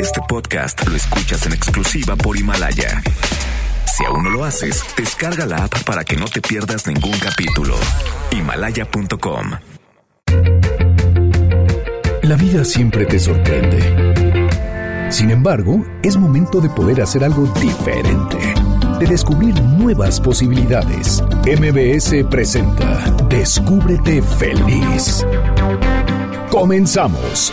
Este 0.00 0.20
podcast 0.28 0.86
lo 0.86 0.96
escuchas 0.96 1.46
en 1.46 1.52
exclusiva 1.52 2.16
por 2.16 2.36
Himalaya. 2.36 3.02
Si 3.86 4.04
aún 4.04 4.24
no 4.24 4.30
lo 4.30 4.44
haces, 4.44 4.84
descarga 4.96 5.46
la 5.46 5.64
app 5.64 5.84
para 5.84 6.04
que 6.04 6.16
no 6.16 6.26
te 6.26 6.40
pierdas 6.40 6.86
ningún 6.86 7.16
capítulo. 7.18 7.76
Himalaya.com. 8.32 9.50
La 12.22 12.36
vida 12.36 12.64
siempre 12.64 13.06
te 13.06 13.18
sorprende. 13.18 15.10
Sin 15.10 15.30
embargo, 15.30 15.84
es 16.02 16.16
momento 16.16 16.60
de 16.60 16.70
poder 16.70 17.02
hacer 17.02 17.24
algo 17.24 17.46
diferente, 17.60 18.38
de 18.98 19.06
descubrir 19.06 19.60
nuevas 19.62 20.20
posibilidades. 20.20 21.22
MBS 21.44 22.24
presenta 22.28 23.10
Descúbrete 23.28 24.22
feliz. 24.22 25.24
Comenzamos. 26.50 27.52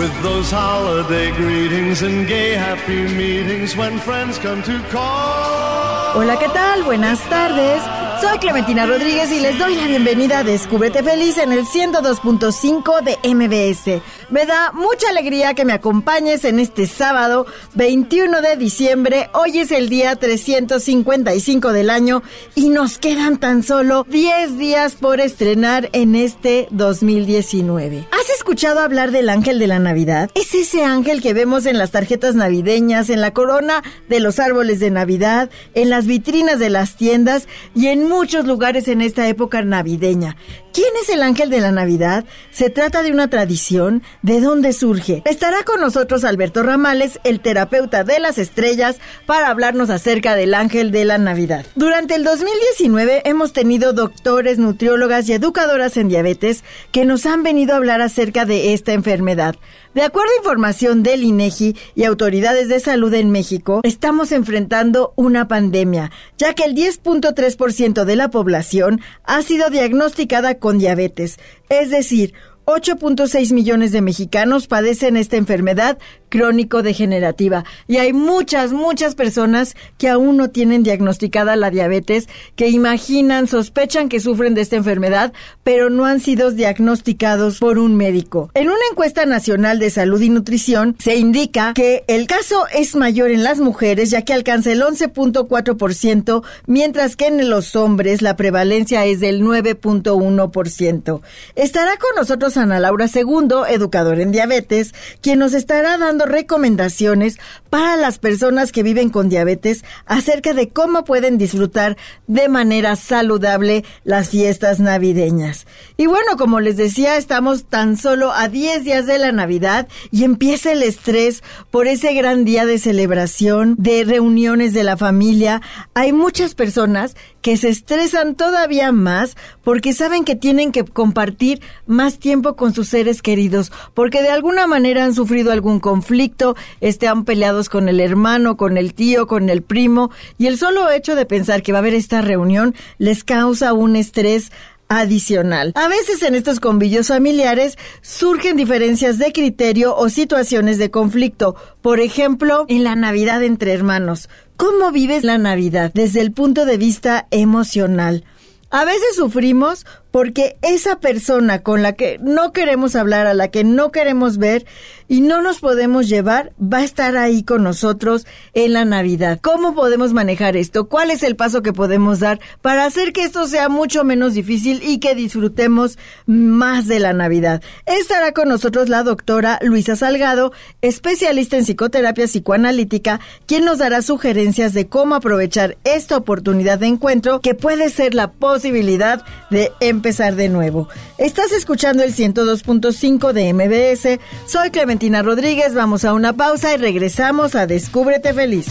With 0.00 0.22
those 0.22 0.50
holiday 0.50 1.30
greetings 1.32 2.00
and 2.00 2.26
gay 2.26 2.54
happy 2.54 3.02
meetings 3.14 3.76
when 3.76 3.98
friends 3.98 4.38
come 4.38 4.62
to 4.62 4.80
call. 4.88 6.14
Hola, 6.14 6.38
¿qué 6.38 6.48
tal? 6.48 6.84
Buenas 6.84 7.20
tardes. 7.28 7.82
Soy 8.20 8.38
Clementina 8.38 8.84
Rodríguez 8.84 9.32
y 9.32 9.40
les 9.40 9.58
doy 9.58 9.76
la 9.76 9.86
bienvenida 9.86 10.40
a 10.40 10.44
Descúbrete 10.44 11.02
Feliz 11.02 11.38
en 11.38 11.52
el 11.52 11.64
102.5 11.64 13.02
de 13.02 13.16
MBS. 13.34 14.02
Me 14.28 14.44
da 14.44 14.72
mucha 14.72 15.08
alegría 15.08 15.54
que 15.54 15.64
me 15.64 15.72
acompañes 15.72 16.44
en 16.44 16.60
este 16.60 16.86
sábado 16.86 17.46
21 17.76 18.42
de 18.42 18.56
diciembre. 18.56 19.30
Hoy 19.32 19.60
es 19.60 19.72
el 19.72 19.88
día 19.88 20.16
355 20.16 21.72
del 21.72 21.88
año 21.88 22.22
y 22.54 22.68
nos 22.68 22.98
quedan 22.98 23.38
tan 23.38 23.62
solo 23.62 24.04
10 24.06 24.58
días 24.58 24.96
por 24.96 25.18
estrenar 25.18 25.88
en 25.94 26.14
este 26.14 26.68
2019. 26.72 28.06
¿Has 28.12 28.28
escuchado 28.36 28.80
hablar 28.80 29.12
del 29.12 29.30
ángel 29.30 29.58
de 29.58 29.66
la 29.66 29.78
Navidad? 29.78 30.30
Es 30.34 30.54
ese 30.54 30.84
ángel 30.84 31.22
que 31.22 31.32
vemos 31.32 31.64
en 31.64 31.78
las 31.78 31.90
tarjetas 31.90 32.34
navideñas, 32.34 33.08
en 33.08 33.22
la 33.22 33.32
corona 33.32 33.82
de 34.10 34.20
los 34.20 34.38
árboles 34.38 34.78
de 34.78 34.90
Navidad, 34.90 35.48
en 35.72 35.88
las 35.88 36.06
vitrinas 36.06 36.58
de 36.58 36.68
las 36.68 36.96
tiendas 36.96 37.48
y 37.74 37.86
en 37.88 38.09
muchos 38.10 38.44
lugares 38.44 38.88
en 38.88 39.00
esta 39.00 39.28
época 39.28 39.62
navideña. 39.62 40.36
¿Quién 40.74 40.92
es 41.00 41.08
el 41.08 41.22
ángel 41.22 41.48
de 41.48 41.60
la 41.60 41.70
Navidad? 41.70 42.24
¿Se 42.50 42.68
trata 42.68 43.02
de 43.02 43.12
una 43.12 43.30
tradición? 43.30 44.02
¿De 44.22 44.40
dónde 44.40 44.72
surge? 44.72 45.22
Estará 45.24 45.62
con 45.64 45.80
nosotros 45.80 46.24
Alberto 46.24 46.62
Ramales, 46.62 47.20
el 47.24 47.40
terapeuta 47.40 48.04
de 48.04 48.18
las 48.18 48.36
estrellas, 48.38 48.98
para 49.26 49.48
hablarnos 49.48 49.90
acerca 49.90 50.34
del 50.34 50.54
ángel 50.54 50.90
de 50.90 51.04
la 51.04 51.18
Navidad. 51.18 51.64
Durante 51.76 52.16
el 52.16 52.24
2019 52.24 53.22
hemos 53.24 53.52
tenido 53.52 53.92
doctores, 53.92 54.58
nutriólogas 54.58 55.28
y 55.28 55.32
educadoras 55.32 55.96
en 55.96 56.08
diabetes 56.08 56.64
que 56.90 57.04
nos 57.04 57.26
han 57.26 57.44
venido 57.44 57.74
a 57.74 57.76
hablar 57.76 58.00
acerca 58.00 58.44
de 58.44 58.74
esta 58.74 58.92
enfermedad. 58.92 59.54
De 59.92 60.02
acuerdo 60.02 60.30
a 60.32 60.38
información 60.38 61.02
del 61.02 61.24
INEGI 61.24 61.76
y 61.96 62.04
autoridades 62.04 62.68
de 62.68 62.78
salud 62.78 63.12
en 63.12 63.32
México, 63.32 63.80
estamos 63.82 64.30
enfrentando 64.30 65.12
una 65.16 65.48
pandemia, 65.48 66.12
ya 66.38 66.54
que 66.54 66.62
el 66.62 66.76
10.3% 66.76 68.04
de 68.04 68.14
la 68.14 68.30
población 68.30 69.00
ha 69.24 69.42
sido 69.42 69.68
diagnosticada 69.68 70.60
con 70.60 70.78
diabetes, 70.78 71.40
es 71.68 71.90
decir, 71.90 72.34
8.6 72.70 73.52
millones 73.52 73.92
de 73.92 74.00
mexicanos 74.00 74.66
padecen 74.66 75.16
esta 75.16 75.36
enfermedad 75.36 75.98
crónico-degenerativa 76.28 77.64
y 77.88 77.96
hay 77.96 78.12
muchas, 78.12 78.72
muchas 78.72 79.14
personas 79.14 79.74
que 79.98 80.08
aún 80.08 80.36
no 80.36 80.50
tienen 80.50 80.82
diagnosticada 80.82 81.56
la 81.56 81.70
diabetes, 81.70 82.28
que 82.56 82.68
imaginan, 82.68 83.48
sospechan 83.48 84.08
que 84.08 84.20
sufren 84.20 84.54
de 84.54 84.60
esta 84.60 84.76
enfermedad, 84.76 85.32
pero 85.64 85.90
no 85.90 86.06
han 86.06 86.20
sido 86.20 86.52
diagnosticados 86.52 87.58
por 87.58 87.78
un 87.78 87.96
médico. 87.96 88.50
En 88.54 88.68
una 88.68 88.78
encuesta 88.90 89.26
nacional 89.26 89.78
de 89.78 89.90
salud 89.90 90.20
y 90.20 90.30
nutrición 90.30 90.96
se 90.98 91.16
indica 91.16 91.74
que 91.74 92.04
el 92.06 92.26
caso 92.26 92.66
es 92.72 92.94
mayor 92.94 93.30
en 93.30 93.42
las 93.42 93.58
mujeres, 93.58 94.10
ya 94.10 94.22
que 94.22 94.32
alcanza 94.32 94.70
el 94.70 94.82
11.4%, 94.82 96.42
mientras 96.66 97.16
que 97.16 97.26
en 97.26 97.50
los 97.50 97.74
hombres 97.74 98.22
la 98.22 98.36
prevalencia 98.36 99.04
es 99.04 99.20
del 99.20 99.42
9.1%. 99.42 101.20
Estará 101.56 101.96
con 101.96 102.10
nosotros 102.16 102.56
Ana 102.60 102.80
Laura 102.80 103.08
Segundo, 103.08 103.66
educador 103.66 104.20
en 104.20 104.32
diabetes, 104.32 104.94
quien 105.20 105.38
nos 105.38 105.54
estará 105.54 105.98
dando 105.98 106.26
recomendaciones 106.26 107.38
para 107.70 107.96
las 107.96 108.18
personas 108.18 108.72
que 108.72 108.82
viven 108.82 109.10
con 109.10 109.28
diabetes 109.28 109.84
acerca 110.06 110.52
de 110.52 110.68
cómo 110.68 111.04
pueden 111.04 111.38
disfrutar 111.38 111.96
de 112.26 112.48
manera 112.48 112.96
saludable 112.96 113.84
las 114.04 114.30
fiestas 114.30 114.80
navideñas. 114.80 115.66
Y 115.96 116.06
bueno, 116.06 116.36
como 116.36 116.60
les 116.60 116.76
decía, 116.76 117.16
estamos 117.16 117.64
tan 117.64 117.96
solo 117.96 118.32
a 118.32 118.48
10 118.48 118.84
días 118.84 119.06
de 119.06 119.18
la 119.18 119.32
Navidad 119.32 119.88
y 120.10 120.24
empieza 120.24 120.72
el 120.72 120.82
estrés 120.82 121.42
por 121.70 121.86
ese 121.86 122.14
gran 122.14 122.44
día 122.44 122.66
de 122.66 122.78
celebración, 122.78 123.74
de 123.78 124.04
reuniones 124.04 124.72
de 124.72 124.84
la 124.84 124.96
familia. 124.96 125.62
Hay 125.94 126.12
muchas 126.12 126.54
personas 126.54 127.16
que 127.42 127.56
se 127.56 127.68
estresan 127.68 128.34
todavía 128.34 128.92
más 128.92 129.36
porque 129.70 129.92
saben 129.92 130.24
que 130.24 130.34
tienen 130.34 130.72
que 130.72 130.84
compartir 130.84 131.60
más 131.86 132.18
tiempo 132.18 132.56
con 132.56 132.74
sus 132.74 132.88
seres 132.88 133.22
queridos, 133.22 133.70
porque 133.94 134.20
de 134.20 134.28
alguna 134.28 134.66
manera 134.66 135.04
han 135.04 135.14
sufrido 135.14 135.52
algún 135.52 135.78
conflicto, 135.78 136.56
están 136.80 137.24
peleados 137.24 137.68
con 137.68 137.88
el 137.88 138.00
hermano, 138.00 138.56
con 138.56 138.76
el 138.76 138.94
tío, 138.94 139.28
con 139.28 139.48
el 139.48 139.62
primo, 139.62 140.10
y 140.38 140.48
el 140.48 140.58
solo 140.58 140.90
hecho 140.90 141.14
de 141.14 141.24
pensar 141.24 141.62
que 141.62 141.70
va 141.70 141.78
a 141.78 141.82
haber 141.82 141.94
esta 141.94 142.20
reunión 142.20 142.74
les 142.98 143.22
causa 143.22 143.72
un 143.72 143.94
estrés 143.94 144.50
adicional. 144.88 145.72
A 145.76 145.86
veces 145.86 146.20
en 146.24 146.34
estos 146.34 146.58
convillos 146.58 147.06
familiares 147.06 147.78
surgen 148.02 148.56
diferencias 148.56 149.18
de 149.18 149.30
criterio 149.30 149.94
o 149.94 150.08
situaciones 150.08 150.78
de 150.78 150.90
conflicto. 150.90 151.54
Por 151.80 152.00
ejemplo, 152.00 152.64
en 152.66 152.82
la 152.82 152.96
Navidad 152.96 153.44
entre 153.44 153.72
hermanos. 153.72 154.28
¿Cómo 154.56 154.90
vives 154.90 155.22
la 155.22 155.38
Navidad 155.38 155.92
desde 155.94 156.22
el 156.22 156.32
punto 156.32 156.66
de 156.66 156.76
vista 156.76 157.28
emocional? 157.30 158.24
A 158.70 158.84
veces 158.84 159.16
sufrimos 159.16 159.84
porque 160.10 160.56
esa 160.62 160.98
persona 160.98 161.62
con 161.62 161.82
la 161.82 161.92
que 161.92 162.18
no 162.20 162.52
queremos 162.52 162.96
hablar, 162.96 163.26
a 163.26 163.34
la 163.34 163.48
que 163.48 163.64
no 163.64 163.92
queremos 163.92 164.38
ver 164.38 164.66
y 165.08 165.20
no 165.20 165.42
nos 165.42 165.60
podemos 165.60 166.08
llevar, 166.08 166.52
va 166.60 166.78
a 166.78 166.84
estar 166.84 167.16
ahí 167.16 167.42
con 167.42 167.62
nosotros 167.62 168.26
en 168.54 168.72
la 168.72 168.84
Navidad. 168.84 169.38
¿Cómo 169.40 169.74
podemos 169.74 170.12
manejar 170.12 170.56
esto? 170.56 170.88
¿Cuál 170.88 171.10
es 171.10 171.22
el 171.22 171.36
paso 171.36 171.62
que 171.62 171.72
podemos 171.72 172.20
dar 172.20 172.40
para 172.62 172.84
hacer 172.84 173.12
que 173.12 173.24
esto 173.24 173.46
sea 173.46 173.68
mucho 173.68 174.04
menos 174.04 174.34
difícil 174.34 174.82
y 174.82 174.98
que 174.98 175.14
disfrutemos 175.14 175.98
más 176.26 176.86
de 176.86 177.00
la 177.00 177.12
Navidad? 177.12 177.62
Estará 177.86 178.32
con 178.32 178.48
nosotros 178.48 178.88
la 178.88 179.02
doctora 179.02 179.58
Luisa 179.62 179.96
Salgado, 179.96 180.52
especialista 180.80 181.56
en 181.56 181.64
psicoterapia 181.64 182.26
psicoanalítica, 182.26 183.20
quien 183.46 183.64
nos 183.64 183.78
dará 183.78 184.02
sugerencias 184.02 184.74
de 184.74 184.86
cómo 184.86 185.14
aprovechar 185.14 185.76
esta 185.84 186.16
oportunidad 186.16 186.78
de 186.78 186.86
encuentro 186.86 187.40
que 187.40 187.54
puede 187.54 187.90
ser 187.90 188.14
la 188.14 188.32
posibilidad 188.32 189.24
de 189.50 189.72
empezar 189.80 189.99
de 190.00 190.48
nuevo. 190.48 190.88
Estás 191.18 191.52
escuchando 191.52 192.02
el 192.02 192.14
102.5 192.14 193.32
de 193.32 193.52
MBS. 193.52 194.18
Soy 194.46 194.70
Clementina 194.70 195.22
Rodríguez. 195.22 195.74
Vamos 195.74 196.04
a 196.04 196.14
una 196.14 196.32
pausa 196.32 196.74
y 196.74 196.78
regresamos 196.78 197.54
a 197.54 197.66
Descúbrete 197.66 198.32
Feliz. 198.32 198.66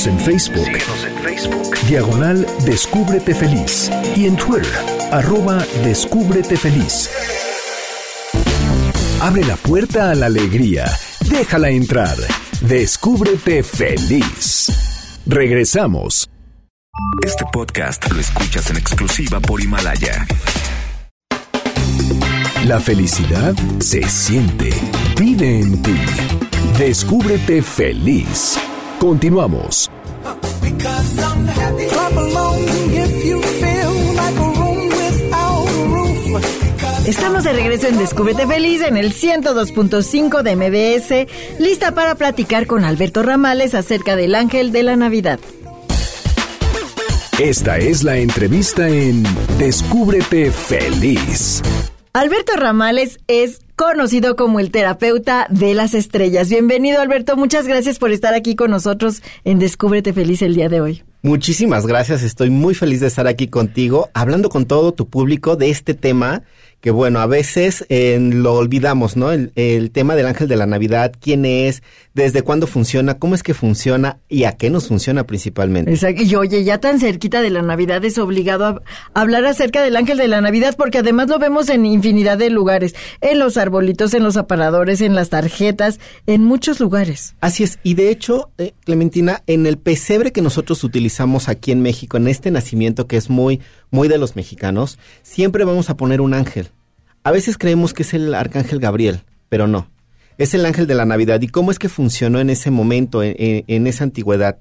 Special. 0.00 0.70
Síguenos 0.70 1.04
en 1.04 1.18
Facebook. 1.18 1.78
Diagonal 1.86 2.46
Descúbrete 2.64 3.34
Feliz. 3.34 3.90
Y 4.16 4.26
en 4.26 4.36
Twitter. 4.36 4.72
arroba 5.10 5.58
Descúbrete 5.84 6.56
Feliz. 6.56 7.10
Abre 9.20 9.44
la 9.44 9.56
puerta 9.56 10.10
a 10.10 10.14
la 10.14 10.26
alegría. 10.26 10.86
Déjala 11.28 11.68
entrar. 11.68 12.16
Descúbrete 12.62 13.62
feliz. 13.62 15.20
Regresamos. 15.26 16.30
Este 17.22 17.44
podcast 17.52 18.10
lo 18.10 18.20
escuchas 18.20 18.70
en 18.70 18.78
exclusiva 18.78 19.38
por 19.40 19.60
Himalaya. 19.60 20.26
La 22.64 22.80
felicidad 22.80 23.54
se 23.80 24.02
siente. 24.08 24.70
Vive 25.18 25.60
en 25.60 25.82
ti. 25.82 25.96
Descúbrete 26.78 27.60
feliz. 27.60 28.58
Continuamos. 29.00 29.90
Estamos 37.06 37.44
de 37.44 37.52
regreso 37.54 37.86
en 37.86 37.96
Descúbrete 37.96 38.46
Feliz 38.46 38.82
en 38.82 38.98
el 38.98 39.14
102.5 39.14 40.42
de 40.42 40.54
MBS, 40.54 41.58
lista 41.58 41.92
para 41.92 42.14
platicar 42.14 42.66
con 42.66 42.84
Alberto 42.84 43.22
Ramales 43.22 43.74
acerca 43.74 44.16
del 44.16 44.34
ángel 44.34 44.70
de 44.70 44.82
la 44.82 44.96
Navidad. 44.96 45.40
Esta 47.38 47.78
es 47.78 48.04
la 48.04 48.18
entrevista 48.18 48.86
en 48.86 49.24
Descúbrete 49.58 50.50
feliz. 50.50 51.62
Alberto 52.12 52.52
Ramales 52.54 53.18
es 53.28 53.60
conocido 53.80 54.36
como 54.36 54.60
el 54.60 54.70
terapeuta 54.70 55.46
de 55.48 55.72
las 55.72 55.94
estrellas. 55.94 56.50
Bienvenido 56.50 57.00
Alberto, 57.00 57.34
muchas 57.34 57.66
gracias 57.66 57.98
por 57.98 58.10
estar 58.10 58.34
aquí 58.34 58.54
con 58.54 58.70
nosotros 58.70 59.22
en 59.44 59.58
Descúbrete 59.58 60.12
Feliz 60.12 60.42
el 60.42 60.54
día 60.54 60.68
de 60.68 60.82
hoy. 60.82 61.02
Muchísimas 61.22 61.86
gracias, 61.86 62.22
estoy 62.22 62.50
muy 62.50 62.74
feliz 62.74 63.00
de 63.00 63.06
estar 63.06 63.26
aquí 63.26 63.48
contigo, 63.48 64.10
hablando 64.12 64.50
con 64.50 64.66
todo 64.66 64.92
tu 64.92 65.08
público 65.08 65.56
de 65.56 65.70
este 65.70 65.94
tema 65.94 66.42
que 66.80 66.90
bueno, 66.90 67.20
a 67.20 67.26
veces 67.26 67.84
eh, 67.88 68.18
lo 68.20 68.54
olvidamos, 68.54 69.16
¿no? 69.16 69.32
El, 69.32 69.52
el, 69.54 69.90
tema 69.90 70.16
del 70.16 70.26
ángel 70.26 70.48
de 70.48 70.56
la 70.56 70.66
Navidad, 70.66 71.12
quién 71.20 71.44
es, 71.44 71.82
desde 72.14 72.42
cuándo 72.42 72.66
funciona, 72.66 73.18
cómo 73.18 73.34
es 73.34 73.42
que 73.42 73.54
funciona 73.54 74.18
y 74.28 74.44
a 74.44 74.52
qué 74.52 74.70
nos 74.70 74.88
funciona 74.88 75.24
principalmente. 75.24 75.92
Exacto. 75.92 76.22
Y 76.22 76.34
oye, 76.34 76.64
ya 76.64 76.78
tan 76.78 76.98
cerquita 76.98 77.42
de 77.42 77.50
la 77.50 77.62
Navidad 77.62 78.04
es 78.04 78.18
obligado 78.18 78.64
a 78.64 78.82
hablar 79.14 79.44
acerca 79.44 79.82
del 79.82 79.96
ángel 79.96 80.18
de 80.18 80.28
la 80.28 80.40
Navidad 80.40 80.74
porque 80.76 80.98
además 80.98 81.28
lo 81.28 81.38
vemos 81.38 81.68
en 81.68 81.84
infinidad 81.84 82.38
de 82.38 82.50
lugares, 82.50 82.94
en 83.20 83.38
los 83.38 83.56
arbolitos, 83.56 84.14
en 84.14 84.22
los 84.22 84.36
aparadores, 84.36 85.00
en 85.02 85.14
las 85.14 85.28
tarjetas, 85.28 86.00
en 86.26 86.44
muchos 86.44 86.80
lugares. 86.80 87.34
Así 87.40 87.62
es. 87.62 87.78
Y 87.82 87.94
de 87.94 88.10
hecho, 88.10 88.50
eh, 88.58 88.72
Clementina, 88.84 89.42
en 89.46 89.66
el 89.66 89.78
pesebre 89.78 90.32
que 90.32 90.42
nosotros 90.42 90.82
utilizamos 90.82 91.48
aquí 91.48 91.72
en 91.72 91.82
México, 91.82 92.16
en 92.16 92.28
este 92.28 92.50
nacimiento 92.50 93.06
que 93.06 93.16
es 93.16 93.30
muy, 93.30 93.60
muy 93.90 94.08
de 94.08 94.18
los 94.18 94.36
mexicanos, 94.36 94.98
siempre 95.22 95.64
vamos 95.64 95.90
a 95.90 95.96
poner 95.96 96.20
un 96.20 96.34
ángel. 96.34 96.68
A 97.22 97.30
veces 97.30 97.58
creemos 97.58 97.92
que 97.92 98.02
es 98.02 98.14
el 98.14 98.34
arcángel 98.34 98.80
Gabriel, 98.80 99.20
pero 99.48 99.66
no. 99.66 99.88
Es 100.38 100.54
el 100.54 100.64
ángel 100.64 100.86
de 100.86 100.94
la 100.94 101.04
Navidad. 101.04 101.40
¿Y 101.42 101.48
cómo 101.48 101.70
es 101.70 101.78
que 101.78 101.90
funcionó 101.90 102.40
en 102.40 102.48
ese 102.48 102.70
momento, 102.70 103.22
en, 103.22 103.86
esa 103.86 104.04
antigüedad? 104.04 104.58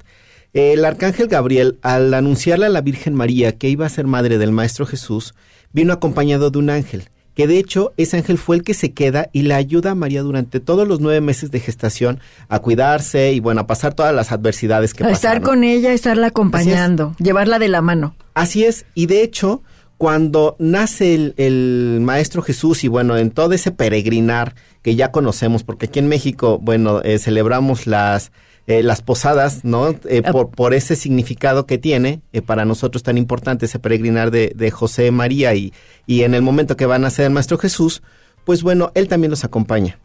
El 0.52 0.84
arcángel 0.84 1.28
Gabriel, 1.28 1.80
al 1.82 2.14
anunciarle 2.14 2.66
a 2.66 2.70
la 2.70 2.82
Virgen 2.82 3.14
María 3.14 3.58
que 3.58 3.70
iba 3.70 3.86
a 3.86 3.90
ser 3.90 4.08
madre 4.08 4.38
del 4.38 4.52
Maestro 4.52 4.86
Jesús, 4.86 5.36
vino 5.72 5.94
acompañado 5.94 6.50
de 6.52 6.60
un 6.60 6.70
ángel, 6.70 7.10
que 7.40 7.48
de 7.48 7.58
hecho 7.58 7.94
ese 7.96 8.18
ángel 8.18 8.38
fue 8.38 8.58
el 8.58 8.64
que 8.66 8.74
se 8.74 8.92
queda 8.92 9.30
y 9.32 9.44
le 9.44 9.54
ayuda 9.54 9.92
a 9.92 9.96
María 9.96 10.24
durante 10.24 10.60
todos 10.60 10.86
los 10.86 11.00
nueve 11.00 11.22
meses 11.22 11.52
de 11.52 11.62
gestación 11.62 12.20
a 12.50 12.60
cuidarse 12.60 13.32
y 13.32 13.40
bueno, 13.40 13.62
a 13.62 13.66
pasar 13.66 13.94
todas 13.94 14.14
las 14.14 14.34
adversidades 14.34 14.94
que 14.94 15.06
a 15.06 15.08
pasaron. 15.08 15.38
Estar 15.38 15.50
con 15.50 15.64
ella, 15.64 15.94
estarla 15.94 16.28
acompañando, 16.28 17.16
llevarla 17.18 17.58
de 17.58 17.70
la 17.70 17.82
mano. 17.82 18.14
Así 18.34 18.66
es, 18.66 18.86
y 18.94 19.06
de 19.06 19.24
hecho 19.24 19.64
cuando 19.98 20.58
nace 20.60 21.16
el, 21.16 21.34
el, 21.38 22.00
Maestro 22.02 22.42
Jesús 22.42 22.84
y 22.84 22.90
bueno, 22.90 23.16
en 23.16 23.32
todo 23.32 23.54
ese 23.54 23.72
peregrinar 23.72 24.54
que 24.82 24.98
ya 24.98 25.14
conocemos, 25.14 25.64
porque 25.64 25.86
aquí 25.86 26.00
en 26.00 26.10
México, 26.10 26.60
bueno, 26.62 27.02
eh, 27.04 27.20
celebramos 27.20 27.88
las, 27.88 28.34
eh, 28.70 28.84
las 28.84 29.02
posadas, 29.02 29.66
¿no? 29.66 29.96
Eh, 30.06 30.22
por, 30.32 30.52
por, 30.52 30.76
ese 30.76 30.96
significado 30.96 31.66
que 31.66 31.80
tiene 31.80 32.22
eh, 32.34 32.44
para 32.44 32.66
nosotros 32.66 33.02
tan 33.02 33.18
importante 33.18 33.66
ese 33.66 33.80
peregrinar 33.80 34.30
de, 34.30 34.54
de 34.56 34.70
José 34.70 35.10
María 35.10 35.56
y, 35.56 35.74
y 36.06 36.22
en 36.22 36.36
el 36.36 36.44
momento 36.44 36.78
que 36.78 36.86
va 36.86 36.94
a 36.94 37.00
nacer 37.00 37.26
el 37.26 37.32
Maestro 37.32 37.58
Jesús, 37.58 38.04
pues 38.46 38.62
bueno, 38.62 38.92
él 38.94 39.08
también 39.08 39.32
los 39.32 39.44
acompaña. 39.44 39.98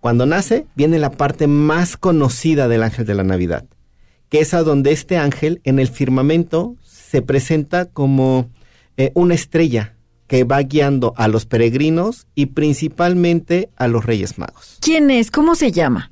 Cuando 0.00 0.26
nace, 0.26 0.66
viene 0.74 0.98
la 0.98 1.12
parte 1.12 1.46
más 1.46 1.96
conocida 1.96 2.66
del 2.66 2.82
ángel 2.82 3.06
de 3.06 3.14
la 3.14 3.22
Navidad, 3.22 3.66
que 4.28 4.40
es 4.40 4.52
a 4.52 4.64
donde 4.64 4.90
este 4.90 5.16
ángel 5.16 5.60
en 5.62 5.78
el 5.78 5.86
firmamento 5.86 6.74
se 6.82 7.22
presenta 7.22 7.84
como 7.84 8.50
una 9.14 9.34
estrella 9.34 9.94
que 10.26 10.42
va 10.42 10.60
guiando 10.62 11.14
a 11.16 11.28
los 11.28 11.46
peregrinos 11.46 12.26
y 12.34 12.46
principalmente 12.46 13.70
a 13.76 13.86
los 13.86 14.04
Reyes 14.04 14.38
Magos. 14.38 14.78
¿Quién 14.80 15.12
es? 15.12 15.30
¿Cómo 15.30 15.54
se 15.54 15.70
llama? 15.70 16.10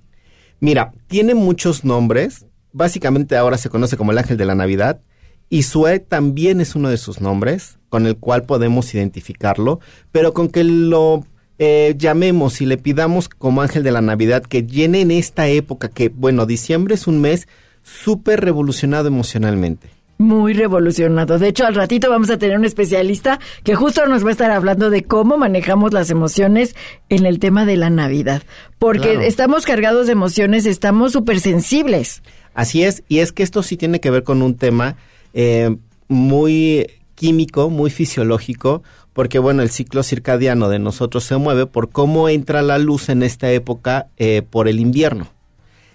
Mira, 0.60 0.92
tiene 1.06 1.34
muchos 1.34 1.84
nombres. 1.84 2.46
Básicamente 2.72 3.36
ahora 3.36 3.58
se 3.58 3.70
conoce 3.70 3.96
como 3.96 4.12
el 4.12 4.18
ángel 4.18 4.36
de 4.36 4.44
la 4.44 4.54
Navidad. 4.54 5.00
Y 5.48 5.64
Sue 5.64 5.98
también 5.98 6.60
es 6.60 6.76
uno 6.76 6.90
de 6.90 6.96
sus 6.96 7.20
nombres, 7.20 7.78
con 7.88 8.06
el 8.06 8.16
cual 8.16 8.44
podemos 8.44 8.94
identificarlo, 8.94 9.80
pero 10.12 10.32
con 10.32 10.48
que 10.48 10.62
lo 10.62 11.24
eh, 11.58 11.96
llamemos 11.98 12.60
y 12.60 12.66
le 12.66 12.78
pidamos 12.78 13.28
como 13.28 13.60
ángel 13.60 13.82
de 13.82 13.90
la 13.90 14.00
Navidad 14.00 14.44
que 14.44 14.62
llene 14.62 15.00
en 15.00 15.10
esta 15.10 15.48
época, 15.48 15.88
que 15.88 16.08
bueno, 16.08 16.46
diciembre 16.46 16.94
es 16.94 17.08
un 17.08 17.20
mes 17.20 17.48
súper 17.82 18.40
revolucionado 18.40 19.08
emocionalmente 19.08 19.99
muy 20.20 20.52
revolucionado. 20.52 21.38
De 21.38 21.48
hecho, 21.48 21.64
al 21.66 21.74
ratito 21.74 22.10
vamos 22.10 22.28
a 22.28 22.36
tener 22.36 22.58
un 22.58 22.66
especialista 22.66 23.40
que 23.64 23.74
justo 23.74 24.06
nos 24.06 24.22
va 24.22 24.28
a 24.28 24.32
estar 24.32 24.50
hablando 24.50 24.90
de 24.90 25.02
cómo 25.02 25.38
manejamos 25.38 25.94
las 25.94 26.10
emociones 26.10 26.76
en 27.08 27.24
el 27.24 27.38
tema 27.38 27.64
de 27.64 27.78
la 27.78 27.88
Navidad. 27.88 28.42
Porque 28.78 29.12
claro. 29.12 29.20
estamos 29.22 29.64
cargados 29.64 30.06
de 30.06 30.12
emociones, 30.12 30.66
estamos 30.66 31.12
súper 31.12 31.40
sensibles. 31.40 32.22
Así 32.52 32.82
es, 32.82 33.02
y 33.08 33.20
es 33.20 33.32
que 33.32 33.42
esto 33.42 33.62
sí 33.62 33.78
tiene 33.78 34.00
que 34.00 34.10
ver 34.10 34.22
con 34.22 34.42
un 34.42 34.56
tema 34.56 34.96
eh, 35.32 35.74
muy 36.08 36.86
químico, 37.14 37.70
muy 37.70 37.90
fisiológico, 37.90 38.82
porque 39.14 39.38
bueno, 39.38 39.62
el 39.62 39.70
ciclo 39.70 40.02
circadiano 40.02 40.68
de 40.68 40.78
nosotros 40.80 41.24
se 41.24 41.38
mueve 41.38 41.64
por 41.64 41.88
cómo 41.88 42.28
entra 42.28 42.60
la 42.60 42.76
luz 42.76 43.08
en 43.08 43.22
esta 43.22 43.50
época 43.50 44.08
eh, 44.18 44.42
por 44.42 44.68
el 44.68 44.80
invierno. 44.80 45.28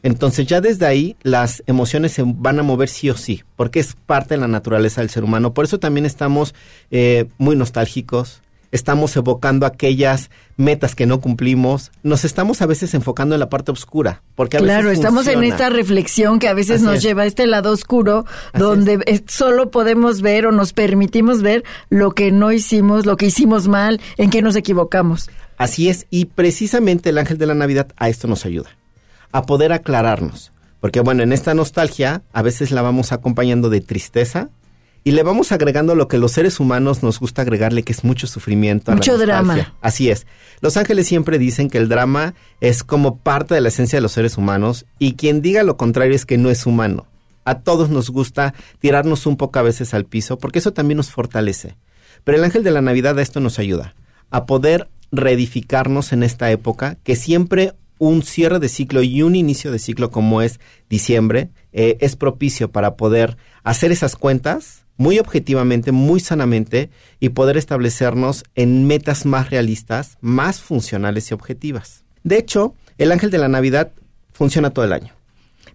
Entonces 0.06 0.46
ya 0.46 0.62
desde 0.62 0.86
ahí 0.86 1.16
las 1.24 1.64
emociones 1.66 2.12
se 2.12 2.22
van 2.24 2.60
a 2.60 2.64
mover 2.64 2.90
sí 2.90 3.10
o 3.10 3.18
sí, 3.18 3.42
porque 3.56 3.80
es 3.80 3.96
parte 4.06 4.36
de 4.36 4.40
la 4.40 4.48
naturaleza 4.48 5.02
del 5.02 5.10
ser 5.10 5.24
humano. 5.24 5.56
Por 5.56 5.66
eso 5.66 5.80
también 5.80 6.06
estamos 6.06 6.54
eh, 6.92 7.26
muy 7.40 7.56
nostálgicos, 7.56 8.44
estamos 8.72 9.16
evocando 9.16 9.66
aquellas 9.66 10.30
metas 10.58 10.94
que 10.94 11.08
no 11.08 11.22
cumplimos, 11.22 11.92
nos 12.04 12.24
estamos 12.24 12.62
a 12.62 12.68
veces 12.68 12.94
enfocando 12.94 13.34
en 13.34 13.40
la 13.40 13.50
parte 13.50 13.72
oscura, 13.72 14.22
porque 14.36 14.58
a 14.58 14.60
claro, 14.60 14.90
veces 14.90 15.00
estamos 15.00 15.24
funciona. 15.24 15.44
en 15.48 15.52
esta 15.52 15.70
reflexión 15.72 16.38
que 16.38 16.50
a 16.50 16.54
veces 16.54 16.76
Así 16.76 16.86
nos 16.86 16.98
es. 16.98 17.02
lleva 17.02 17.24
a 17.24 17.26
este 17.26 17.48
lado 17.48 17.72
oscuro, 17.72 18.26
Así 18.54 18.62
donde 18.62 19.00
es. 19.08 19.24
solo 19.26 19.72
podemos 19.72 20.22
ver 20.22 20.46
o 20.46 20.52
nos 20.52 20.72
permitimos 20.74 21.42
ver 21.42 21.64
lo 21.90 22.12
que 22.12 22.32
no 22.32 22.52
hicimos, 22.52 23.08
lo 23.08 23.18
que 23.18 23.26
hicimos 23.26 23.68
mal, 23.68 24.00
en 24.18 24.30
qué 24.30 24.44
nos 24.44 24.56
equivocamos. 24.56 25.32
Así 25.58 25.90
es, 25.90 26.06
y 26.12 26.26
precisamente 26.26 27.10
el 27.10 27.18
ángel 27.18 27.40
de 27.40 27.48
la 27.48 27.56
Navidad 27.56 27.88
a 27.98 28.08
esto 28.08 28.28
nos 28.28 28.46
ayuda 28.46 28.70
a 29.36 29.42
poder 29.42 29.74
aclararnos. 29.74 30.54
Porque 30.80 31.02
bueno, 31.02 31.22
en 31.22 31.34
esta 31.34 31.54
nostalgia 31.54 32.22
a 32.32 32.42
veces 32.42 32.72
la 32.72 32.82
vamos 32.82 33.12
acompañando 33.12 33.70
de 33.70 33.82
tristeza 33.82 34.48
y 35.04 35.12
le 35.12 35.24
vamos 35.24 35.52
agregando 35.52 35.94
lo 35.94 36.08
que 36.08 36.18
los 36.18 36.32
seres 36.32 36.62
humanos 36.62 37.04
nos 37.04 37.20
gusta 37.20 37.42
agregarle, 37.42 37.84
que 37.84 37.92
es 37.92 38.06
mucho 38.06 38.28
sufrimiento. 38.28 38.94
A 38.94 38.96
mucho 38.96 39.18
la 39.18 39.26
drama. 39.26 39.74
Así 39.82 40.10
es. 40.10 40.26
Los 40.62 40.78
ángeles 40.78 41.08
siempre 41.08 41.38
dicen 41.38 41.70
que 41.70 41.78
el 41.78 41.90
drama 41.90 42.34
es 42.62 42.86
como 42.86 43.18
parte 43.18 43.56
de 43.56 43.60
la 43.60 43.68
esencia 43.68 43.98
de 43.98 44.04
los 44.04 44.14
seres 44.14 44.38
humanos 44.38 44.86
y 45.00 45.16
quien 45.16 45.42
diga 45.42 45.64
lo 45.64 45.76
contrario 45.76 46.16
es 46.16 46.26
que 46.26 46.38
no 46.38 46.50
es 46.50 46.66
humano. 46.66 47.06
A 47.44 47.60
todos 47.60 47.90
nos 47.90 48.12
gusta 48.12 48.54
tirarnos 48.80 49.26
un 49.26 49.36
poco 49.36 49.60
a 49.60 49.64
veces 49.64 49.94
al 49.94 50.06
piso 50.06 50.38
porque 50.38 50.60
eso 50.60 50.72
también 50.72 50.96
nos 50.96 51.12
fortalece. 51.12 51.76
Pero 52.24 52.38
el 52.38 52.44
ángel 52.46 52.64
de 52.64 52.72
la 52.72 52.82
Navidad 52.82 53.20
a 53.20 53.22
esto 53.22 53.42
nos 53.42 53.60
ayuda, 53.60 53.96
a 54.30 54.46
poder 54.46 54.88
reedificarnos 55.12 56.14
en 56.14 56.24
esta 56.24 56.50
época 56.52 56.96
que 57.04 57.18
siempre 57.18 57.74
un 57.98 58.24
cierre 58.24 58.60
de 58.60 58.70
ciclo 58.70 59.02
y 59.04 59.22
un 59.22 59.36
inicio 59.36 59.72
de 59.72 59.80
ciclo 59.80 60.12
como 60.12 60.42
es 60.42 60.60
diciembre 60.90 61.50
eh, 61.74 61.98
es 62.00 62.16
propicio 62.16 62.72
para 62.72 62.96
poder 62.96 63.38
hacer 63.64 63.92
esas 63.92 64.16
cuentas 64.16 64.86
muy 64.98 65.20
objetivamente, 65.20 65.92
muy 65.92 66.20
sanamente 66.20 66.90
y 67.20 67.30
poder 67.30 67.58
establecernos 67.58 68.44
en 68.56 68.88
metas 68.88 69.26
más 69.26 69.50
realistas, 69.50 70.18
más 70.22 70.62
funcionales 70.62 71.32
y 71.32 71.34
objetivas. 71.34 72.06
De 72.24 72.38
hecho, 72.38 72.76
el 72.98 73.12
ángel 73.12 73.30
de 73.30 73.38
la 73.38 73.50
Navidad 73.50 73.92
funciona 74.32 74.70
todo 74.70 74.86
el 74.86 74.94
año. 74.94 75.14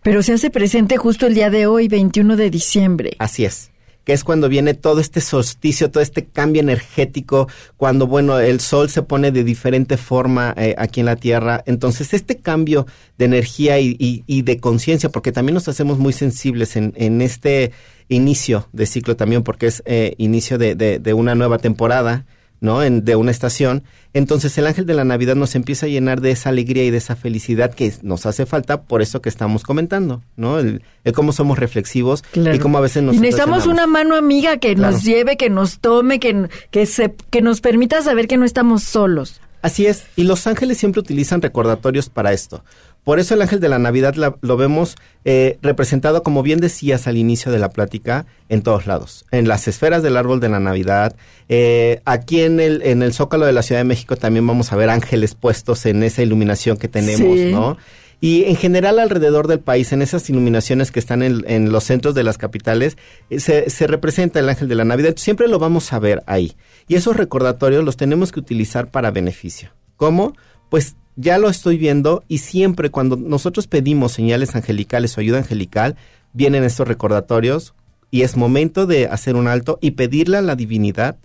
Pero 0.02 0.22
se 0.22 0.32
hace 0.32 0.50
presente 0.50 0.96
justo 0.96 1.26
el 1.26 1.34
día 1.34 1.50
de 1.50 1.66
hoy, 1.66 1.88
21 1.88 2.36
de 2.36 2.48
diciembre. 2.48 3.16
Así 3.18 3.44
es 3.44 3.70
que 4.04 4.12
es 4.12 4.24
cuando 4.24 4.48
viene 4.48 4.74
todo 4.74 5.00
este 5.00 5.20
solsticio, 5.20 5.90
todo 5.90 6.02
este 6.02 6.24
cambio 6.26 6.60
energético, 6.62 7.48
cuando, 7.76 8.06
bueno, 8.06 8.38
el 8.40 8.60
sol 8.60 8.88
se 8.88 9.02
pone 9.02 9.30
de 9.30 9.44
diferente 9.44 9.96
forma 9.96 10.54
eh, 10.56 10.74
aquí 10.78 11.00
en 11.00 11.06
la 11.06 11.16
Tierra. 11.16 11.62
Entonces, 11.66 12.14
este 12.14 12.38
cambio 12.38 12.86
de 13.18 13.26
energía 13.26 13.78
y, 13.78 13.96
y, 13.98 14.24
y 14.26 14.42
de 14.42 14.58
conciencia, 14.58 15.10
porque 15.10 15.32
también 15.32 15.54
nos 15.54 15.68
hacemos 15.68 15.98
muy 15.98 16.12
sensibles 16.12 16.76
en, 16.76 16.92
en 16.96 17.20
este 17.20 17.72
inicio 18.08 18.68
de 18.72 18.86
ciclo 18.86 19.16
también, 19.16 19.42
porque 19.42 19.66
es 19.66 19.82
eh, 19.86 20.14
inicio 20.18 20.58
de, 20.58 20.74
de- 20.74 20.98
de 20.98 21.14
una 21.14 21.34
nueva 21.34 21.58
temporada, 21.58 22.24
¿no? 22.60 22.82
En- 22.82 23.04
de 23.04 23.16
una 23.16 23.30
estación. 23.30 23.82
Entonces 24.12 24.56
el 24.58 24.66
ángel 24.66 24.86
de 24.86 24.94
la 24.94 25.04
Navidad 25.04 25.36
nos 25.36 25.54
empieza 25.54 25.86
a 25.86 25.88
llenar 25.88 26.20
de 26.20 26.30
esa 26.32 26.48
alegría 26.48 26.84
y 26.84 26.90
de 26.90 26.98
esa 26.98 27.14
felicidad 27.16 27.72
que 27.72 27.92
nos 28.02 28.26
hace 28.26 28.44
falta 28.46 28.82
por 28.82 29.02
eso 29.02 29.22
que 29.22 29.28
estamos 29.28 29.62
comentando, 29.62 30.22
¿no? 30.36 30.58
El, 30.58 30.82
el 31.04 31.12
cómo 31.12 31.32
somos 31.32 31.58
reflexivos 31.58 32.22
Claro. 32.32 32.54
y 32.54 32.58
cómo 32.58 32.78
a 32.78 32.80
veces 32.80 33.02
nos 33.02 33.14
y 33.16 33.20
necesitamos 33.20 33.66
una 33.66 33.86
mano 33.86 34.16
amiga 34.16 34.56
que 34.58 34.74
Claro. 34.74 34.92
nos 34.94 35.04
lleve, 35.04 35.36
que 35.36 35.48
nos 35.50 35.78
tome, 35.78 36.18
que, 36.20 36.48
que, 36.70 36.86
se, 36.86 37.14
que 37.30 37.40
nos 37.42 37.60
permita 37.60 38.02
saber 38.02 38.26
que 38.28 38.36
no 38.36 38.44
estamos 38.44 38.82
solos. 38.82 39.40
Así 39.62 39.84
es, 39.86 40.04
y 40.16 40.24
los 40.24 40.46
ángeles 40.46 40.78
siempre 40.78 41.00
utilizan 41.00 41.42
recordatorios 41.42 42.08
para 42.08 42.32
esto. 42.32 42.64
Por 43.04 43.18
eso 43.18 43.34
el 43.34 43.42
ángel 43.42 43.60
de 43.60 43.68
la 43.68 43.78
Navidad 43.78 44.14
la- 44.14 44.36
lo 44.42 44.56
vemos 44.56 44.96
eh, 45.24 45.58
representado, 45.62 46.22
como 46.22 46.42
bien 46.42 46.60
decías 46.60 47.06
al 47.06 47.16
inicio 47.16 47.50
de 47.50 47.58
la 47.58 47.70
plática, 47.70 48.26
en 48.48 48.62
todos 48.62 48.86
lados. 48.86 49.24
En 49.30 49.48
las 49.48 49.68
esferas 49.68 50.02
del 50.02 50.16
árbol 50.16 50.40
de 50.40 50.48
la 50.48 50.60
Navidad, 50.60 51.14
eh, 51.48 52.00
aquí 52.04 52.42
en 52.42 52.60
el, 52.60 52.82
en 52.82 53.02
el 53.02 53.12
Zócalo 53.12 53.46
de 53.46 53.52
la 53.52 53.62
Ciudad 53.62 53.80
de 53.80 53.84
México 53.84 54.16
también 54.16 54.46
vamos 54.46 54.72
a 54.72 54.76
ver 54.76 54.90
ángeles 54.90 55.34
puestos 55.34 55.86
en 55.86 56.02
esa 56.02 56.22
iluminación 56.22 56.76
que 56.76 56.88
tenemos, 56.88 57.38
Sí. 57.38 57.50
¿no? 57.52 57.76
Y 58.22 58.44
en 58.44 58.56
general 58.56 58.98
alrededor 58.98 59.48
del 59.48 59.60
país, 59.60 59.92
en 59.92 60.02
esas 60.02 60.28
iluminaciones 60.28 60.90
que 60.92 60.98
están 61.00 61.22
en, 61.22 61.42
en 61.48 61.72
los 61.72 61.84
centros 61.84 62.14
de 62.14 62.22
las 62.22 62.36
capitales, 62.36 62.98
eh, 63.30 63.40
se, 63.40 63.70
se 63.70 63.86
representa 63.86 64.40
el 64.40 64.48
ángel 64.50 64.68
de 64.68 64.74
la 64.74 64.84
Navidad. 64.84 65.14
Siempre 65.16 65.48
lo 65.48 65.58
vamos 65.58 65.90
a 65.94 65.98
ver 65.98 66.22
ahí. 66.26 66.52
Y 66.86 66.96
esos 66.96 67.16
recordatorios 67.16 67.82
los 67.82 67.96
tenemos 67.96 68.30
que 68.30 68.40
utilizar 68.40 68.90
para 68.90 69.10
beneficio. 69.10 69.70
¿Cómo? 69.96 70.34
Pues 70.68 70.96
ya 71.20 71.36
lo 71.38 71.50
estoy 71.50 71.76
viendo 71.76 72.24
y 72.28 72.38
siempre 72.38 72.90
cuando 72.90 73.16
nosotros 73.16 73.66
pedimos 73.66 74.12
señales 74.12 74.54
angelicales 74.54 75.16
o 75.16 75.20
ayuda 75.20 75.38
angelical, 75.38 75.96
vienen 76.32 76.64
estos 76.64 76.88
recordatorios 76.88 77.74
y 78.10 78.22
es 78.22 78.36
momento 78.36 78.86
de 78.86 79.06
hacer 79.06 79.36
un 79.36 79.46
alto 79.46 79.78
y 79.82 79.92
pedirle 79.92 80.38
a 80.38 80.42
la 80.42 80.56
divinidad 80.56 81.16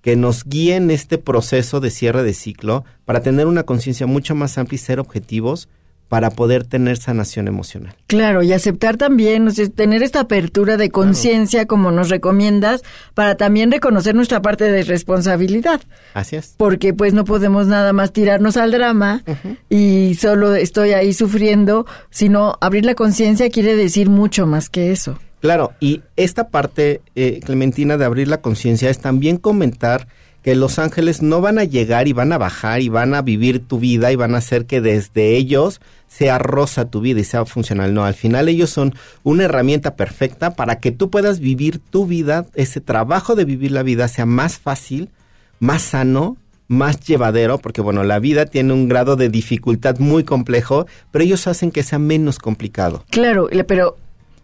que 0.00 0.16
nos 0.16 0.44
guíe 0.44 0.76
en 0.76 0.90
este 0.90 1.18
proceso 1.18 1.80
de 1.80 1.90
cierre 1.90 2.22
de 2.22 2.32
ciclo 2.32 2.84
para 3.04 3.20
tener 3.20 3.46
una 3.46 3.64
conciencia 3.64 4.06
mucho 4.06 4.34
más 4.34 4.56
amplia 4.56 4.76
y 4.76 4.78
ser 4.78 4.98
objetivos 4.98 5.68
para 6.12 6.28
poder 6.28 6.64
tener 6.64 6.98
sanación 6.98 7.48
emocional. 7.48 7.96
Claro, 8.06 8.42
y 8.42 8.52
aceptar 8.52 8.98
también, 8.98 9.48
o 9.48 9.50
sea, 9.50 9.66
tener 9.70 10.02
esta 10.02 10.20
apertura 10.20 10.76
de 10.76 10.90
conciencia 10.90 11.64
como 11.64 11.90
nos 11.90 12.10
recomiendas, 12.10 12.82
para 13.14 13.36
también 13.36 13.72
reconocer 13.72 14.14
nuestra 14.14 14.42
parte 14.42 14.70
de 14.70 14.82
responsabilidad. 14.82 15.80
Así 16.12 16.36
es. 16.36 16.54
Porque 16.58 16.92
pues 16.92 17.14
no 17.14 17.24
podemos 17.24 17.66
nada 17.66 17.94
más 17.94 18.12
tirarnos 18.12 18.58
al 18.58 18.72
drama 18.72 19.24
y 19.70 20.14
solo 20.20 20.54
estoy 20.54 20.92
ahí 20.92 21.14
sufriendo, 21.14 21.86
sino 22.10 22.58
abrir 22.60 22.84
la 22.84 22.94
conciencia 22.94 23.48
quiere 23.48 23.74
decir 23.74 24.10
mucho 24.10 24.46
más 24.46 24.68
que 24.68 24.92
eso. 24.92 25.18
Claro, 25.40 25.72
y 25.80 26.02
esta 26.16 26.48
parte, 26.48 27.00
eh, 27.14 27.40
Clementina, 27.42 27.96
de 27.96 28.04
abrir 28.04 28.28
la 28.28 28.42
conciencia 28.42 28.90
es 28.90 28.98
también 28.98 29.38
comentar 29.38 30.08
que 30.42 30.54
los 30.56 30.78
ángeles 30.78 31.22
no 31.22 31.40
van 31.40 31.58
a 31.58 31.64
llegar 31.64 32.08
y 32.08 32.12
van 32.12 32.32
a 32.32 32.38
bajar 32.38 32.82
y 32.82 32.88
van 32.88 33.14
a 33.14 33.22
vivir 33.22 33.66
tu 33.66 33.78
vida 33.78 34.12
y 34.12 34.16
van 34.16 34.34
a 34.34 34.38
hacer 34.38 34.66
que 34.66 34.80
desde 34.80 35.36
ellos 35.36 35.80
sea 36.12 36.38
rosa 36.38 36.90
tu 36.90 37.00
vida 37.00 37.20
y 37.20 37.24
sea 37.24 37.44
funcional. 37.46 37.94
No, 37.94 38.04
al 38.04 38.14
final 38.14 38.48
ellos 38.48 38.68
son 38.68 38.94
una 39.22 39.44
herramienta 39.44 39.96
perfecta 39.96 40.54
para 40.54 40.78
que 40.78 40.92
tú 40.92 41.08
puedas 41.08 41.40
vivir 41.40 41.78
tu 41.78 42.06
vida, 42.06 42.46
ese 42.54 42.80
trabajo 42.80 43.34
de 43.34 43.46
vivir 43.46 43.72
la 43.72 43.82
vida 43.82 44.06
sea 44.08 44.26
más 44.26 44.58
fácil, 44.58 45.08
más 45.58 45.80
sano, 45.82 46.36
más 46.68 47.00
llevadero, 47.00 47.58
porque 47.58 47.80
bueno, 47.80 48.04
la 48.04 48.18
vida 48.18 48.44
tiene 48.44 48.74
un 48.74 48.88
grado 48.88 49.16
de 49.16 49.30
dificultad 49.30 49.98
muy 49.98 50.22
complejo, 50.24 50.86
pero 51.10 51.24
ellos 51.24 51.46
hacen 51.46 51.70
que 51.70 51.82
sea 51.82 51.98
menos 51.98 52.38
complicado. 52.38 53.04
Claro, 53.10 53.48
pero 53.66 53.96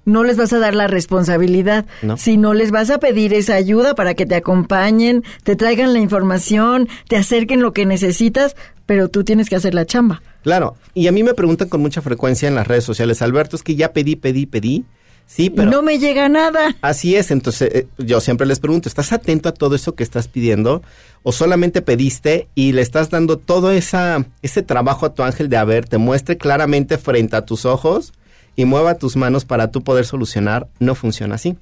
no 0.09 0.25
les 0.25 0.37
vas 0.37 0.53
a 0.53 0.59
dar 0.59 0.75
la 0.75 0.87
responsabilidad, 0.89 1.87
No. 2.03 2.17
sino 2.17 2.55
les 2.55 2.71
vas 2.71 2.91
a 2.91 2.99
pedir 2.99 3.35
esa 3.35 3.55
ayuda 3.55 3.95
para 3.95 4.15
que 4.15 4.27
te 4.27 4.35
acompañen, 4.35 5.23
te 5.45 5.55
traigan 5.57 5.93
la 5.93 6.01
información, 6.01 6.89
te 7.09 7.17
acerquen 7.17 7.61
lo 7.63 7.73
que 7.73 7.87
necesitas, 7.87 8.57
pero 8.87 9.09
tú 9.09 9.23
tienes 9.25 9.49
que 9.49 9.57
hacer 9.57 9.75
la 9.75 9.85
chamba. 9.87 10.23
Claro, 10.43 10.77
y 10.95 11.07
a 11.09 11.13
mí 11.13 11.23
me 11.23 11.35
preguntan 11.35 11.69
con 11.69 11.81
mucha 11.81 12.01
frecuencia 12.01 12.49
en 12.49 12.55
las 12.55 12.67
redes 12.67 12.85
sociales, 12.85 13.23
Alberto, 13.23 13.57
es 13.57 13.63
que 13.63 13.75
ya 13.77 13.93
pedí, 13.93 14.17
pedí, 14.17 14.47
pedí. 14.47 14.85
Sí, 15.27 15.51
pero 15.51 15.71
no 15.71 15.83
me 15.83 15.99
llega 15.99 16.27
nada. 16.31 16.75
así 16.81 17.15
es, 17.15 17.31
entonces 17.31 17.69
eh, 17.75 17.87
yo 17.99 18.19
siempre 18.23 18.47
les 18.47 18.61
pregunto, 18.61 18.89
¿estás 18.89 19.13
atento 19.13 19.51
a 19.51 19.53
todo 19.53 19.75
eso 19.75 19.95
que 19.95 20.03
estás 20.03 20.27
pidiendo? 20.27 20.83
¿O 21.23 21.33
solamente 21.33 21.83
pediste 21.83 22.49
y 22.55 22.73
le 22.73 22.81
estás 22.81 23.11
dando 23.11 23.37
todo 23.37 23.71
esa, 23.71 24.25
ese 24.41 24.63
trabajo 24.63 25.05
a 25.05 25.13
tu 25.13 25.23
ángel 25.23 25.51
de 25.51 25.59
a 25.59 25.65
ver, 25.65 25.87
te 25.87 25.99
muestre 25.99 26.39
claramente 26.39 26.97
frente 26.97 27.37
a 27.37 27.45
tus 27.45 27.67
ojos 27.67 28.15
y 28.59 28.65
mueva 28.65 28.97
tus 28.97 29.15
manos 29.15 29.45
para 29.45 29.71
tú 29.71 29.85
poder 29.85 30.05
solucionar? 30.05 30.67
No 30.81 30.97
funciona 30.97 31.37
así. 31.37 31.57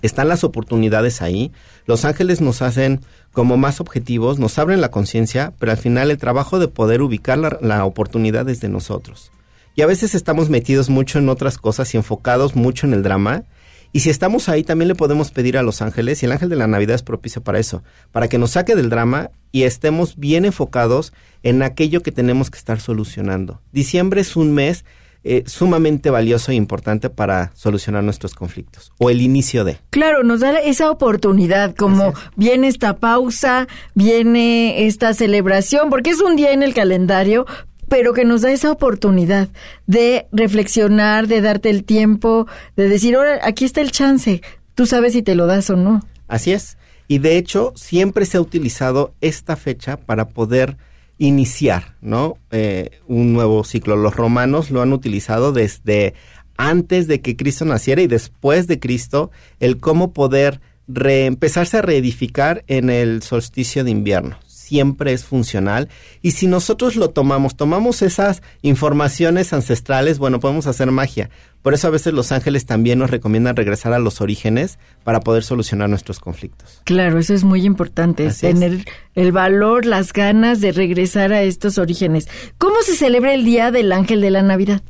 Están 0.00 0.28
las 0.28 0.44
oportunidades 0.44 1.22
ahí. 1.22 1.50
Los 1.86 2.04
ángeles 2.04 2.40
nos 2.40 2.62
hacen 2.62 3.00
como 3.32 3.56
más 3.56 3.80
objetivos, 3.80 4.38
nos 4.38 4.60
abren 4.60 4.80
la 4.80 4.92
conciencia, 4.92 5.52
pero 5.58 5.72
al 5.72 5.78
final 5.78 6.12
el 6.12 6.18
trabajo 6.18 6.60
de 6.60 6.68
poder 6.68 7.02
ubicar 7.02 7.36
la, 7.36 7.58
la 7.60 7.84
oportunidad 7.84 8.48
es 8.48 8.60
de 8.60 8.68
nosotros. 8.68 9.32
Y 9.74 9.82
a 9.82 9.86
veces 9.86 10.14
estamos 10.14 10.50
metidos 10.50 10.88
mucho 10.88 11.18
en 11.18 11.28
otras 11.28 11.58
cosas 11.58 11.92
y 11.92 11.96
enfocados 11.96 12.54
mucho 12.54 12.86
en 12.86 12.94
el 12.94 13.02
drama. 13.02 13.42
Y 13.90 14.00
si 14.00 14.10
estamos 14.10 14.48
ahí, 14.48 14.62
también 14.62 14.86
le 14.86 14.94
podemos 14.94 15.32
pedir 15.32 15.58
a 15.58 15.64
los 15.64 15.82
ángeles, 15.82 16.22
y 16.22 16.26
el 16.26 16.32
ángel 16.32 16.48
de 16.48 16.56
la 16.56 16.68
Navidad 16.68 16.94
es 16.94 17.02
propicio 17.02 17.42
para 17.42 17.58
eso, 17.58 17.82
para 18.12 18.28
que 18.28 18.38
nos 18.38 18.52
saque 18.52 18.76
del 18.76 18.88
drama 18.88 19.32
y 19.50 19.64
estemos 19.64 20.16
bien 20.16 20.44
enfocados 20.44 21.12
en 21.42 21.60
aquello 21.60 22.02
que 22.02 22.12
tenemos 22.12 22.50
que 22.50 22.58
estar 22.58 22.80
solucionando. 22.80 23.60
Diciembre 23.72 24.20
es 24.20 24.36
un 24.36 24.54
mes 24.54 24.84
eh, 25.24 25.44
sumamente 25.46 26.10
valioso 26.10 26.50
e 26.50 26.54
importante 26.54 27.10
para 27.10 27.52
solucionar 27.54 28.02
nuestros 28.02 28.34
conflictos, 28.34 28.92
o 28.98 29.10
el 29.10 29.20
inicio 29.20 29.64
de. 29.64 29.78
Claro, 29.90 30.22
nos 30.22 30.40
da 30.40 30.58
esa 30.58 30.90
oportunidad, 30.90 31.74
como 31.76 32.12
viene 32.36 32.68
esta 32.68 32.96
pausa, 32.96 33.68
viene 33.94 34.86
esta 34.86 35.14
celebración, 35.14 35.90
porque 35.90 36.10
es 36.10 36.20
un 36.20 36.36
día 36.36 36.52
en 36.52 36.62
el 36.62 36.74
calendario, 36.74 37.46
pero 37.88 38.14
que 38.14 38.24
nos 38.24 38.40
da 38.40 38.50
esa 38.50 38.72
oportunidad 38.72 39.48
de 39.86 40.26
reflexionar, 40.32 41.28
de 41.28 41.40
darte 41.40 41.70
el 41.70 41.84
tiempo, 41.84 42.46
de 42.76 42.88
decir, 42.88 43.16
ahora, 43.16 43.38
aquí 43.42 43.64
está 43.64 43.80
el 43.80 43.92
chance, 43.92 44.42
tú 44.74 44.86
sabes 44.86 45.12
si 45.12 45.22
te 45.22 45.34
lo 45.34 45.46
das 45.46 45.70
o 45.70 45.76
no. 45.76 46.04
Así 46.26 46.52
es. 46.52 46.78
Y 47.06 47.18
de 47.18 47.36
hecho, 47.36 47.72
siempre 47.76 48.24
se 48.24 48.38
ha 48.38 48.40
utilizado 48.40 49.14
esta 49.20 49.56
fecha 49.56 49.98
para 49.98 50.30
poder 50.30 50.78
iniciar, 51.18 51.96
¿no? 52.00 52.36
Eh, 52.50 52.90
un 53.06 53.32
nuevo 53.32 53.64
ciclo. 53.64 53.96
Los 53.96 54.16
romanos 54.16 54.70
lo 54.70 54.82
han 54.82 54.92
utilizado 54.92 55.52
desde 55.52 56.14
antes 56.56 57.06
de 57.06 57.20
que 57.20 57.36
Cristo 57.36 57.64
naciera 57.64 58.02
y 58.02 58.06
después 58.06 58.66
de 58.66 58.78
Cristo, 58.78 59.30
el 59.60 59.78
cómo 59.78 60.12
poder 60.12 60.60
reempezarse 60.88 61.78
a 61.78 61.82
reedificar 61.82 62.64
en 62.66 62.90
el 62.90 63.22
solsticio 63.22 63.84
de 63.84 63.90
invierno. 63.90 64.38
Siempre 64.46 65.12
es 65.12 65.24
funcional. 65.24 65.88
Y 66.22 66.32
si 66.32 66.46
nosotros 66.46 66.96
lo 66.96 67.10
tomamos, 67.10 67.56
tomamos 67.56 68.02
esas 68.02 68.42
informaciones 68.62 69.52
ancestrales, 69.52 70.18
bueno, 70.18 70.40
podemos 70.40 70.66
hacer 70.66 70.90
magia. 70.90 71.30
Por 71.62 71.74
eso 71.74 71.86
a 71.86 71.90
veces 71.90 72.12
los 72.12 72.32
ángeles 72.32 72.66
también 72.66 72.98
nos 72.98 73.10
recomiendan 73.10 73.54
regresar 73.54 73.92
a 73.92 74.00
los 74.00 74.20
orígenes 74.20 74.78
para 75.04 75.20
poder 75.20 75.44
solucionar 75.44 75.88
nuestros 75.88 76.18
conflictos. 76.18 76.80
Claro, 76.84 77.18
eso 77.20 77.34
es 77.34 77.44
muy 77.44 77.64
importante, 77.64 78.26
es. 78.26 78.38
tener 78.38 78.84
el 79.14 79.30
valor, 79.30 79.86
las 79.86 80.12
ganas 80.12 80.60
de 80.60 80.72
regresar 80.72 81.32
a 81.32 81.42
estos 81.42 81.78
orígenes. 81.78 82.28
¿Cómo 82.58 82.82
se 82.82 82.96
celebra 82.96 83.32
el 83.32 83.44
Día 83.44 83.70
del 83.70 83.92
Ángel 83.92 84.20
de 84.20 84.30
la 84.32 84.42
Navidad? 84.42 84.82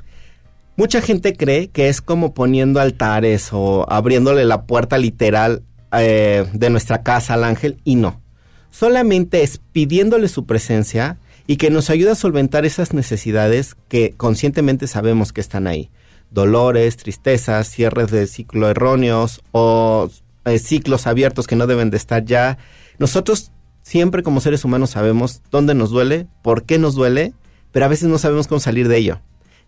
Mucha 0.77 1.03
gente 1.03 1.37
cree 1.37 1.69
que 1.69 1.91
es 1.91 2.01
como 2.01 2.33
poniendo 2.33 2.81
altares 2.81 3.51
o 3.53 3.85
abriéndole 3.91 4.47
la 4.47 4.63
puerta 4.63 4.97
literal 4.97 5.63
eh, 5.93 6.47
de 6.55 6.71
nuestra 6.71 7.03
casa 7.03 7.35
al 7.35 7.45
ángel 7.45 7.77
y 7.85 7.97
no. 7.97 8.23
Solamente 8.71 9.43
es 9.43 9.61
pidiéndole 9.73 10.29
su 10.29 10.47
presencia 10.47 11.19
y 11.47 11.57
que 11.57 11.69
nos 11.69 11.91
ayude 11.91 12.13
a 12.13 12.15
solventar 12.15 12.65
esas 12.65 12.95
necesidades 12.95 13.77
que 13.89 14.15
conscientemente 14.17 14.87
sabemos 14.87 15.35
que 15.35 15.43
están 15.43 15.67
ahí. 15.67 15.91
Dolores, 16.33 16.97
tristezas, 16.97 17.69
cierres 17.69 18.11
de 18.11 18.27
ciclo 18.27 18.69
erróneos 18.69 19.43
o 19.53 20.09
eh, 20.45 20.59
ciclos 20.59 21.07
abiertos 21.07 21.47
que 21.47 21.57
no 21.57 21.67
deben 21.67 21.91
de 21.91 21.97
estar 21.97 22.25
ya. 22.25 22.59
Nosotros 22.99 23.53
siempre 23.83 24.23
como 24.23 24.41
seres 24.41 24.65
humanos 24.65 24.91
sabemos 24.91 25.43
dónde 25.51 25.75
nos 25.75 25.91
duele, 25.91 26.27
por 26.43 26.65
qué 26.65 26.79
nos 26.79 26.95
duele, 26.95 27.35
pero 27.73 27.85
a 27.85 27.89
veces 27.89 28.09
no 28.09 28.19
sabemos 28.19 28.47
cómo 28.47 28.61
salir 28.61 28.89
de 28.89 28.99
ello. 28.99 29.21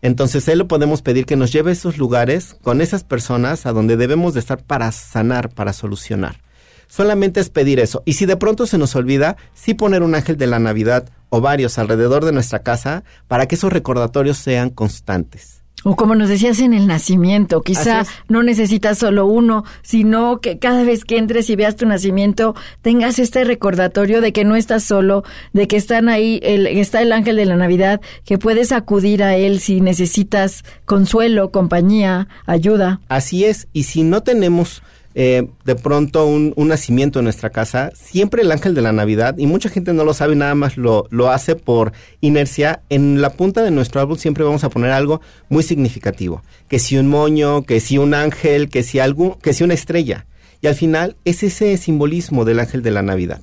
Entonces, 0.02 0.46
él 0.48 0.58
lo 0.58 0.68
podemos 0.68 1.00
pedir 1.00 1.24
que 1.24 1.36
nos 1.36 1.50
lleve 1.50 1.70
a 1.70 1.72
esos 1.72 1.96
lugares 1.96 2.58
con 2.62 2.82
esas 2.82 3.04
personas 3.04 3.64
a 3.64 3.72
donde 3.72 3.96
debemos 3.96 4.34
de 4.34 4.40
estar 4.40 4.62
para 4.62 4.92
sanar, 4.92 5.48
para 5.48 5.72
solucionar. 5.72 6.42
Solamente 6.86 7.40
es 7.40 7.48
pedir 7.48 7.80
eso. 7.80 8.02
Y 8.04 8.12
si 8.12 8.26
de 8.26 8.36
pronto 8.36 8.66
se 8.66 8.76
nos 8.76 8.94
olvida, 8.96 9.36
sí 9.54 9.72
poner 9.72 10.02
un 10.02 10.14
ángel 10.14 10.36
de 10.36 10.46
la 10.46 10.58
Navidad 10.58 11.08
o 11.30 11.40
varios 11.40 11.78
alrededor 11.78 12.24
de 12.24 12.32
nuestra 12.32 12.58
casa 12.58 13.02
para 13.28 13.46
que 13.46 13.54
esos 13.54 13.72
recordatorios 13.72 14.36
sean 14.36 14.68
constantes. 14.68 15.63
O 15.84 15.96
como 15.96 16.14
nos 16.14 16.30
decías 16.30 16.60
en 16.60 16.72
el 16.72 16.86
nacimiento, 16.86 17.62
quizá 17.62 18.06
no 18.28 18.42
necesitas 18.42 18.98
solo 18.98 19.26
uno, 19.26 19.64
sino 19.82 20.40
que 20.40 20.58
cada 20.58 20.82
vez 20.82 21.04
que 21.04 21.18
entres 21.18 21.50
y 21.50 21.56
veas 21.56 21.76
tu 21.76 21.86
nacimiento 21.86 22.54
tengas 22.82 23.18
este 23.18 23.44
recordatorio 23.44 24.20
de 24.20 24.32
que 24.32 24.44
no 24.44 24.56
estás 24.56 24.82
solo, 24.82 25.24
de 25.52 25.68
que 25.68 25.76
están 25.76 26.08
ahí, 26.08 26.40
el, 26.42 26.66
está 26.66 27.02
el 27.02 27.12
ángel 27.12 27.36
de 27.36 27.44
la 27.44 27.56
Navidad, 27.56 28.00
que 28.24 28.38
puedes 28.38 28.72
acudir 28.72 29.22
a 29.22 29.36
él 29.36 29.60
si 29.60 29.82
necesitas 29.82 30.64
consuelo, 30.86 31.50
compañía, 31.50 32.28
ayuda. 32.46 33.00
Así 33.08 33.44
es, 33.44 33.68
y 33.74 33.82
si 33.82 34.02
no 34.02 34.22
tenemos 34.22 34.82
eh, 35.14 35.48
de 35.64 35.74
pronto 35.76 36.26
un, 36.26 36.52
un 36.56 36.68
nacimiento 36.68 37.20
en 37.20 37.24
nuestra 37.24 37.50
casa, 37.50 37.92
siempre 37.94 38.42
el 38.42 38.50
ángel 38.50 38.74
de 38.74 38.82
la 38.82 38.92
Navidad, 38.92 39.36
y 39.38 39.46
mucha 39.46 39.68
gente 39.68 39.92
no 39.92 40.04
lo 40.04 40.14
sabe, 40.14 40.34
nada 40.34 40.54
más 40.54 40.76
lo, 40.76 41.06
lo 41.10 41.30
hace 41.30 41.56
por 41.56 41.92
inercia, 42.20 42.82
en 42.88 43.20
la 43.20 43.30
punta 43.30 43.62
de 43.62 43.70
nuestro 43.70 44.00
árbol 44.00 44.18
siempre 44.18 44.44
vamos 44.44 44.64
a 44.64 44.70
poner 44.70 44.90
algo 44.90 45.20
muy 45.48 45.62
significativo, 45.62 46.42
que 46.68 46.78
si 46.78 46.96
un 46.96 47.08
moño, 47.08 47.62
que 47.62 47.80
si 47.80 47.98
un 47.98 48.14
ángel, 48.14 48.68
que 48.68 48.82
si 48.82 48.98
algo, 48.98 49.38
que 49.38 49.52
si 49.52 49.64
una 49.64 49.74
estrella. 49.74 50.26
Y 50.60 50.66
al 50.66 50.74
final 50.74 51.16
es 51.24 51.42
ese 51.42 51.76
simbolismo 51.76 52.44
del 52.44 52.58
ángel 52.58 52.82
de 52.82 52.90
la 52.90 53.02
Navidad. 53.02 53.40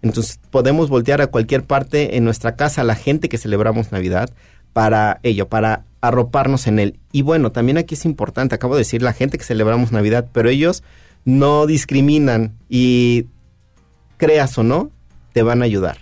Entonces 0.00 0.40
podemos 0.50 0.88
voltear 0.88 1.20
a 1.20 1.28
cualquier 1.28 1.64
parte 1.64 2.16
en 2.16 2.24
nuestra 2.24 2.56
casa, 2.56 2.80
a 2.80 2.84
la 2.84 2.94
gente 2.94 3.28
que 3.28 3.38
celebramos 3.38 3.92
Navidad, 3.92 4.30
para 4.72 5.20
ello, 5.22 5.48
para 5.48 5.84
arroparnos 6.00 6.66
en 6.66 6.78
él. 6.78 6.98
Y 7.12 7.22
bueno, 7.22 7.52
también 7.52 7.78
aquí 7.78 7.94
es 7.94 8.04
importante, 8.04 8.54
acabo 8.54 8.74
de 8.74 8.80
decir 8.80 9.02
la 9.02 9.14
gente 9.14 9.38
que 9.38 9.44
celebramos 9.44 9.92
Navidad, 9.92 10.28
pero 10.32 10.50
ellos 10.50 10.82
no 11.24 11.66
discriminan 11.66 12.52
y 12.68 13.26
creas 14.16 14.56
o 14.58 14.62
no, 14.62 14.90
te 15.32 15.42
van 15.42 15.62
a 15.62 15.64
ayudar. 15.64 15.98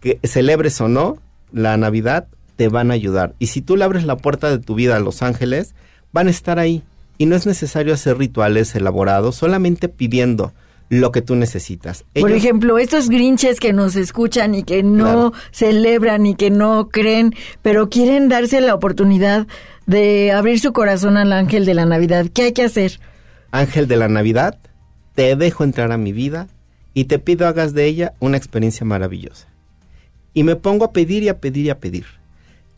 Que 0.00 0.18
celebres 0.24 0.80
o 0.80 0.88
no 0.88 1.18
la 1.52 1.76
Navidad, 1.76 2.28
te 2.56 2.68
van 2.68 2.90
a 2.90 2.94
ayudar. 2.94 3.34
Y 3.38 3.48
si 3.48 3.60
tú 3.60 3.76
le 3.76 3.84
abres 3.84 4.04
la 4.04 4.16
puerta 4.16 4.50
de 4.50 4.58
tu 4.58 4.74
vida 4.74 4.96
a 4.96 5.00
los 5.00 5.22
ángeles, 5.22 5.74
van 6.12 6.28
a 6.28 6.30
estar 6.30 6.58
ahí. 6.58 6.82
Y 7.18 7.26
no 7.26 7.36
es 7.36 7.46
necesario 7.46 7.94
hacer 7.94 8.18
rituales 8.18 8.74
elaborados, 8.74 9.36
solamente 9.36 9.88
pidiendo 9.88 10.52
lo 10.88 11.10
que 11.12 11.22
tú 11.22 11.36
necesitas. 11.36 12.04
Por 12.18 12.32
ejemplo, 12.32 12.78
estos 12.78 13.08
grinches 13.08 13.60
que 13.60 13.72
nos 13.72 13.96
escuchan 13.96 14.54
y 14.54 14.62
que 14.62 14.82
no 14.82 15.04
Claro. 15.04 15.32
celebran 15.50 16.26
y 16.26 16.34
que 16.34 16.50
no 16.50 16.88
creen, 16.88 17.34
pero 17.62 17.88
quieren 17.88 18.28
darse 18.28 18.60
la 18.60 18.74
oportunidad 18.74 19.46
de 19.86 20.32
abrir 20.32 20.60
su 20.60 20.72
corazón 20.72 21.16
al 21.16 21.32
ángel 21.32 21.64
de 21.64 21.74
la 21.74 21.86
Navidad, 21.86 22.26
¿qué 22.32 22.42
hay 22.42 22.52
que 22.52 22.64
hacer? 22.64 23.00
Ángel 23.52 23.86
de 23.86 23.96
la 23.96 24.08
Navidad, 24.08 24.58
te 25.14 25.36
dejo 25.36 25.62
entrar 25.62 25.92
a 25.92 25.98
mi 25.98 26.12
vida 26.12 26.48
y 26.94 27.04
te 27.04 27.18
pido 27.18 27.46
hagas 27.46 27.74
de 27.74 27.86
ella 27.86 28.14
una 28.18 28.38
experiencia 28.38 28.84
maravillosa. 28.84 29.46
Y 30.34 30.42
me 30.42 30.56
pongo 30.56 30.86
a 30.86 30.92
pedir 30.92 31.22
y 31.22 31.28
a 31.28 31.38
pedir 31.38 31.66
y 31.66 31.70
a 31.70 31.78
pedir. 31.78 32.06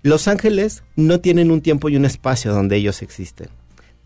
Los 0.02 0.28
ángeles 0.28 0.82
no 0.96 1.20
tienen 1.20 1.50
un 1.50 1.62
tiempo 1.62 1.88
y 1.88 1.96
un 1.96 2.04
espacio 2.04 2.52
donde 2.52 2.76
ellos 2.76 3.02
existen. 3.02 3.48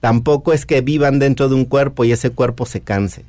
Tampoco 0.01 0.53
es 0.53 0.67
que 0.67 0.81
vivan 0.83 1.19
dentro 1.19 1.49
de 1.49 1.55
un 1.55 1.65
cuerpo 1.65 2.05
y 2.05 2.13
ese 2.13 2.31
cuerpo 2.31 2.67
se 2.67 2.83
canse. 2.83 3.25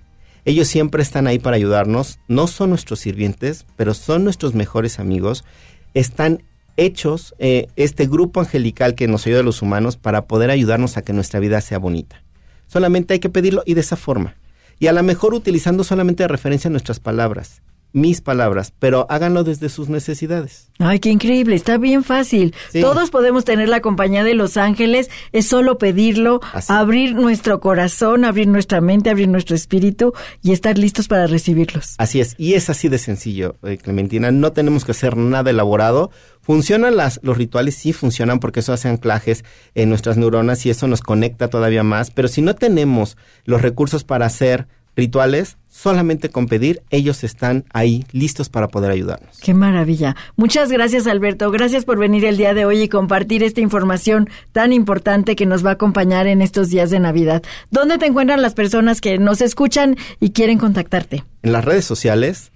Ellos 0.45 0.67
siempre 0.67 1.01
están 1.01 1.25
ahí 1.25 1.39
para 1.39 1.55
ayudarnos. 1.55 2.19
No 2.27 2.45
son 2.47 2.69
nuestros 2.69 2.99
sirvientes, 2.99 3.65
pero 3.75 3.93
son 3.93 4.23
nuestros 4.23 4.53
mejores 4.53 4.99
amigos. 4.99 5.45
Están 5.93 6.43
hechos, 6.77 7.33
eh, 7.39 7.67
este 7.75 8.05
grupo 8.05 8.39
angelical 8.41 8.95
que 8.95 9.07
nos 9.07 9.25
ayuda 9.25 9.39
a 9.39 9.43
los 9.43 9.61
humanos, 9.61 9.97
para 9.97 10.25
poder 10.25 10.51
ayudarnos 10.51 10.97
a 10.97 11.01
que 11.01 11.13
nuestra 11.13 11.39
vida 11.39 11.61
sea 11.61 11.79
bonita. 11.79 12.23
Solamente 12.69 13.15
hay 13.15 13.19
que 13.19 13.29
pedirlo 13.29 13.63
y 13.65 13.73
de 13.73 13.81
esa 13.81 13.97
forma. 13.97 14.35
Y 14.79 14.87
a 14.87 14.93
lo 14.93 15.03
mejor 15.03 15.33
utilizando 15.33 15.83
solamente 15.83 16.23
de 16.23 16.27
referencia 16.29 16.69
nuestras 16.69 16.99
palabras, 17.01 17.61
mis 17.91 18.21
palabras, 18.21 18.71
pero 18.77 19.07
háganlo 19.09 19.43
desde 19.43 19.67
sus 19.67 19.89
necesidades. 19.89 20.69
Ay, 20.77 20.99
qué 20.99 21.09
increíble, 21.09 21.55
está 21.55 21.77
bien 21.79 22.03
fácil. 22.03 22.53
Sí. 22.71 22.81
Todos 22.81 23.09
podemos 23.09 23.43
tener 23.43 23.67
la 23.67 23.81
compañía 23.81 24.23
de 24.23 24.35
los 24.35 24.57
ángeles, 24.57 25.09
es 25.31 25.47
solo 25.47 25.79
pedirlo, 25.79 26.39
Así. 26.53 26.71
abrir 26.71 27.15
nuestro 27.15 27.59
corazón, 27.59 28.23
abrir 28.23 28.47
nuestra 28.47 28.79
mente, 28.79 29.09
abrir 29.09 29.27
nuestro 29.27 29.55
espíritu 29.55 30.13
y 30.43 30.51
estar 30.51 30.77
listos 30.77 31.07
para 31.07 31.25
recibirlos. 31.25 31.95
Así 31.97 32.21
es, 32.21 32.35
y 32.37 32.53
es 32.53 32.69
así 32.69 32.87
de 32.87 32.99
sencillo, 32.99 33.55
eh, 33.63 33.77
Clementina. 33.77 34.31
No 34.31 34.51
tenemos 34.53 34.85
que 34.85 34.91
hacer 34.91 35.17
nada 35.17 35.49
elaborado. 35.49 36.11
¿Funcionan 36.49 36.97
las, 36.97 37.19
los 37.21 37.37
rituales? 37.37 37.75
Sí, 37.75 37.93
funcionan 37.93 38.39
porque 38.39 38.61
eso 38.61 38.73
hace 38.73 38.87
anclajes 38.87 39.45
en 39.75 39.87
nuestras 39.87 40.17
neuronas 40.17 40.65
y 40.65 40.71
eso 40.71 40.87
nos 40.87 41.01
conecta 41.01 41.47
todavía 41.47 41.83
más. 41.83 42.09
Pero 42.09 42.27
si 42.27 42.41
no 42.41 42.55
tenemos 42.55 43.17
los 43.45 43.61
recursos 43.61 44.03
para 44.03 44.25
hacer 44.25 44.67
rituales, 44.95 45.57
solamente 45.67 46.29
con 46.29 46.47
pedir, 46.47 46.81
ellos 46.89 47.23
están 47.23 47.65
ahí 47.71 48.03
listos 48.13 48.49
para 48.49 48.67
poder 48.67 48.89
ayudarnos. 48.89 49.37
Qué 49.37 49.53
maravilla. 49.53 50.15
Muchas 50.37 50.71
gracias, 50.71 51.05
Alberto. 51.05 51.51
Gracias 51.51 51.85
por 51.85 51.99
venir 51.99 52.25
el 52.25 52.37
día 52.37 52.55
de 52.55 52.65
hoy 52.65 52.81
y 52.81 52.89
compartir 52.89 53.43
esta 53.43 53.61
información 53.61 54.27
tan 54.51 54.73
importante 54.73 55.35
que 55.35 55.45
nos 55.45 55.63
va 55.63 55.69
a 55.69 55.73
acompañar 55.73 56.25
en 56.25 56.41
estos 56.41 56.71
días 56.71 56.89
de 56.89 56.99
Navidad. 56.99 57.43
¿Dónde 57.69 57.99
te 57.99 58.07
encuentran 58.07 58.41
las 58.41 58.55
personas 58.55 59.01
que 59.01 59.19
nos 59.19 59.41
escuchan 59.41 59.97
y 60.19 60.31
quieren 60.31 60.57
contactarte? 60.57 61.23
En 61.43 61.51
las 61.51 61.63
redes 61.63 61.85
sociales, 61.85 62.51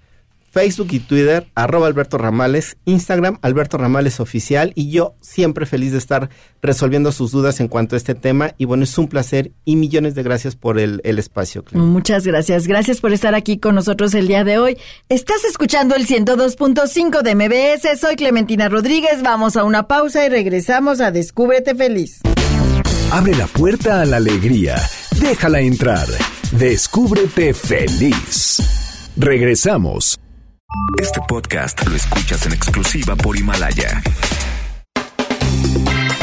Facebook 0.54 0.90
y 0.92 1.00
Twitter, 1.00 1.48
arroba 1.56 1.88
Alberto 1.88 2.20
Ramales, 2.20 2.78
Instagram, 2.86 3.40
Alberto 3.42 3.80
Ramales 3.80 4.20
Oficial, 4.20 4.72
y 4.76 4.92
yo 4.92 5.16
siempre 5.20 5.66
feliz 5.66 5.94
de 5.94 5.98
estar 5.98 6.30
resolviendo 6.62 7.12
sus 7.12 7.32
dudas 7.32 7.60
en 7.60 7.68
cuanto 7.68 7.96
a 7.96 7.98
este 7.98 8.14
tema. 8.14 8.54
Y 8.60 8.66
bueno, 8.66 8.84
es 8.84 8.96
un 9.00 9.08
placer 9.08 9.52
y 9.66 9.76
millones 9.76 10.14
de 10.14 10.22
gracias 10.22 10.56
por 10.56 10.78
el, 10.78 11.02
el 11.04 11.18
espacio. 11.18 11.66
Muchas 11.72 12.28
gracias. 12.28 12.68
Gracias 12.68 13.02
por 13.02 13.14
estar 13.14 13.34
aquí 13.34 13.58
con 13.58 13.74
nosotros 13.74 14.14
el 14.14 14.28
día 14.28 14.44
de 14.44 14.60
hoy. 14.60 14.78
Estás 15.10 15.44
escuchando 15.44 15.96
el 15.96 16.06
102.5 16.06 17.24
de 17.24 17.34
MBS. 17.34 18.00
Soy 18.00 18.16
Clementina 18.16 18.70
Rodríguez. 18.70 19.24
Vamos 19.24 19.58
a 19.58 19.64
una 19.64 19.88
pausa 19.88 20.24
y 20.24 20.30
regresamos 20.30 21.02
a 21.02 21.10
Descúbrete 21.10 21.74
Feliz. 21.74 22.22
Abre 23.12 23.36
la 23.36 23.48
puerta 23.48 24.02
a 24.02 24.06
la 24.06 24.18
alegría. 24.18 24.76
Déjala 25.20 25.62
entrar. 25.62 26.08
Descúbrete 26.52 27.54
feliz. 27.56 28.62
Regresamos. 29.18 30.23
Este 31.02 31.20
podcast 31.28 31.88
lo 31.88 31.96
escuchas 31.96 32.46
en 32.46 32.54
exclusiva 32.54 33.16
por 33.16 33.38
Himalaya. 33.38 34.02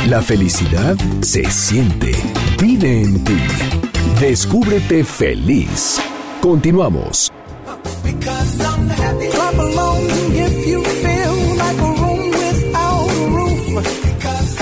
La 0.08 0.22
felicidad 0.22 0.96
se 1.20 1.44
siente. 1.50 2.12
Vive 2.60 3.02
en 3.02 3.24
ti. 3.24 3.38
Descúbrete 4.20 5.04
feliz. 5.04 6.00
Continuamos. 6.40 7.30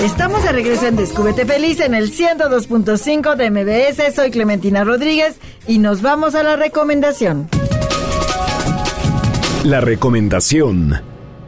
Estamos 0.03 0.43
de 0.43 0.51
regreso 0.51 0.87
en 0.87 0.95
Descúbrete 0.95 1.45
Feliz 1.45 1.79
en 1.79 1.93
el 1.93 2.11
102.5 2.11 3.35
de 3.35 3.49
MBS. 3.51 4.15
Soy 4.15 4.31
Clementina 4.31 4.83
Rodríguez 4.83 5.35
y 5.67 5.79
nos 5.79 6.01
vamos 6.01 6.35
a 6.35 6.43
la 6.43 6.55
recomendación. 6.55 7.49
La 9.65 9.81
recomendación. 9.81 11.01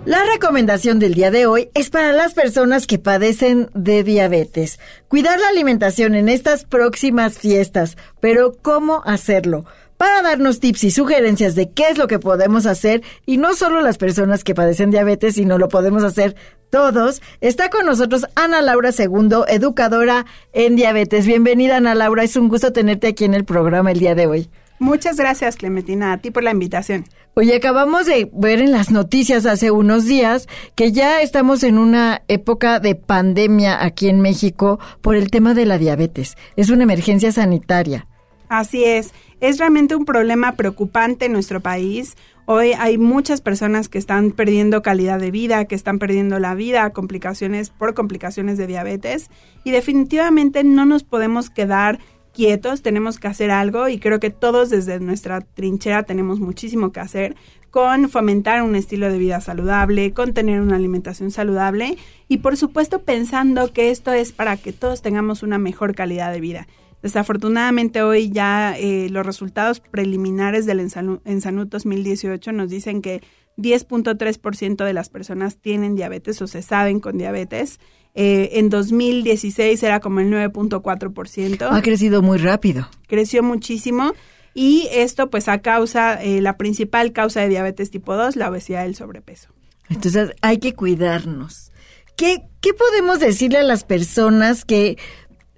La 0.03 0.25
recomendación 0.25 0.99
del 0.99 1.13
día 1.13 1.31
de 1.31 1.45
hoy 1.45 1.69
es 1.73 1.89
para 1.89 2.11
las 2.11 2.33
personas 2.33 2.85
que 2.85 2.99
padecen 2.99 3.69
de 3.73 4.03
diabetes. 4.03 4.81
Cuidar 5.07 5.39
la 5.39 5.47
alimentación 5.47 6.15
en 6.15 6.27
estas 6.27 6.65
próximas 6.65 7.37
fiestas, 7.37 7.95
pero 8.19 8.57
¿cómo 8.61 9.01
hacerlo? 9.05 9.63
Para 9.95 10.21
darnos 10.23 10.59
tips 10.59 10.83
y 10.83 10.91
sugerencias 10.91 11.55
de 11.55 11.69
qué 11.69 11.85
es 11.89 11.97
lo 11.97 12.07
que 12.07 12.19
podemos 12.19 12.65
hacer, 12.65 13.01
y 13.25 13.37
no 13.37 13.53
solo 13.53 13.79
las 13.79 13.97
personas 13.97 14.43
que 14.43 14.55
padecen 14.55 14.91
diabetes, 14.91 15.35
sino 15.35 15.57
lo 15.57 15.69
podemos 15.69 16.03
hacer 16.03 16.35
todos, 16.69 17.21
está 17.39 17.69
con 17.69 17.85
nosotros 17.85 18.25
Ana 18.35 18.61
Laura 18.61 18.91
Segundo, 18.91 19.47
educadora 19.47 20.25
en 20.51 20.75
diabetes. 20.75 21.25
Bienvenida 21.25 21.77
Ana 21.77 21.95
Laura, 21.95 22.25
es 22.25 22.35
un 22.35 22.49
gusto 22.49 22.73
tenerte 22.73 23.07
aquí 23.07 23.23
en 23.23 23.35
el 23.35 23.45
programa 23.45 23.93
el 23.93 23.99
día 23.99 24.15
de 24.15 24.27
hoy. 24.27 24.49
Muchas 24.81 25.17
gracias, 25.17 25.57
Clementina, 25.57 26.11
a 26.11 26.17
ti 26.17 26.31
por 26.31 26.41
la 26.41 26.49
invitación. 26.49 27.05
Oye, 27.35 27.55
acabamos 27.55 28.07
de 28.07 28.31
ver 28.33 28.63
en 28.63 28.71
las 28.71 28.89
noticias 28.89 29.45
hace 29.45 29.69
unos 29.69 30.05
días 30.05 30.47
que 30.73 30.91
ya 30.91 31.21
estamos 31.21 31.61
en 31.61 31.77
una 31.77 32.23
época 32.27 32.79
de 32.79 32.95
pandemia 32.95 33.85
aquí 33.85 34.09
en 34.09 34.21
México 34.21 34.79
por 35.01 35.15
el 35.15 35.29
tema 35.29 35.53
de 35.53 35.67
la 35.67 35.77
diabetes. 35.77 36.35
Es 36.55 36.71
una 36.71 36.81
emergencia 36.81 37.31
sanitaria. 37.31 38.07
Así 38.49 38.83
es, 38.83 39.13
es 39.39 39.59
realmente 39.59 39.95
un 39.95 40.03
problema 40.03 40.53
preocupante 40.53 41.25
en 41.25 41.33
nuestro 41.33 41.61
país. 41.61 42.17
Hoy 42.47 42.73
hay 42.73 42.97
muchas 42.97 43.39
personas 43.39 43.87
que 43.87 43.99
están 43.99 44.31
perdiendo 44.31 44.81
calidad 44.81 45.19
de 45.19 45.29
vida, 45.29 45.65
que 45.65 45.75
están 45.75 45.99
perdiendo 45.99 46.39
la 46.39 46.55
vida 46.55 46.89
complicaciones 46.89 47.69
por 47.69 47.93
complicaciones 47.93 48.57
de 48.57 48.65
diabetes 48.65 49.29
y 49.63 49.69
definitivamente 49.69 50.63
no 50.63 50.85
nos 50.85 51.03
podemos 51.03 51.51
quedar 51.51 51.99
quietos, 52.33 52.81
tenemos 52.81 53.19
que 53.19 53.27
hacer 53.27 53.51
algo 53.51 53.87
y 53.89 53.99
creo 53.99 54.19
que 54.19 54.29
todos 54.29 54.69
desde 54.69 54.99
nuestra 54.99 55.41
trinchera 55.41 56.03
tenemos 56.03 56.39
muchísimo 56.39 56.91
que 56.91 56.99
hacer 56.99 57.35
con 57.69 58.09
fomentar 58.09 58.63
un 58.63 58.75
estilo 58.75 59.11
de 59.11 59.17
vida 59.17 59.39
saludable, 59.39 60.13
con 60.13 60.33
tener 60.33 60.59
una 60.61 60.75
alimentación 60.75 61.31
saludable 61.31 61.97
y 62.27 62.37
por 62.39 62.57
supuesto 62.57 63.03
pensando 63.03 63.71
que 63.71 63.91
esto 63.91 64.11
es 64.11 64.31
para 64.33 64.57
que 64.57 64.73
todos 64.73 65.01
tengamos 65.01 65.41
una 65.43 65.57
mejor 65.57 65.95
calidad 65.95 66.33
de 66.33 66.41
vida. 66.41 66.67
Desafortunadamente 67.01 68.03
hoy 68.03 68.29
ya 68.29 68.75
eh, 68.77 69.09
los 69.09 69.25
resultados 69.25 69.79
preliminares 69.79 70.65
del 70.65 70.79
Ensanu- 70.81 71.21
Ensanut 71.25 71.69
2018 71.69 72.51
nos 72.51 72.69
dicen 72.69 73.01
que 73.01 73.21
10.3% 73.57 74.85
de 74.85 74.93
las 74.93 75.09
personas 75.09 75.57
tienen 75.57 75.95
diabetes 75.95 76.41
o 76.41 76.47
se 76.47 76.61
saben 76.61 76.99
con 76.99 77.17
diabetes. 77.17 77.79
Eh, 78.13 78.59
en 78.59 78.69
2016 78.69 79.81
era 79.83 79.99
como 79.99 80.19
el 80.19 80.29
9.4%. 80.29 81.67
Ha 81.71 81.81
crecido 81.81 82.21
muy 82.21 82.37
rápido. 82.37 82.89
creció 83.07 83.41
muchísimo 83.41 84.13
y 84.53 84.89
esto 84.91 85.29
pues 85.29 85.47
a 85.47 85.59
causa, 85.61 86.21
eh, 86.21 86.41
la 86.41 86.57
principal 86.57 87.13
causa 87.13 87.41
de 87.41 87.49
diabetes 87.49 87.89
tipo 87.89 88.15
2, 88.15 88.35
la 88.35 88.49
obesidad 88.49 88.83
y 88.83 88.87
el 88.87 88.95
sobrepeso. 88.95 89.49
Entonces 89.89 90.31
hay 90.41 90.57
que 90.57 90.73
cuidarnos. 90.73 91.71
¿Qué, 92.17 92.43
¿Qué 92.59 92.73
podemos 92.73 93.19
decirle 93.19 93.59
a 93.59 93.63
las 93.63 93.83
personas 93.83 94.65
que 94.65 94.97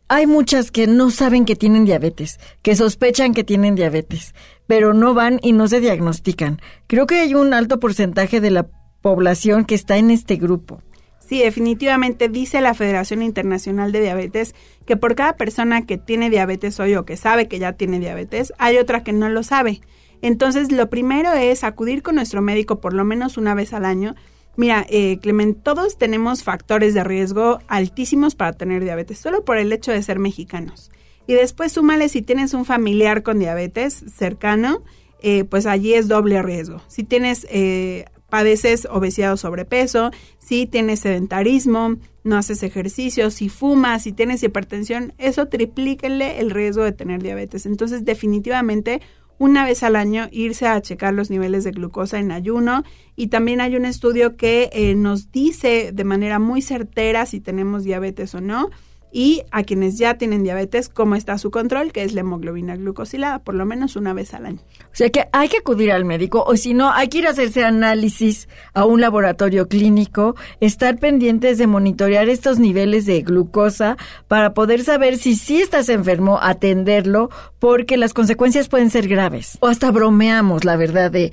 hay 0.07 0.27
muchas 0.27 0.69
que 0.69 0.85
no 0.85 1.09
saben 1.09 1.45
que 1.45 1.55
tienen 1.55 1.85
diabetes, 1.85 2.39
que 2.61 2.75
sospechan 2.75 3.33
que 3.33 3.43
tienen 3.43 3.73
diabetes, 3.75 4.35
pero 4.67 4.93
no 4.93 5.13
van 5.13 5.39
y 5.41 5.53
no 5.53 5.67
se 5.67 5.79
diagnostican? 5.79 6.61
Creo 6.87 7.07
que 7.07 7.15
hay 7.15 7.33
un 7.33 7.53
alto 7.53 7.79
porcentaje 7.79 8.41
de 8.41 8.51
la 8.51 8.67
población 9.01 9.65
que 9.65 9.75
está 9.75 9.97
en 9.97 10.11
este 10.11 10.35
grupo. 10.35 10.81
Sí, 11.25 11.39
definitivamente 11.39 12.27
dice 12.27 12.59
la 12.59 12.73
Federación 12.73 13.21
Internacional 13.21 13.91
de 13.91 14.01
Diabetes 14.01 14.53
que 14.85 14.97
por 14.97 15.15
cada 15.15 15.37
persona 15.37 15.85
que 15.85 15.97
tiene 15.97 16.29
diabetes 16.29 16.79
hoy 16.79 16.95
o 16.95 17.05
que 17.05 17.15
sabe 17.15 17.47
que 17.47 17.59
ya 17.59 17.73
tiene 17.73 17.99
diabetes, 17.99 18.53
hay 18.57 18.77
otra 18.77 19.03
que 19.03 19.13
no 19.13 19.29
lo 19.29 19.43
sabe. 19.43 19.81
Entonces, 20.21 20.71
lo 20.71 20.89
primero 20.89 21.33
es 21.33 21.63
acudir 21.63 22.01
con 22.01 22.15
nuestro 22.15 22.41
médico 22.41 22.79
por 22.79 22.93
lo 22.93 23.05
menos 23.05 23.37
una 23.37 23.53
vez 23.53 23.73
al 23.73 23.85
año. 23.85 24.15
Mira, 24.55 24.85
eh, 24.89 25.17
Clement, 25.21 25.63
todos 25.63 25.97
tenemos 25.97 26.43
factores 26.43 26.93
de 26.93 27.03
riesgo 27.03 27.59
altísimos 27.67 28.35
para 28.35 28.53
tener 28.53 28.83
diabetes, 28.83 29.17
solo 29.17 29.43
por 29.43 29.57
el 29.57 29.71
hecho 29.73 29.91
de 29.91 30.03
ser 30.03 30.19
mexicanos. 30.19 30.91
Y 31.25 31.33
después 31.33 31.71
súmale 31.71 32.09
si 32.09 32.21
tienes 32.21 32.53
un 32.53 32.65
familiar 32.65 33.23
con 33.23 33.39
diabetes 33.39 34.03
cercano, 34.15 34.83
eh, 35.21 35.45
pues 35.45 35.65
allí 35.65 35.93
es 35.93 36.09
doble 36.09 36.41
riesgo. 36.41 36.81
Si 36.87 37.03
tienes 37.03 37.47
eh, 37.49 38.05
padeces 38.33 38.87
obesidad 38.89 39.33
o 39.33 39.37
sobrepeso, 39.37 40.09
si 40.39 40.65
tienes 40.65 41.01
sedentarismo, 41.01 41.97
no 42.23 42.35
haces 42.35 42.63
ejercicio, 42.63 43.29
si 43.29 43.47
fumas, 43.47 44.01
si 44.01 44.11
tienes 44.11 44.41
hipertensión, 44.41 45.13
eso 45.19 45.49
triplíquenle 45.49 46.39
el 46.39 46.49
riesgo 46.49 46.83
de 46.83 46.93
tener 46.93 47.21
diabetes. 47.21 47.67
Entonces, 47.67 48.05
definitivamente, 48.05 49.01
una 49.37 49.63
vez 49.65 49.83
al 49.83 49.95
año 49.95 50.29
irse 50.31 50.65
a 50.65 50.81
checar 50.81 51.13
los 51.13 51.29
niveles 51.29 51.63
de 51.63 51.73
glucosa 51.73 52.17
en 52.17 52.31
ayuno 52.31 52.83
y 53.15 53.27
también 53.27 53.61
hay 53.61 53.75
un 53.75 53.85
estudio 53.85 54.35
que 54.35 54.71
eh, 54.73 54.95
nos 54.95 55.31
dice 55.31 55.91
de 55.93 56.03
manera 56.03 56.39
muy 56.39 56.63
certera 56.63 57.27
si 57.27 57.39
tenemos 57.39 57.83
diabetes 57.83 58.33
o 58.33 58.41
no 58.41 58.71
y 59.13 59.43
a 59.51 59.63
quienes 59.63 59.97
ya 59.97 60.17
tienen 60.17 60.43
diabetes 60.43 60.89
cómo 60.89 61.15
está 61.15 61.37
su 61.37 61.51
control, 61.51 61.91
que 61.91 62.03
es 62.03 62.13
la 62.13 62.21
hemoglobina 62.21 62.75
glucosilada, 62.75 63.39
por 63.39 63.53
lo 63.53 63.65
menos 63.65 63.95
una 63.95 64.13
vez 64.13 64.33
al 64.33 64.47
año. 64.47 64.59
O 64.85 64.95
sea 64.95 65.09
que 65.09 65.27
hay 65.31 65.47
que 65.47 65.57
acudir 65.57 65.91
al 65.91 66.03
médico 66.03 66.43
o 66.45 66.57
si 66.57 66.73
no, 66.73 66.91
hay 66.91 67.07
que 67.07 67.19
ir 67.19 67.27
a 67.27 67.29
hacerse 67.29 67.63
análisis 67.63 68.49
a 68.73 68.85
un 68.85 68.99
laboratorio 68.99 69.67
clínico, 69.67 70.35
estar 70.59 70.97
pendientes 70.97 71.59
de 71.59 71.67
monitorear 71.67 72.27
estos 72.27 72.57
niveles 72.59 73.05
de 73.05 73.21
glucosa 73.21 73.97
para 74.27 74.53
poder 74.53 74.83
saber 74.83 75.17
si 75.17 75.35
sí 75.35 75.61
estás 75.61 75.89
enfermo, 75.89 76.39
atenderlo, 76.41 77.29
porque 77.59 77.97
las 77.97 78.13
consecuencias 78.13 78.67
pueden 78.67 78.89
ser 78.89 79.07
graves. 79.07 79.57
O 79.61 79.67
hasta 79.67 79.91
bromeamos, 79.91 80.65
la 80.65 80.75
verdad, 80.75 81.11
de 81.11 81.31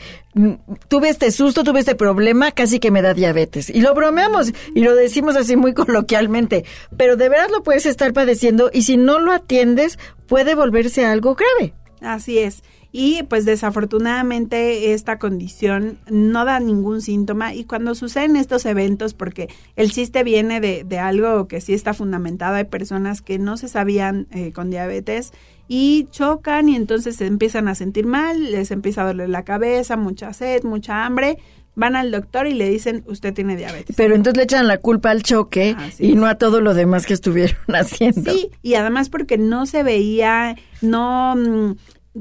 tuve 0.88 1.08
este 1.08 1.30
susto, 1.30 1.64
tuve 1.64 1.80
este 1.80 1.94
problema, 1.94 2.52
casi 2.52 2.78
que 2.78 2.90
me 2.90 3.02
da 3.02 3.14
diabetes. 3.14 3.70
Y 3.70 3.80
lo 3.80 3.94
bromeamos 3.94 4.52
y 4.74 4.80
lo 4.80 4.94
decimos 4.94 5.36
así 5.36 5.56
muy 5.56 5.74
coloquialmente, 5.74 6.64
pero 6.96 7.16
de 7.16 7.28
verdad 7.28 7.48
lo 7.50 7.62
puedes 7.62 7.86
estar 7.86 8.12
padeciendo 8.12 8.70
y 8.72 8.82
si 8.82 8.96
no 8.96 9.18
lo 9.18 9.32
atiendes 9.32 9.98
puede 10.26 10.54
volverse 10.54 11.04
algo 11.04 11.34
grave. 11.34 11.74
Así 12.00 12.38
es. 12.38 12.62
Y 12.92 13.22
pues 13.24 13.44
desafortunadamente 13.44 14.94
esta 14.94 15.18
condición 15.18 15.98
no 16.10 16.44
da 16.44 16.58
ningún 16.58 17.02
síntoma 17.02 17.54
y 17.54 17.64
cuando 17.64 17.94
suceden 17.94 18.34
estos 18.34 18.66
eventos, 18.66 19.14
porque 19.14 19.48
el 19.76 19.92
chiste 19.92 20.24
viene 20.24 20.60
de, 20.60 20.82
de 20.82 20.98
algo 20.98 21.46
que 21.46 21.60
sí 21.60 21.72
está 21.72 21.94
fundamentado, 21.94 22.56
hay 22.56 22.64
personas 22.64 23.22
que 23.22 23.38
no 23.38 23.56
se 23.56 23.68
sabían 23.68 24.26
eh, 24.32 24.52
con 24.52 24.70
diabetes 24.70 25.32
y 25.72 26.08
chocan 26.10 26.68
y 26.68 26.74
entonces 26.74 27.14
se 27.14 27.26
empiezan 27.26 27.68
a 27.68 27.76
sentir 27.76 28.04
mal, 28.04 28.50
les 28.50 28.72
empieza 28.72 29.02
a 29.02 29.06
doler 29.06 29.28
la 29.28 29.44
cabeza, 29.44 29.96
mucha 29.96 30.32
sed, 30.32 30.64
mucha 30.64 31.06
hambre, 31.06 31.38
van 31.76 31.94
al 31.94 32.10
doctor 32.10 32.48
y 32.48 32.54
le 32.54 32.68
dicen, 32.68 33.04
usted 33.06 33.32
tiene 33.32 33.56
diabetes. 33.56 33.94
Pero 33.96 34.16
entonces 34.16 34.36
le 34.36 34.42
echan 34.42 34.66
la 34.66 34.78
culpa 34.78 35.12
al 35.12 35.22
choque 35.22 35.76
Así 35.78 36.08
y 36.08 36.10
es. 36.10 36.16
no 36.16 36.26
a 36.26 36.34
todo 36.34 36.60
lo 36.60 36.74
demás 36.74 37.06
que 37.06 37.14
estuvieron 37.14 37.54
haciendo. 37.68 38.32
Sí, 38.32 38.50
y 38.62 38.74
además 38.74 39.10
porque 39.10 39.38
no 39.38 39.64
se 39.64 39.84
veía, 39.84 40.56
no 40.82 41.36
mm, 41.36 41.76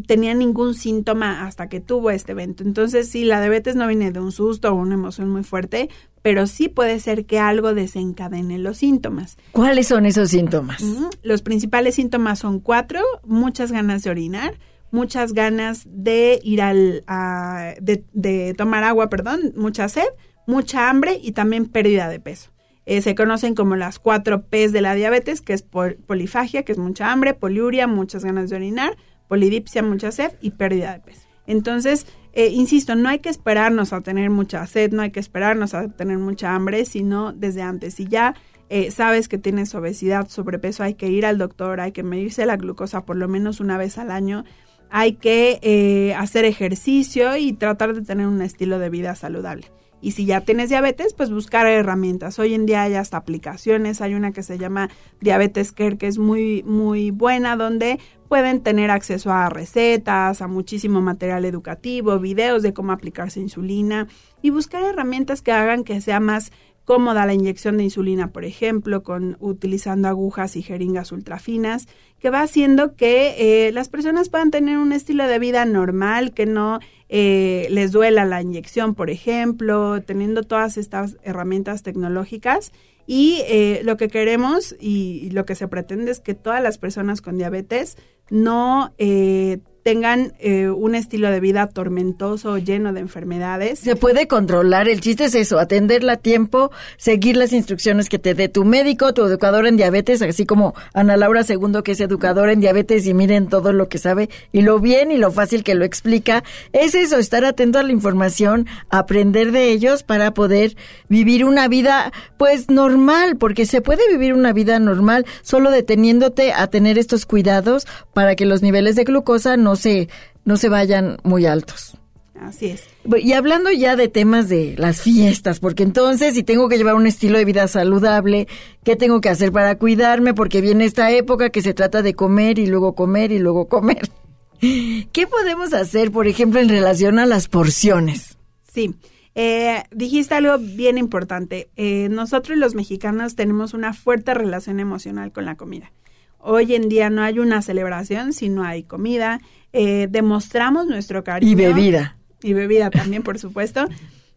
tenía 0.06 0.34
ningún 0.34 0.76
síntoma 0.76 1.46
hasta 1.48 1.68
que 1.70 1.80
tuvo 1.80 2.12
este 2.12 2.34
evento. 2.34 2.64
Entonces, 2.64 3.10
sí, 3.10 3.24
la 3.24 3.40
diabetes 3.42 3.76
no 3.76 3.88
viene 3.88 4.12
de 4.12 4.20
un 4.20 4.32
susto 4.32 4.72
o 4.72 4.76
una 4.76 4.94
emoción 4.94 5.30
muy 5.30 5.44
fuerte, 5.44 5.90
pero 6.22 6.46
sí 6.48 6.68
puede 6.70 7.00
ser 7.00 7.26
que 7.26 7.40
algo 7.40 7.74
desencadene 7.74 8.60
los 8.60 8.78
síntomas. 8.78 9.38
¿Cuáles 9.52 9.88
son 9.88 10.06
esos 10.06 10.30
síntomas? 10.30 10.84
Los 11.24 11.42
principales 11.42 11.96
síntomas 11.96 12.40
son 12.40 12.60
cuatro, 12.60 13.02
muchas 13.26 13.72
ganas 13.72 14.04
de 14.04 14.12
orinar, 14.12 14.60
muchas 14.92 15.34
ganas 15.34 15.84
de 15.88 16.40
ir 16.44 16.62
al, 16.62 17.04
a- 17.08 17.74
de, 17.82 18.04
de 18.14 18.54
tomar 18.56 18.84
agua, 18.84 19.10
perdón, 19.10 19.54
mucha 19.56 19.90
sed, 19.90 20.08
mucha 20.46 20.90
hambre 20.90 21.20
y 21.22 21.32
también 21.32 21.66
pérdida 21.66 22.10
de 22.10 22.20
peso. 22.20 22.52
Eh, 22.86 23.02
se 23.04 23.14
conocen 23.14 23.54
como 23.54 23.76
las 23.76 24.00
cuatro 24.00 24.48
P's 24.48 24.72
de 24.72 24.82
la 24.82 24.96
diabetes, 24.96 25.42
que 25.42 25.54
es 25.54 25.62
pol- 25.62 25.98
polifagia, 26.08 26.64
que 26.64 26.72
es 26.72 26.80
mucha 26.80 27.12
hambre, 27.12 27.36
poliuria, 27.36 27.86
muchas 27.86 28.26
ganas 28.26 28.50
de 28.50 28.56
orinar, 28.56 28.98
polidipsia, 29.30 29.82
mucha 29.82 30.12
sed 30.12 30.34
y 30.42 30.52
pérdida 30.52 30.92
de 30.92 31.00
peso. 31.00 31.22
Entonces, 31.48 32.06
eh, 32.34 32.50
insisto, 32.50 32.96
no 32.96 33.08
hay 33.08 33.20
que 33.20 33.30
esperarnos 33.30 33.94
a 33.94 34.02
tener 34.02 34.30
mucha 34.30 34.68
sed, 34.68 34.92
no 34.92 35.02
hay 35.02 35.12
que 35.12 35.20
esperarnos 35.22 35.74
a 35.74 35.88
tener 35.88 36.18
mucha 36.18 36.54
hambre, 36.54 36.84
sino 36.84 37.32
desde 37.32 37.62
antes. 37.62 37.94
Si 37.96 38.06
ya 38.06 38.36
eh, 38.70 38.92
sabes 38.92 39.28
que 39.28 39.38
tienes 39.38 39.74
obesidad, 39.74 40.28
sobrepeso, 40.28 40.84
hay 40.84 40.96
que 40.96 41.08
ir 41.08 41.26
al 41.26 41.38
doctor, 41.38 41.80
hay 41.80 41.92
que 41.92 42.04
medirse 42.04 42.46
la 42.46 42.58
glucosa 42.58 43.06
por 43.06 43.16
lo 43.16 43.28
menos 43.28 43.60
una 43.62 43.78
vez 43.78 43.98
al 43.98 44.12
año, 44.12 44.44
hay 44.92 45.14
que 45.14 45.60
eh, 45.62 46.14
hacer 46.16 46.46
ejercicio 46.46 47.36
y 47.38 47.54
tratar 47.54 47.94
de 47.94 48.02
tener 48.02 48.28
un 48.28 48.42
estilo 48.42 48.78
de 48.78 48.90
vida 48.90 49.16
saludable. 49.16 49.68
Y 50.02 50.12
si 50.12 50.26
ya 50.26 50.42
tienes 50.42 50.70
diabetes, 50.70 51.14
pues 51.14 51.30
buscar 51.30 51.68
herramientas. 51.68 52.40
Hoy 52.40 52.54
en 52.54 52.66
día 52.66 52.84
hay 52.84 52.96
hasta 52.96 53.18
aplicaciones, 53.18 54.02
hay 54.02 54.14
una 54.14 54.32
que 54.32 54.44
se 54.44 54.58
llama 54.58 54.90
Diabetes 55.20 55.72
Care 55.72 55.98
que 55.98 56.08
es 56.08 56.18
muy 56.18 56.64
muy 56.64 57.12
buena 57.12 57.56
donde 57.56 58.00
pueden 58.30 58.62
tener 58.62 58.92
acceso 58.92 59.32
a 59.32 59.50
recetas, 59.50 60.42
a 60.42 60.48
muchísimo 60.48 61.02
material 61.02 61.46
educativo, 61.46 62.20
videos 62.20 62.62
de 62.62 62.74
cómo 62.74 62.92
aplicarse 62.92 63.40
insulina 63.40 64.08
y 64.42 64.52
buscar 64.52 64.84
herramientas 64.84 65.42
que 65.42 65.52
hagan 65.52 65.84
que 65.84 66.00
sea 66.00 66.20
más 66.20 66.52
cómoda 66.90 67.28
la 67.28 67.36
inyección 67.36 67.78
de 67.78 67.84
insulina, 67.84 68.32
por 68.32 68.46
ejemplo, 68.46 69.04
con 69.04 69.38
utilizando 69.40 70.08
agujas 70.08 70.56
y 70.56 70.64
jeringas 70.64 71.12
ultrafinas, 71.12 71.88
que 72.18 72.32
va 72.32 72.42
haciendo 72.42 72.96
que 72.96 73.68
eh, 73.68 73.72
las 73.74 73.90
personas 73.90 74.30
puedan 74.30 74.50
tener 74.50 74.80
un 74.80 74.92
estilo 74.92 75.28
de 75.28 75.38
vida 75.38 75.66
normal, 75.66 76.34
que 76.34 76.48
no 76.48 76.80
eh, 77.08 77.68
les 77.70 77.92
duela 77.92 78.26
la 78.26 78.42
inyección, 78.42 78.96
por 78.96 79.12
ejemplo, 79.12 80.02
teniendo 80.02 80.42
todas 80.42 80.78
estas 80.80 81.18
herramientas 81.22 81.84
tecnológicas. 81.84 82.72
Y 83.06 83.44
eh, 83.46 83.82
lo 83.84 83.96
que 83.96 84.08
queremos 84.08 84.76
y, 84.80 85.20
y 85.22 85.30
lo 85.30 85.46
que 85.46 85.54
se 85.54 85.68
pretende 85.68 86.10
es 86.10 86.20
que 86.20 86.34
todas 86.34 86.64
las 86.64 86.80
personas 86.80 87.22
con 87.22 87.38
diabetes 87.38 87.98
no 88.32 88.96
eh, 88.98 89.60
tengan 89.84 90.34
eh, 90.40 90.70
un 90.70 90.96
estilo 90.96 91.32
de 91.32 91.40
vida 91.40 91.68
tormentoso, 91.68 92.58
lleno 92.58 92.94
de 92.94 93.00
enfermedades. 93.00 93.80
Se 93.80 93.96
puede 93.96 94.28
controlar, 94.28 94.88
el 94.88 95.02
chiste 95.02 95.26
es 95.26 95.36
eso, 95.36 95.60
atenderla 95.60 96.14
a 96.14 96.18
tiempo, 96.18 96.72
seguir 96.98 97.38
las 97.38 97.54
instrucciones 97.54 98.10
que 98.10 98.20
te 98.20 98.34
dé 98.34 98.50
tu 98.50 98.66
médico, 98.66 99.14
tu 99.14 99.26
educador 99.26 99.68
en 99.68 99.78
diabetes, 99.78 100.22
así 100.22 100.46
como 100.46 100.74
Ana 100.94 101.18
Laura 101.18 101.42
II, 101.48 101.82
que 101.84 101.94
es 101.94 102.02
educadora 102.02 102.52
en 102.52 102.60
diabetes 102.60 103.06
y 103.08 103.14
miren 103.14 103.48
todo 103.48 103.74
lo 103.74 103.90
que 103.90 103.98
sabe 103.98 104.30
y 104.52 104.62
lo 104.62 104.80
bien 104.80 105.12
y 105.12 105.18
lo 105.18 105.32
fácil 105.32 105.64
que 105.64 105.76
lo 105.76 105.86
explica. 105.86 106.44
Es 106.74 106.96
eso, 106.96 107.18
estar 107.18 107.46
atento 107.46 107.80
a 107.80 107.84
la 107.84 107.92
información, 107.92 108.68
aprender 108.90 109.52
de 109.52 109.72
ellos 109.72 110.04
para 110.04 110.34
poder 110.34 110.76
vivir 111.08 111.46
una 111.46 111.68
vida 111.68 112.12
pues 112.38 112.70
normal, 112.70 113.38
porque 113.38 113.66
se 113.66 113.82
puede 113.82 114.08
vivir 114.10 114.34
una 114.34 114.54
vida 114.54 114.80
normal 114.80 115.26
solo 115.42 115.72
deteniéndote 115.72 116.54
a 116.54 116.68
tener 116.68 116.98
estos 116.98 117.26
cuidados 117.26 117.88
para 118.14 118.36
que 118.36 118.46
los 118.46 118.62
niveles 118.62 118.96
de 118.96 119.04
glucosa 119.04 119.58
no 119.58 119.76
se, 119.80 120.10
no 120.46 120.58
se 120.58 120.70
vayan 120.70 121.18
muy 121.24 121.48
altos. 121.48 121.98
Así 122.40 122.68
es. 122.68 122.84
Y 123.22 123.34
hablando 123.34 123.70
ya 123.72 123.96
de 123.96 124.08
temas 124.08 124.48
de 124.48 124.76
las 124.78 125.02
fiestas, 125.02 125.60
porque 125.60 125.84
entonces 125.84 126.36
si 126.36 126.44
tengo 126.44 126.70
que 126.70 126.78
llevar 126.78 126.96
un 126.96 127.06
estilo 127.06 127.38
de 127.38 127.46
vida 127.46 127.68
saludable, 127.68 128.48
¿qué 128.84 128.96
tengo 128.96 129.20
que 129.20 129.30
hacer 129.30 129.52
para 129.52 129.76
cuidarme? 129.78 130.34
Porque 130.34 130.62
viene 130.62 130.86
esta 130.86 131.12
época 131.12 131.50
que 131.50 131.62
se 131.62 131.74
trata 131.74 132.02
de 132.02 132.14
comer 132.14 132.58
y 132.60 132.68
luego 132.68 132.96
comer 132.96 133.32
y 133.32 133.40
luego 133.40 133.68
comer. 133.68 134.10
¿Qué 134.60 135.28
podemos 135.28 135.74
hacer, 135.74 136.12
por 136.12 136.28
ejemplo, 136.28 136.60
en 136.60 136.70
relación 136.70 137.20
a 137.20 137.26
las 137.26 137.48
porciones? 137.48 138.38
Sí. 138.72 138.96
Eh, 139.36 139.84
dijiste 139.92 140.36
algo 140.36 140.58
bien 140.58 140.98
importante. 140.98 141.70
Eh, 141.76 142.08
nosotros 142.10 142.58
los 142.58 142.76
mexicanos 142.76 143.36
tenemos 143.36 143.74
una 143.74 143.94
fuerte 143.94 144.34
relación 144.34 144.80
emocional 144.80 145.32
con 145.32 145.46
la 145.46 145.56
comida. 145.56 145.92
Hoy 146.40 146.74
en 146.74 146.88
día 146.88 147.10
no 147.10 147.22
hay 147.22 147.40
una 147.40 147.62
celebración 147.62 148.34
si 148.34 148.50
no 148.50 148.64
hay 148.64 148.84
comida. 148.84 149.42
Eh, 149.74 150.08
demostramos 150.10 150.88
nuestro 150.88 151.24
cariño. 151.24 151.52
Y 151.52 151.56
bebida. 151.56 152.18
Y 152.42 152.54
bebida 152.54 152.90
también, 152.90 153.24
por 153.24 153.40
supuesto. 153.40 153.88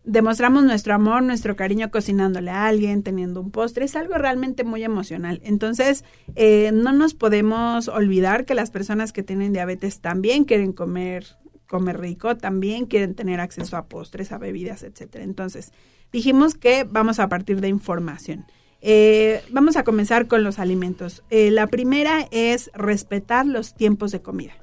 demostramos 0.04 0.64
nuestro 0.64 0.94
amor, 0.94 1.22
nuestro 1.22 1.54
cariño 1.56 1.90
cocinándole 1.90 2.50
a 2.50 2.66
alguien, 2.66 3.02
teniendo 3.02 3.40
un 3.40 3.50
postre, 3.50 3.84
es 3.84 3.96
algo 3.96 4.14
realmente 4.14 4.64
muy 4.64 4.82
emocional. 4.82 5.40
Entonces, 5.44 6.04
eh, 6.34 6.70
no 6.72 6.92
nos 6.92 7.14
podemos 7.14 7.88
olvidar 7.88 8.44
que 8.44 8.54
las 8.54 8.70
personas 8.70 9.12
que 9.12 9.22
tienen 9.22 9.52
diabetes 9.52 10.00
también 10.00 10.44
quieren 10.44 10.72
comer, 10.72 11.26
comer 11.68 12.00
rico, 12.00 12.36
también 12.36 12.86
quieren 12.86 13.14
tener 13.14 13.40
acceso 13.40 13.76
a 13.76 13.86
postres, 13.86 14.32
a 14.32 14.38
bebidas, 14.38 14.82
etcétera. 14.82 15.24
Entonces, 15.24 15.72
dijimos 16.10 16.54
que 16.54 16.84
vamos 16.84 17.20
a 17.20 17.28
partir 17.28 17.60
de 17.60 17.68
información. 17.68 18.44
Eh, 18.80 19.40
vamos 19.52 19.76
a 19.76 19.84
comenzar 19.84 20.26
con 20.26 20.42
los 20.42 20.58
alimentos. 20.58 21.22
Eh, 21.30 21.52
la 21.52 21.68
primera 21.68 22.26
es 22.32 22.72
respetar 22.74 23.46
los 23.46 23.74
tiempos 23.74 24.10
de 24.10 24.20
comida 24.20 24.54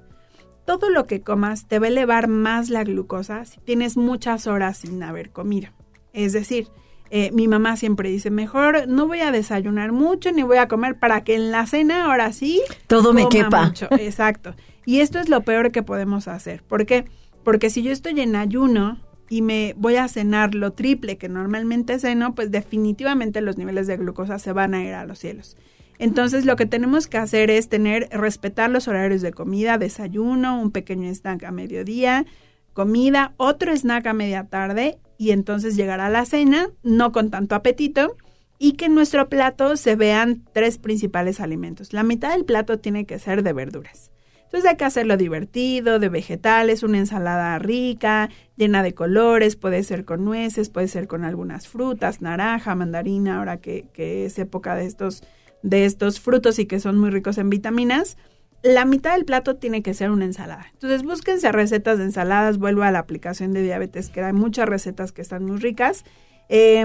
todo 0.69 0.91
lo 0.91 1.07
que 1.07 1.21
comas 1.21 1.67
te 1.67 1.79
va 1.79 1.87
a 1.87 1.89
elevar 1.89 2.27
más 2.27 2.69
la 2.69 2.83
glucosa 2.83 3.43
si 3.43 3.59
tienes 3.59 3.97
muchas 3.97 4.45
horas 4.45 4.77
sin 4.77 5.01
haber 5.01 5.31
comido. 5.31 5.71
Es 6.13 6.31
decir, 6.31 6.67
eh, 7.09 7.31
mi 7.31 7.47
mamá 7.47 7.75
siempre 7.75 8.11
dice, 8.11 8.29
mejor 8.29 8.87
no 8.87 9.07
voy 9.07 9.21
a 9.21 9.31
desayunar 9.31 9.91
mucho 9.91 10.31
ni 10.31 10.43
voy 10.43 10.57
a 10.57 10.67
comer 10.67 10.99
para 10.99 11.23
que 11.23 11.33
en 11.33 11.49
la 11.49 11.65
cena 11.65 12.05
ahora 12.05 12.33
sí... 12.33 12.61
Todo 12.85 13.13
me 13.13 13.27
quepa. 13.29 13.65
mucho". 13.65 13.87
Exacto. 13.99 14.53
Y 14.85 14.99
esto 14.99 15.17
es 15.17 15.27
lo 15.27 15.41
peor 15.41 15.71
que 15.71 15.81
podemos 15.81 16.27
hacer. 16.27 16.61
¿Por 16.61 16.85
qué? 16.85 17.05
Porque 17.43 17.71
si 17.71 17.81
yo 17.81 17.91
estoy 17.91 18.21
en 18.21 18.35
ayuno 18.35 18.99
y 19.27 19.41
me 19.41 19.73
voy 19.75 19.95
a 19.95 20.07
cenar 20.07 20.53
lo 20.53 20.73
triple 20.73 21.17
que 21.17 21.29
normalmente 21.29 21.97
ceno, 21.97 22.35
pues 22.35 22.51
definitivamente 22.51 23.41
los 23.41 23.57
niveles 23.57 23.87
de 23.87 23.97
glucosa 23.97 24.37
se 24.37 24.53
van 24.53 24.75
a 24.75 24.83
ir 24.83 24.93
a 24.93 25.03
los 25.05 25.17
cielos. 25.17 25.57
Entonces 25.99 26.45
lo 26.45 26.55
que 26.55 26.65
tenemos 26.65 27.07
que 27.07 27.17
hacer 27.17 27.51
es 27.51 27.67
tener, 27.67 28.07
respetar 28.11 28.71
los 28.71 28.87
horarios 28.87 29.21
de 29.21 29.33
comida, 29.33 29.77
desayuno, 29.77 30.59
un 30.59 30.71
pequeño 30.71 31.13
snack 31.13 31.43
a 31.43 31.51
mediodía, 31.51 32.25
comida, 32.73 33.33
otro 33.35 33.75
snack 33.75 34.07
a 34.07 34.13
media 34.13 34.45
tarde 34.45 34.97
y 35.17 35.31
entonces 35.31 35.75
llegar 35.75 35.99
a 35.99 36.09
la 36.09 36.23
cena, 36.23 36.69
no 36.81 37.11
con 37.11 37.29
tanto 37.29 37.53
apetito, 37.53 38.15
y 38.57 38.73
que 38.73 38.85
en 38.85 38.95
nuestro 38.95 39.27
plato 39.27 39.75
se 39.75 39.95
vean 39.95 40.43
tres 40.53 40.77
principales 40.77 41.41
alimentos. 41.41 41.91
La 41.91 42.03
mitad 42.03 42.31
del 42.31 42.45
plato 42.45 42.79
tiene 42.79 43.05
que 43.05 43.19
ser 43.19 43.43
de 43.43 43.51
verduras. 43.51 44.11
Entonces 44.45 44.69
hay 44.69 44.77
que 44.77 44.85
hacerlo 44.85 45.17
divertido, 45.17 45.99
de 45.99 46.09
vegetales, 46.09 46.81
una 46.81 46.97
ensalada 46.97 47.59
rica, 47.59 48.29
llena 48.55 48.81
de 48.81 48.93
colores, 48.93 49.57
puede 49.57 49.83
ser 49.83 50.05
con 50.05 50.25
nueces, 50.25 50.69
puede 50.69 50.87
ser 50.87 51.07
con 51.07 51.23
algunas 51.23 51.67
frutas, 51.67 52.21
naranja, 52.21 52.73
mandarina, 52.73 53.37
ahora 53.37 53.57
que, 53.57 53.85
que 53.93 54.25
es 54.25 54.39
época 54.39 54.75
de 54.75 54.85
estos 54.85 55.23
de 55.63 55.85
estos 55.85 56.19
frutos 56.19 56.59
y 56.59 56.65
que 56.65 56.79
son 56.79 56.97
muy 56.97 57.09
ricos 57.09 57.37
en 57.37 57.49
vitaminas, 57.49 58.17
la 58.61 58.85
mitad 58.85 59.13
del 59.13 59.25
plato 59.25 59.55
tiene 59.55 59.81
que 59.81 59.93
ser 59.93 60.11
una 60.11 60.25
ensalada. 60.25 60.67
Entonces 60.73 61.03
búsquense 61.03 61.51
recetas 61.51 61.97
de 61.97 62.05
ensaladas, 62.05 62.57
vuelvo 62.57 62.83
a 62.83 62.91
la 62.91 62.99
aplicación 62.99 63.53
de 63.53 63.61
diabetes, 63.61 64.09
que 64.09 64.21
hay 64.21 64.33
muchas 64.33 64.67
recetas 64.67 65.11
que 65.11 65.21
están 65.21 65.45
muy 65.45 65.57
ricas. 65.57 66.03
Eh, 66.49 66.83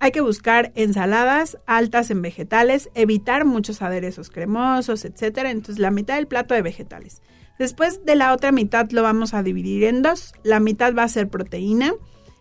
hay 0.00 0.10
que 0.10 0.20
buscar 0.20 0.72
ensaladas 0.74 1.58
altas 1.66 2.10
en 2.10 2.20
vegetales, 2.20 2.90
evitar 2.94 3.44
muchos 3.44 3.80
aderezos 3.80 4.28
cremosos, 4.28 5.04
etcétera. 5.04 5.50
Entonces 5.50 5.78
la 5.78 5.90
mitad 5.90 6.16
del 6.16 6.26
plato 6.26 6.54
de 6.54 6.62
vegetales. 6.62 7.22
Después 7.58 8.04
de 8.04 8.16
la 8.16 8.32
otra 8.34 8.50
mitad 8.50 8.90
lo 8.90 9.02
vamos 9.02 9.32
a 9.32 9.42
dividir 9.42 9.84
en 9.84 10.02
dos. 10.02 10.34
La 10.42 10.60
mitad 10.60 10.94
va 10.94 11.04
a 11.04 11.08
ser 11.08 11.28
proteína. 11.28 11.94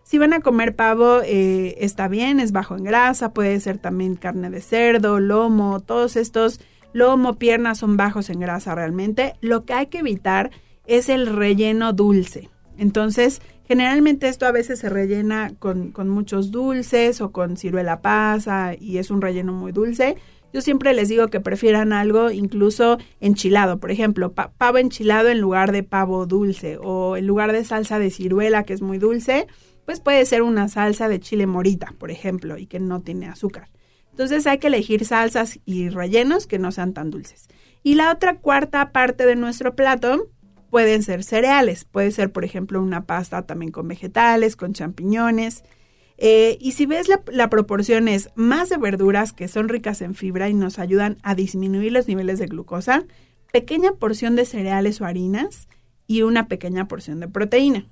Si 0.03 0.17
van 0.17 0.33
a 0.33 0.41
comer 0.41 0.75
pavo, 0.75 1.21
eh, 1.23 1.75
está 1.79 2.07
bien, 2.07 2.39
es 2.39 2.51
bajo 2.51 2.75
en 2.77 2.83
grasa, 2.83 3.33
puede 3.33 3.59
ser 3.59 3.77
también 3.77 4.15
carne 4.15 4.49
de 4.49 4.61
cerdo, 4.61 5.19
lomo, 5.19 5.79
todos 5.79 6.17
estos, 6.17 6.59
lomo, 6.91 7.35
piernas 7.39 7.79
son 7.79 7.97
bajos 7.97 8.29
en 8.29 8.39
grasa 8.39 8.75
realmente. 8.75 9.33
Lo 9.41 9.63
que 9.65 9.73
hay 9.73 9.87
que 9.87 9.99
evitar 9.99 10.51
es 10.85 11.09
el 11.09 11.25
relleno 11.27 11.93
dulce. 11.93 12.49
Entonces, 12.77 13.41
generalmente 13.65 14.27
esto 14.27 14.45
a 14.45 14.51
veces 14.51 14.79
se 14.79 14.89
rellena 14.89 15.53
con, 15.59 15.91
con 15.91 16.09
muchos 16.09 16.51
dulces 16.51 17.21
o 17.21 17.31
con 17.31 17.55
ciruela 17.55 18.01
pasa 18.01 18.73
y 18.77 18.97
es 18.97 19.09
un 19.09 19.21
relleno 19.21 19.53
muy 19.53 19.71
dulce. 19.71 20.17
Yo 20.51 20.61
siempre 20.61 20.93
les 20.93 21.07
digo 21.09 21.29
que 21.29 21.39
prefieran 21.39 21.93
algo 21.93 22.29
incluso 22.29 22.97
enchilado, 23.21 23.79
por 23.79 23.89
ejemplo, 23.89 24.33
pa- 24.33 24.51
pavo 24.57 24.77
enchilado 24.79 25.29
en 25.29 25.39
lugar 25.39 25.71
de 25.71 25.81
pavo 25.83 26.25
dulce 26.27 26.77
o 26.79 27.15
en 27.15 27.25
lugar 27.25 27.53
de 27.53 27.63
salsa 27.63 27.97
de 27.99 28.11
ciruela 28.11 28.63
que 28.63 28.73
es 28.73 28.81
muy 28.81 28.97
dulce, 28.99 29.47
pues 29.85 29.99
puede 29.99 30.25
ser 30.25 30.41
una 30.41 30.69
salsa 30.69 31.07
de 31.09 31.19
chile 31.19 31.47
morita, 31.47 31.93
por 31.97 32.11
ejemplo, 32.11 32.57
y 32.57 32.67
que 32.67 32.79
no 32.79 33.01
tiene 33.01 33.27
azúcar. 33.27 33.69
Entonces 34.11 34.45
hay 34.45 34.59
que 34.59 34.67
elegir 34.67 35.05
salsas 35.05 35.59
y 35.65 35.89
rellenos 35.89 36.45
que 36.45 36.59
no 36.59 36.71
sean 36.71 36.93
tan 36.93 37.09
dulces. 37.09 37.47
Y 37.81 37.95
la 37.95 38.11
otra 38.11 38.37
cuarta 38.37 38.91
parte 38.91 39.25
de 39.25 39.35
nuestro 39.35 39.75
plato 39.75 40.29
pueden 40.69 41.03
ser 41.03 41.23
cereales. 41.23 41.85
Puede 41.85 42.11
ser, 42.11 42.31
por 42.31 42.45
ejemplo, 42.45 42.81
una 42.81 43.05
pasta 43.05 43.45
también 43.45 43.71
con 43.71 43.87
vegetales, 43.87 44.55
con 44.55 44.73
champiñones. 44.73 45.63
Eh, 46.17 46.57
y 46.61 46.73
si 46.73 46.85
ves 46.85 47.09
la, 47.09 47.21
la 47.31 47.49
proporción 47.49 48.07
es 48.07 48.29
más 48.35 48.69
de 48.69 48.77
verduras 48.77 49.33
que 49.33 49.47
son 49.47 49.67
ricas 49.67 50.01
en 50.01 50.13
fibra 50.13 50.47
y 50.47 50.53
nos 50.53 50.79
ayudan 50.79 51.17
a 51.23 51.35
disminuir 51.35 51.91
los 51.91 52.07
niveles 52.07 52.39
de 52.39 52.45
glucosa, 52.45 53.05
pequeña 53.51 53.93
porción 53.93 54.35
de 54.35 54.45
cereales 54.45 55.01
o 55.01 55.05
harinas 55.05 55.67
y 56.05 56.21
una 56.21 56.47
pequeña 56.47 56.87
porción 56.87 57.19
de 57.19 57.27
proteína. 57.27 57.87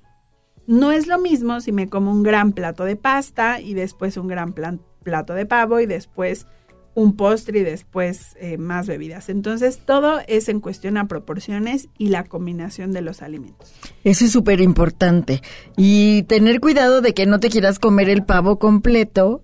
No 0.66 0.92
es 0.92 1.06
lo 1.06 1.18
mismo 1.18 1.60
si 1.60 1.72
me 1.72 1.88
como 1.88 2.12
un 2.12 2.22
gran 2.22 2.52
plato 2.52 2.84
de 2.84 2.96
pasta 2.96 3.60
y 3.60 3.74
después 3.74 4.16
un 4.16 4.28
gran 4.28 4.54
plato 5.02 5.34
de 5.34 5.46
pavo 5.46 5.80
y 5.80 5.86
después 5.86 6.46
un 6.94 7.16
postre 7.16 7.60
y 7.60 7.62
después 7.62 8.36
eh, 8.38 8.58
más 8.58 8.86
bebidas. 8.86 9.28
Entonces 9.28 9.80
todo 9.84 10.20
es 10.26 10.48
en 10.48 10.60
cuestión 10.60 10.96
a 10.96 11.08
proporciones 11.08 11.88
y 11.98 12.08
la 12.08 12.24
combinación 12.24 12.92
de 12.92 13.02
los 13.02 13.22
alimentos. 13.22 13.72
Eso 14.04 14.24
es 14.24 14.32
súper 14.32 14.60
importante. 14.60 15.42
Y 15.76 16.24
tener 16.24 16.60
cuidado 16.60 17.00
de 17.00 17.14
que 17.14 17.26
no 17.26 17.40
te 17.40 17.48
quieras 17.48 17.78
comer 17.78 18.08
el 18.08 18.24
pavo 18.24 18.58
completo 18.58 19.42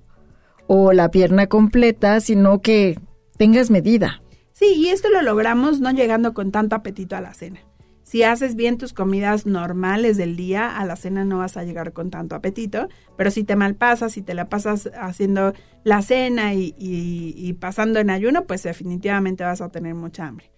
o 0.67 0.93
la 0.93 1.11
pierna 1.11 1.47
completa, 1.47 2.21
sino 2.21 2.61
que 2.61 2.99
tengas 3.39 3.71
medida. 3.71 4.23
Sí, 4.53 4.75
y 4.77 4.89
esto 4.89 5.09
lo 5.09 5.23
logramos 5.23 5.81
no 5.81 5.91
llegando 5.93 6.35
con 6.35 6.51
tanto 6.51 6.77
apetito 6.77 7.17
a 7.17 7.21
la 7.21 7.33
cena. 7.33 7.61
Si 8.09 8.23
haces 8.23 8.55
bien 8.57 8.79
tus 8.79 8.95
comidas 8.95 9.45
normales 9.45 10.17
del 10.17 10.35
día, 10.35 10.79
a 10.79 10.87
la 10.87 10.97
cena 10.97 11.27
no 11.27 11.37
vas 11.37 11.59
a 11.59 11.65
llegar 11.65 11.93
con 11.93 12.11
tanto 12.11 12.35
apetito, 12.35 12.89
pero 13.19 13.31
si 13.31 13.45
te 13.45 13.55
malpasas, 13.55 14.13
si 14.13 14.23
te 14.23 14.33
la 14.33 14.49
pasas 14.49 14.89
haciendo 14.99 15.53
la 15.85 16.01
cena 16.01 16.55
y, 16.55 16.75
y- 16.79 17.35
y 17.37 17.53
pasando 17.53 17.99
en 18.01 18.09
ayuno, 18.09 18.47
pues 18.47 18.63
definitivamente 18.63 19.45
vas 19.45 19.61
a 19.61 19.69
tener 19.69 19.95
mucha 19.95 20.27
hambre. 20.27 20.51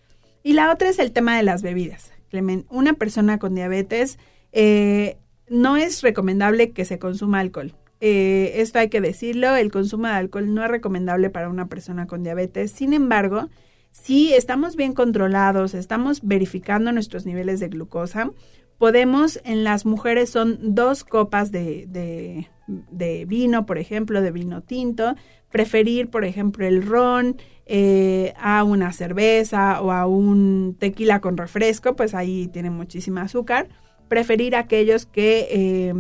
Y 0.44 0.52
la 0.52 0.70
otra 0.70 0.90
es 0.90 1.00
el 1.00 1.10
tema 1.10 1.36
de 1.36 1.42
las 1.42 1.62
bebidas. 1.62 2.12
Clemen, 2.28 2.66
una 2.70 2.92
persona 2.92 3.40
con 3.40 3.56
diabetes 3.56 4.20
eh, 4.52 5.16
no 5.48 5.76
es 5.76 6.02
recomendable 6.02 6.70
que 6.70 6.84
se 6.84 7.00
consuma 7.00 7.40
alcohol. 7.40 7.74
Eh, 8.00 8.52
esto 8.62 8.78
hay 8.78 8.90
que 8.90 9.00
decirlo, 9.00 9.56
el 9.56 9.72
consumo 9.72 10.06
de 10.06 10.12
alcohol 10.12 10.54
no 10.54 10.62
es 10.64 10.70
recomendable 10.70 11.30
para 11.30 11.48
una 11.48 11.66
persona 11.66 12.06
con 12.06 12.22
diabetes. 12.22 12.70
Sin 12.70 12.92
embargo, 12.92 13.48
si 13.90 14.32
estamos 14.34 14.76
bien 14.76 14.92
controlados, 14.94 15.74
estamos 15.74 16.20
verificando 16.22 16.92
nuestros 16.92 17.26
niveles 17.26 17.60
de 17.60 17.68
glucosa, 17.68 18.30
podemos, 18.78 19.40
en 19.44 19.64
las 19.64 19.84
mujeres 19.84 20.30
son 20.30 20.74
dos 20.74 21.04
copas 21.04 21.52
de, 21.52 21.86
de- 21.88 22.48
de 22.66 23.24
vino, 23.26 23.66
por 23.66 23.78
ejemplo, 23.78 24.22
de 24.22 24.30
vino 24.30 24.62
tinto, 24.62 25.14
preferir, 25.50 26.08
por 26.08 26.24
ejemplo, 26.24 26.64
el 26.66 26.82
ron 26.82 27.36
eh, 27.66 28.32
a 28.38 28.62
una 28.64 28.92
cerveza 28.92 29.82
o 29.82 29.90
a 29.90 30.06
un 30.06 30.76
tequila 30.78 31.20
con 31.20 31.36
refresco, 31.36 31.96
pues 31.96 32.14
ahí 32.14 32.48
tiene 32.48 32.70
muchísima 32.70 33.22
azúcar. 33.22 33.68
Preferir 34.08 34.54
aquellos 34.56 35.06
que... 35.06 35.48
eh, 35.50 35.94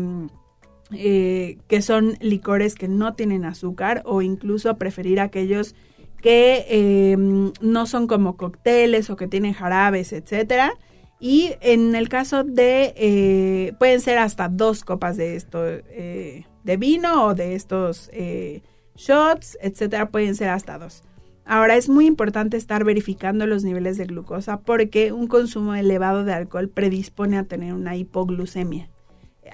eh, 0.92 1.58
que 1.68 1.82
son 1.82 2.16
licores 2.20 2.74
que 2.74 2.88
no 2.88 3.14
tienen 3.14 3.44
azúcar 3.44 4.02
o 4.04 4.22
incluso 4.22 4.76
preferir 4.76 5.20
aquellos 5.20 5.76
que 6.20 6.66
eh, 6.68 7.16
no 7.16 7.86
son 7.86 8.06
como 8.06 8.36
cócteles 8.36 9.10
o 9.10 9.16
que 9.16 9.28
tienen 9.28 9.52
jarabes, 9.52 10.12
etcétera. 10.12 10.74
Y 11.20 11.52
en 11.60 11.94
el 11.94 12.08
caso 12.08 12.44
de, 12.44 12.94
eh, 12.96 13.74
pueden 13.78 14.00
ser 14.00 14.16
hasta 14.16 14.48
dos 14.48 14.84
copas 14.84 15.18
de 15.18 15.36
esto, 15.36 15.62
eh, 15.66 16.46
de 16.64 16.76
vino 16.78 17.26
o 17.26 17.34
de 17.34 17.54
estos 17.54 18.08
eh, 18.14 18.62
shots, 18.96 19.58
etcétera, 19.60 20.10
pueden 20.10 20.34
ser 20.34 20.48
hasta 20.48 20.78
dos. 20.78 21.02
Ahora 21.44 21.76
es 21.76 21.90
muy 21.90 22.06
importante 22.06 22.56
estar 22.56 22.84
verificando 22.84 23.46
los 23.46 23.64
niveles 23.64 23.98
de 23.98 24.06
glucosa 24.06 24.60
porque 24.60 25.12
un 25.12 25.26
consumo 25.26 25.74
elevado 25.74 26.24
de 26.24 26.32
alcohol 26.32 26.70
predispone 26.70 27.36
a 27.36 27.44
tener 27.44 27.74
una 27.74 27.96
hipoglucemia. 27.96 28.88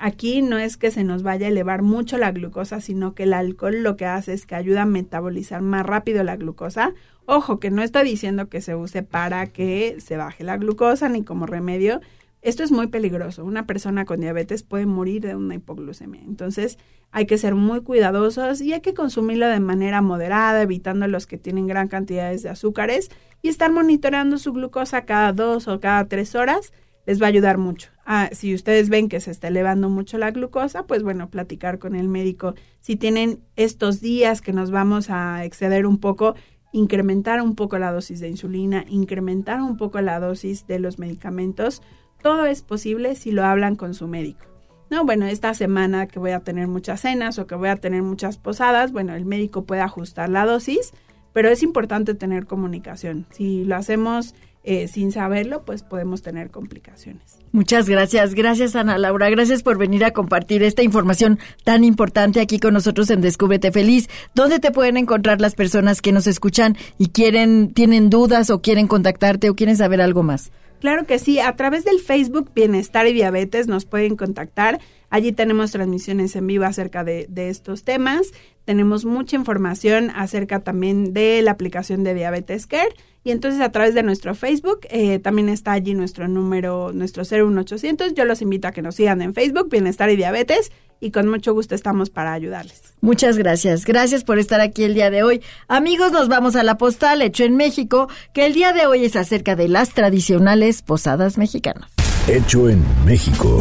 Aquí 0.01 0.43
no 0.43 0.59
es 0.59 0.77
que 0.77 0.91
se 0.91 1.05
nos 1.05 1.23
vaya 1.23 1.47
a 1.47 1.51
elevar 1.51 1.83
mucho 1.83 2.19
la 2.19 2.33
glucosa, 2.33 2.81
sino 2.81 3.15
que 3.15 3.25
el 3.25 3.33
alcohol 3.33 3.83
lo 3.83 3.97
que 3.97 4.07
hace 4.07 4.33
es 4.33 4.47
que 4.47 4.55
ayuda 4.55 4.83
a 4.83 4.87
metabolizar 4.87 5.63
más 5.63 5.85
rápido 5.85 6.25
la 6.25 6.37
glucosa. 6.37 6.95
Ojo, 7.25 7.59
que 7.59 7.71
no 7.71 7.83
estoy 7.83 8.05
diciendo 8.05 8.49
que 8.49 8.61
se 8.61 8.75
use 8.75 9.03
para 9.03 9.47
que 9.47 9.97
se 9.99 10.17
baje 10.17 10.45
la 10.45 10.57
glucosa 10.57 11.09
ni 11.09 11.25
como 11.25 11.47
remedio. 11.47 12.01
Esto 12.43 12.63
es 12.63 12.71
muy 12.71 12.87
peligroso. 12.87 13.45
Una 13.45 13.67
persona 13.67 14.05
con 14.05 14.21
diabetes 14.21 14.63
puede 14.63 14.87
morir 14.87 15.23
de 15.23 15.35
una 15.35 15.57
hipoglucemia. 15.57 16.23
Entonces 16.23 16.79
hay 17.11 17.27
que 17.27 17.39
ser 17.39 17.55
muy 17.55 17.81
cuidadosos 17.81 18.61
y 18.61 18.73
hay 18.73 18.81
que 18.81 18.95
consumirlo 18.95 19.49
de 19.49 19.59
manera 19.59 20.03
moderada, 20.03 20.63
evitando 20.63 21.09
los 21.09 21.27
que 21.27 21.39
tienen 21.39 21.67
gran 21.67 21.89
cantidades 21.89 22.43
de 22.43 22.51
azúcares 22.51 23.11
y 23.43 23.49
estar 23.49 23.73
monitoreando 23.73 24.39
su 24.39 24.53
glucosa 24.53 25.07
cada 25.07 25.33
dos 25.33 25.67
o 25.67 25.81
cada 25.81 26.07
tres 26.07 26.35
horas 26.35 26.73
les 27.07 27.21
va 27.21 27.27
a 27.27 27.29
ayudar 27.29 27.57
mucho. 27.57 27.91
Ah, 28.05 28.29
si 28.33 28.55
ustedes 28.55 28.89
ven 28.89 29.09
que 29.09 29.21
se 29.21 29.31
está 29.31 29.49
elevando 29.49 29.89
mucho 29.89 30.19
la 30.19 30.31
glucosa, 30.31 30.87
pues 30.87 31.03
bueno, 31.03 31.31
platicar 31.31 31.79
con 31.79 31.95
el 31.95 32.09
médico. 32.09 32.55
Si 32.81 32.97
tienen 32.97 33.41
estos 33.57 34.01
días 34.01 34.41
que 34.41 34.53
nos 34.53 34.71
vamos 34.71 35.09
a 35.09 35.45
exceder 35.45 35.87
un 35.87 35.99
poco, 35.99 36.35
incrementar 36.73 37.41
un 37.41 37.55
poco 37.55 37.79
la 37.79 37.93
dosis 37.93 38.21
de 38.21 38.29
insulina, 38.29 38.85
incrementar 38.89 39.63
un 39.63 39.77
poco 39.77 40.01
la 40.01 40.21
dosis 40.21 40.67
de 40.67 40.79
los 40.79 40.99
medicamentos, 40.99 41.81
todo 42.23 42.47
es 42.47 42.63
posible 42.63 43.15
si 43.15 43.31
lo 43.31 43.45
hablan 43.45 43.77
con 43.77 43.95
su 43.95 44.09
médico. 44.09 44.45
No, 44.89 45.05
bueno, 45.05 45.27
esta 45.27 45.53
semana 45.55 46.07
que 46.07 46.21
voy 46.21 46.31
a 46.31 46.41
tener 46.41 46.69
muchas 46.69 47.01
cenas 47.01 47.39
o 47.39 47.47
que 47.47 47.57
voy 47.57 47.71
a 47.71 47.77
tener 47.77 48.03
muchas 48.03 48.39
posadas, 48.39 48.93
bueno, 48.93 49.15
el 49.15 49.25
médico 49.25 49.65
puede 49.65 49.81
ajustar 49.81 50.29
la 50.29 50.47
dosis, 50.47 50.93
pero 51.33 51.49
es 51.49 51.63
importante 51.63 52.15
tener 52.15 52.47
comunicación. 52.47 53.27
Si 53.31 53.65
lo 53.65 53.77
hacemos 53.77 54.35
eh, 54.69 54.89
sin 54.89 55.13
saberlo, 55.13 55.65
pues 55.65 55.85
podemos 55.85 56.23
tener 56.23 56.51
complicaciones. 56.51 57.39
Muchas 57.53 57.89
gracias, 57.89 58.35
gracias 58.35 58.75
Ana 58.75 58.99
Laura, 58.99 59.31
gracias 59.31 59.63
por 59.63 59.79
venir 59.79 60.05
a 60.05 60.11
compartir 60.11 60.65
esta 60.65 60.83
información 60.83 61.39
tan 61.63 61.85
importante 61.85 62.41
aquí 62.41 62.59
con 62.59 62.75
nosotros 62.75 63.09
en 63.11 63.21
Descúbrete 63.21 63.71
Feliz. 63.71 64.09
¿Dónde 64.35 64.59
te 64.59 64.73
pueden 64.73 64.97
encontrar 64.97 65.41
las 65.41 65.55
personas 65.55 66.03
que 66.03 66.11
nos 66.11 66.27
escuchan 66.27 66.77
y 66.99 67.11
quieren, 67.11 67.73
tienen 67.75 68.11
dudas 68.11 68.51
o 68.51 68.61
quieren 68.61 68.89
contactarte 68.89 69.49
o 69.51 69.55
quieren 69.55 69.77
saber 69.77 70.01
algo 70.01 70.25
más? 70.25 70.51
Claro 70.81 71.07
que 71.07 71.21
sí, 71.21 71.39
a 71.39 71.55
través 71.55 71.85
del 71.85 72.01
Facebook 72.01 72.51
Bienestar 72.53 73.07
y 73.07 73.13
Diabetes 73.13 73.69
nos 73.69 73.85
pueden 73.85 74.17
contactar. 74.17 74.81
Allí 75.11 75.33
tenemos 75.33 75.73
transmisiones 75.73 76.35
en 76.37 76.47
vivo 76.47 76.65
acerca 76.65 77.05
de, 77.05 77.27
de, 77.29 77.49
estos 77.49 77.85
temas. 77.85 78.33
Tenemos 78.65 79.05
mucha 79.05 79.37
información 79.37 80.11
acerca 80.15 80.61
también 80.61 81.13
de 81.13 81.41
la 81.43 81.53
aplicación 81.53 82.05
de 82.05 82.15
Diabetes 82.15 82.67
Care. 82.67 82.95
Y 83.27 83.33
entonces 83.33 83.61
a 83.61 83.73
través 83.73 83.93
de 83.93 84.05
nuestro 84.05 84.37
Facebook 84.37 84.83
eh, 84.89 85.19
también 85.19 85.49
está 85.49 85.73
allí 85.73 85.95
nuestro 85.95 86.29
número, 86.29 86.93
nuestro 86.93 87.25
01800. 87.25 88.15
Yo 88.15 88.25
los 88.25 88.41
invito 88.41 88.69
a 88.69 88.71
que 88.71 88.83
nos 88.83 88.95
sigan 88.95 89.21
en 89.21 89.35
Facebook, 89.35 89.69
Bienestar 89.69 90.11
y 90.11 90.17
Diabetes. 90.17 90.71
Y 91.01 91.11
con 91.11 91.29
mucho 91.29 91.53
gusto 91.53 91.75
estamos 91.75 92.09
para 92.09 92.33
ayudarles. 92.33 92.95
Muchas 93.01 93.37
gracias. 93.37 93.85
Gracias 93.85 94.23
por 94.23 94.39
estar 94.39 94.61
aquí 94.61 94.85
el 94.85 94.95
día 94.95 95.11
de 95.11 95.25
hoy. 95.25 95.43
Amigos, 95.67 96.13
nos 96.13 96.29
vamos 96.29 96.55
a 96.55 96.63
la 96.63 96.79
postal 96.79 97.21
hecho 97.21 97.43
en 97.43 97.57
México, 97.57 98.09
que 98.33 98.47
el 98.47 98.55
día 98.55 98.73
de 98.73 98.87
hoy 98.87 99.05
es 99.05 99.17
acerca 99.17 99.57
de 99.57 99.67
las 99.67 99.93
tradicionales 99.93 100.83
posadas 100.83 101.37
mexicanas. 101.37 101.91
Hecho 102.29 102.69
en 102.69 102.85
México. 103.05 103.61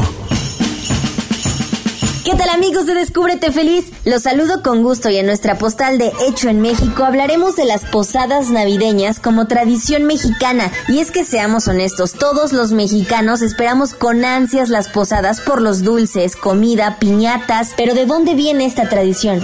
¿Qué 2.26 2.34
tal 2.34 2.50
amigos 2.50 2.88
de 2.88 2.96
Descúbrete 2.96 3.52
Feliz? 3.52 3.92
Los 4.04 4.24
saludo 4.24 4.64
con 4.64 4.82
gusto 4.82 5.12
y 5.12 5.18
en 5.18 5.28
nuestra 5.28 5.60
postal 5.60 6.00
de 6.00 6.12
Hecho 6.28 6.50
en 6.50 6.60
México 6.60 7.04
hablaremos 7.04 7.56
de 7.56 7.66
las 7.66 7.86
posadas 7.86 8.50
navideñas 8.50 9.20
como 9.20 9.46
tradición 9.46 10.06
mexicana. 10.06 10.72
Y 10.88 10.98
es 10.98 11.12
que 11.12 11.24
seamos 11.24 11.68
honestos, 11.68 12.14
todos 12.14 12.52
los 12.52 12.72
mexicanos 12.72 13.44
esperamos 13.44 13.94
con 13.94 14.26
ansias 14.26 14.70
las 14.70 14.90
posadas 14.90 15.40
por 15.40 15.62
los 15.62 15.84
dulces, 15.84 16.36
comida, 16.36 16.98
piñatas. 16.98 17.76
Pero 17.78 17.94
¿de 17.94 18.08
dónde 18.08 18.34
viene 18.34 18.66
esta 18.66 18.90
tradición? 18.90 19.44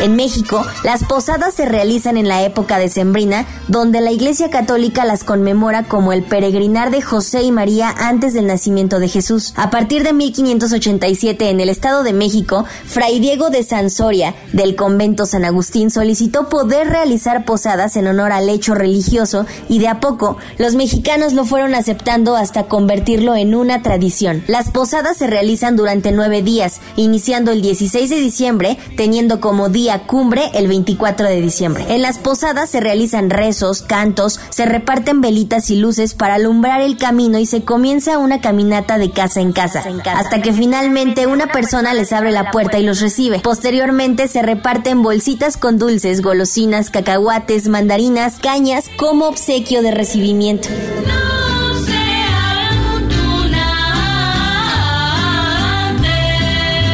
En 0.00 0.14
México, 0.14 0.64
las 0.84 1.02
posadas 1.02 1.54
se 1.54 1.66
realizan 1.66 2.16
en 2.16 2.28
la 2.28 2.44
época 2.44 2.78
decembrina, 2.78 3.46
donde 3.66 4.00
la 4.00 4.12
Iglesia 4.12 4.48
Católica 4.48 5.04
las 5.04 5.24
conmemora 5.24 5.88
como 5.88 6.12
el 6.12 6.22
peregrinar 6.22 6.92
de 6.92 7.02
José 7.02 7.42
y 7.42 7.50
María 7.50 7.92
antes 7.98 8.32
del 8.32 8.46
nacimiento 8.46 9.00
de 9.00 9.08
Jesús. 9.08 9.52
A 9.56 9.70
partir 9.70 10.04
de 10.04 10.12
1587, 10.12 11.50
en 11.50 11.58
el 11.58 11.68
Estado 11.68 12.04
de 12.04 12.12
México, 12.12 12.64
Fray 12.86 13.18
Diego 13.18 13.50
de 13.50 13.64
Sansoria, 13.64 14.36
del 14.52 14.76
convento 14.76 15.26
San 15.26 15.44
Agustín, 15.44 15.90
solicitó 15.90 16.48
poder 16.48 16.88
realizar 16.88 17.44
posadas 17.44 17.96
en 17.96 18.06
honor 18.06 18.30
al 18.30 18.48
hecho 18.48 18.76
religioso 18.76 19.46
y 19.68 19.80
de 19.80 19.88
a 19.88 19.98
poco 19.98 20.36
los 20.58 20.76
mexicanos 20.76 21.32
lo 21.32 21.44
fueron 21.44 21.74
aceptando 21.74 22.36
hasta 22.36 22.68
convertirlo 22.68 23.34
en 23.34 23.52
una 23.52 23.82
tradición. 23.82 24.44
Las 24.46 24.70
posadas 24.70 25.16
se 25.16 25.26
realizan 25.26 25.74
durante 25.74 26.12
nueve 26.12 26.42
días, 26.42 26.80
iniciando 26.94 27.50
el 27.50 27.62
16 27.62 28.10
de 28.10 28.20
diciembre, 28.20 28.78
teniendo 28.96 29.40
como 29.40 29.68
día 29.68 29.87
cumbre 30.00 30.50
el 30.54 30.68
24 30.68 31.26
de 31.26 31.40
diciembre. 31.40 31.86
En 31.88 32.02
las 32.02 32.18
posadas 32.18 32.68
se 32.70 32.80
realizan 32.80 33.30
rezos, 33.30 33.82
cantos, 33.82 34.38
se 34.50 34.66
reparten 34.66 35.20
velitas 35.20 35.70
y 35.70 35.76
luces 35.76 36.14
para 36.14 36.34
alumbrar 36.34 36.80
el 36.80 36.98
camino 36.98 37.38
y 37.38 37.46
se 37.46 37.64
comienza 37.64 38.18
una 38.18 38.40
caminata 38.40 38.98
de 38.98 39.10
casa 39.10 39.40
en 39.40 39.52
casa, 39.52 39.82
hasta 40.14 40.42
que 40.42 40.52
finalmente 40.52 41.26
una 41.26 41.46
persona 41.46 41.94
les 41.94 42.12
abre 42.12 42.32
la 42.32 42.50
puerta 42.50 42.78
y 42.78 42.82
los 42.82 43.00
recibe. 43.00 43.40
Posteriormente 43.40 44.28
se 44.28 44.42
reparten 44.42 45.02
bolsitas 45.02 45.56
con 45.56 45.78
dulces, 45.78 46.20
golosinas, 46.20 46.90
cacahuates, 46.90 47.68
mandarinas, 47.68 48.38
cañas 48.38 48.84
como 48.98 49.26
obsequio 49.26 49.82
de 49.82 49.92
recibimiento. 49.92 50.68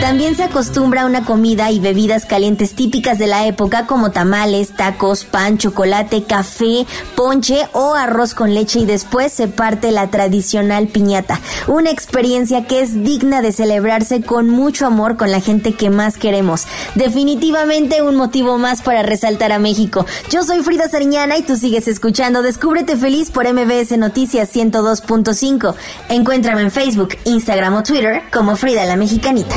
También 0.04 0.36
se 0.36 0.42
acostumbra 0.42 1.06
una 1.06 1.24
comida 1.24 1.70
y 1.70 1.80
bebidas 1.80 2.26
calientes 2.26 2.74
típicas 2.74 3.18
de 3.18 3.26
la 3.26 3.46
época 3.46 3.86
como 3.86 4.10
tamales, 4.10 4.76
tacos, 4.76 5.24
pan, 5.24 5.56
chocolate, 5.56 6.24
café, 6.24 6.84
ponche 7.16 7.66
o 7.72 7.94
arroz 7.94 8.34
con 8.34 8.52
leche 8.52 8.80
y 8.80 8.84
después 8.84 9.32
se 9.32 9.48
parte 9.48 9.92
la 9.92 10.10
tradicional 10.10 10.88
piñata. 10.88 11.40
Una 11.68 11.90
experiencia 11.90 12.66
que 12.66 12.82
es 12.82 13.02
digna 13.02 13.40
de 13.40 13.50
celebrarse 13.50 14.20
con 14.20 14.50
mucho 14.50 14.84
amor 14.84 15.16
con 15.16 15.30
la 15.30 15.40
gente 15.40 15.72
que 15.72 15.88
más 15.88 16.18
queremos. 16.18 16.66
Definitivamente 16.96 18.02
un 18.02 18.16
motivo 18.16 18.58
más 18.58 18.82
para 18.82 19.02
resaltar 19.02 19.52
a 19.52 19.58
México. 19.58 20.04
Yo 20.30 20.42
soy 20.42 20.62
Frida 20.62 20.86
Sariñana 20.86 21.38
y 21.38 21.44
tú 21.44 21.56
sigues 21.56 21.88
escuchando 21.88 22.42
Descúbrete 22.42 22.98
Feliz 22.98 23.30
por 23.30 23.50
MBS 23.50 23.96
Noticias 23.96 24.54
102.5. 24.54 25.74
Encuéntrame 26.10 26.60
en 26.60 26.70
Facebook, 26.70 27.16
Instagram 27.24 27.76
o 27.76 27.82
Twitter 27.82 28.20
como 28.30 28.54
Frida 28.54 28.84
la 28.84 28.96
Mexicanita. 28.96 29.56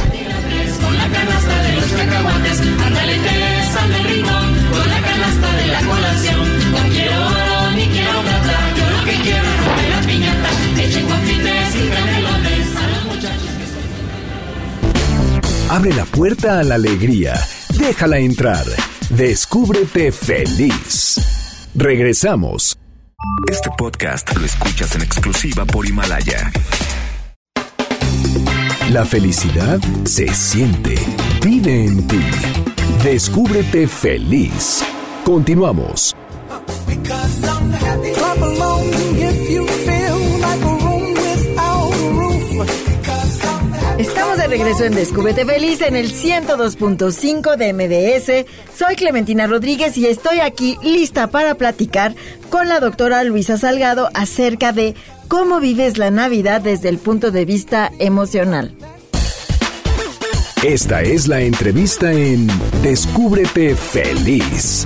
La 1.08 1.14
canasta 1.14 1.64
de 1.64 1.72
los 1.74 1.86
cacahuates, 1.86 2.60
ándale, 2.60 3.14
te 3.14 3.64
sale 3.74 3.98
el 3.98 4.04
rincón. 4.04 4.56
Con 4.72 4.90
la 4.90 5.02
canasta 5.02 5.56
de 5.56 5.68
la 5.68 5.82
colación, 5.82 6.72
no 6.72 6.78
quiero 6.90 7.28
oro 7.28 7.72
ni 7.78 7.86
quiero 7.88 8.22
plata. 8.22 8.74
Yo 8.78 8.90
lo 8.90 9.06
que 9.06 9.16
quiero 9.22 9.48
es 9.48 9.66
romper 9.66 9.90
la 9.90 10.02
piñata. 10.02 10.50
Echen 10.82 11.08
confites 11.08 11.76
y 11.76 11.90
canelones 11.90 12.76
a 12.76 12.88
los 12.90 13.06
muchachos 13.06 13.52
que 13.58 13.66
son. 15.64 15.76
Abre 15.78 15.94
la 15.94 16.06
puerta 16.06 16.60
a 16.60 16.64
la 16.64 16.76
alegría. 16.76 17.40
Déjala 17.80 18.18
entrar. 18.18 18.66
Descúbrete 19.10 20.12
feliz. 20.12 21.22
Regresamos. 21.74 22.78
Este 23.50 23.70
podcast 23.78 24.36
lo 24.36 24.46
escuchas 24.46 24.94
en 24.96 25.04
exclusiva 25.04 25.64
por 25.66 25.86
Himalaya. 25.86 26.52
La 28.92 29.04
felicidad 29.04 29.82
se 30.06 30.34
siente, 30.34 30.96
vive 31.44 31.88
en 31.88 32.08
ti. 32.08 32.22
Descúbrete 33.04 33.86
feliz. 33.86 34.82
Continuamos. 35.26 36.16
Estamos 43.98 44.38
de 44.38 44.48
regreso 44.48 44.86
en 44.86 44.96
Descúbrete 44.96 45.44
Feliz 45.46 45.82
en 45.82 45.98
el 45.98 46.10
102.5 46.10 47.58
de 47.58 47.74
MDS. 47.74 48.46
Soy 48.74 48.96
Clementina 48.96 49.48
Rodríguez 49.48 49.98
y 49.98 50.06
estoy 50.06 50.40
aquí 50.40 50.78
lista 50.82 51.28
para 51.28 51.56
platicar 51.56 52.16
con 52.50 52.70
la 52.70 52.80
doctora 52.80 53.26
Luisa 53.26 53.58
Salgado 53.58 54.10
acerca 54.14 54.72
de 54.72 54.96
cómo 55.28 55.60
vives 55.60 55.98
la 55.98 56.12
Navidad 56.12 56.62
desde 56.62 56.90
el 56.90 56.98
punto 56.98 57.32
de 57.32 57.46
vista 57.46 57.92
emocional. 58.00 58.76
Esta 60.64 61.04
es 61.04 61.28
la 61.28 61.42
entrevista 61.42 62.12
en 62.12 62.48
Descúbrete 62.82 63.76
feliz. 63.76 64.86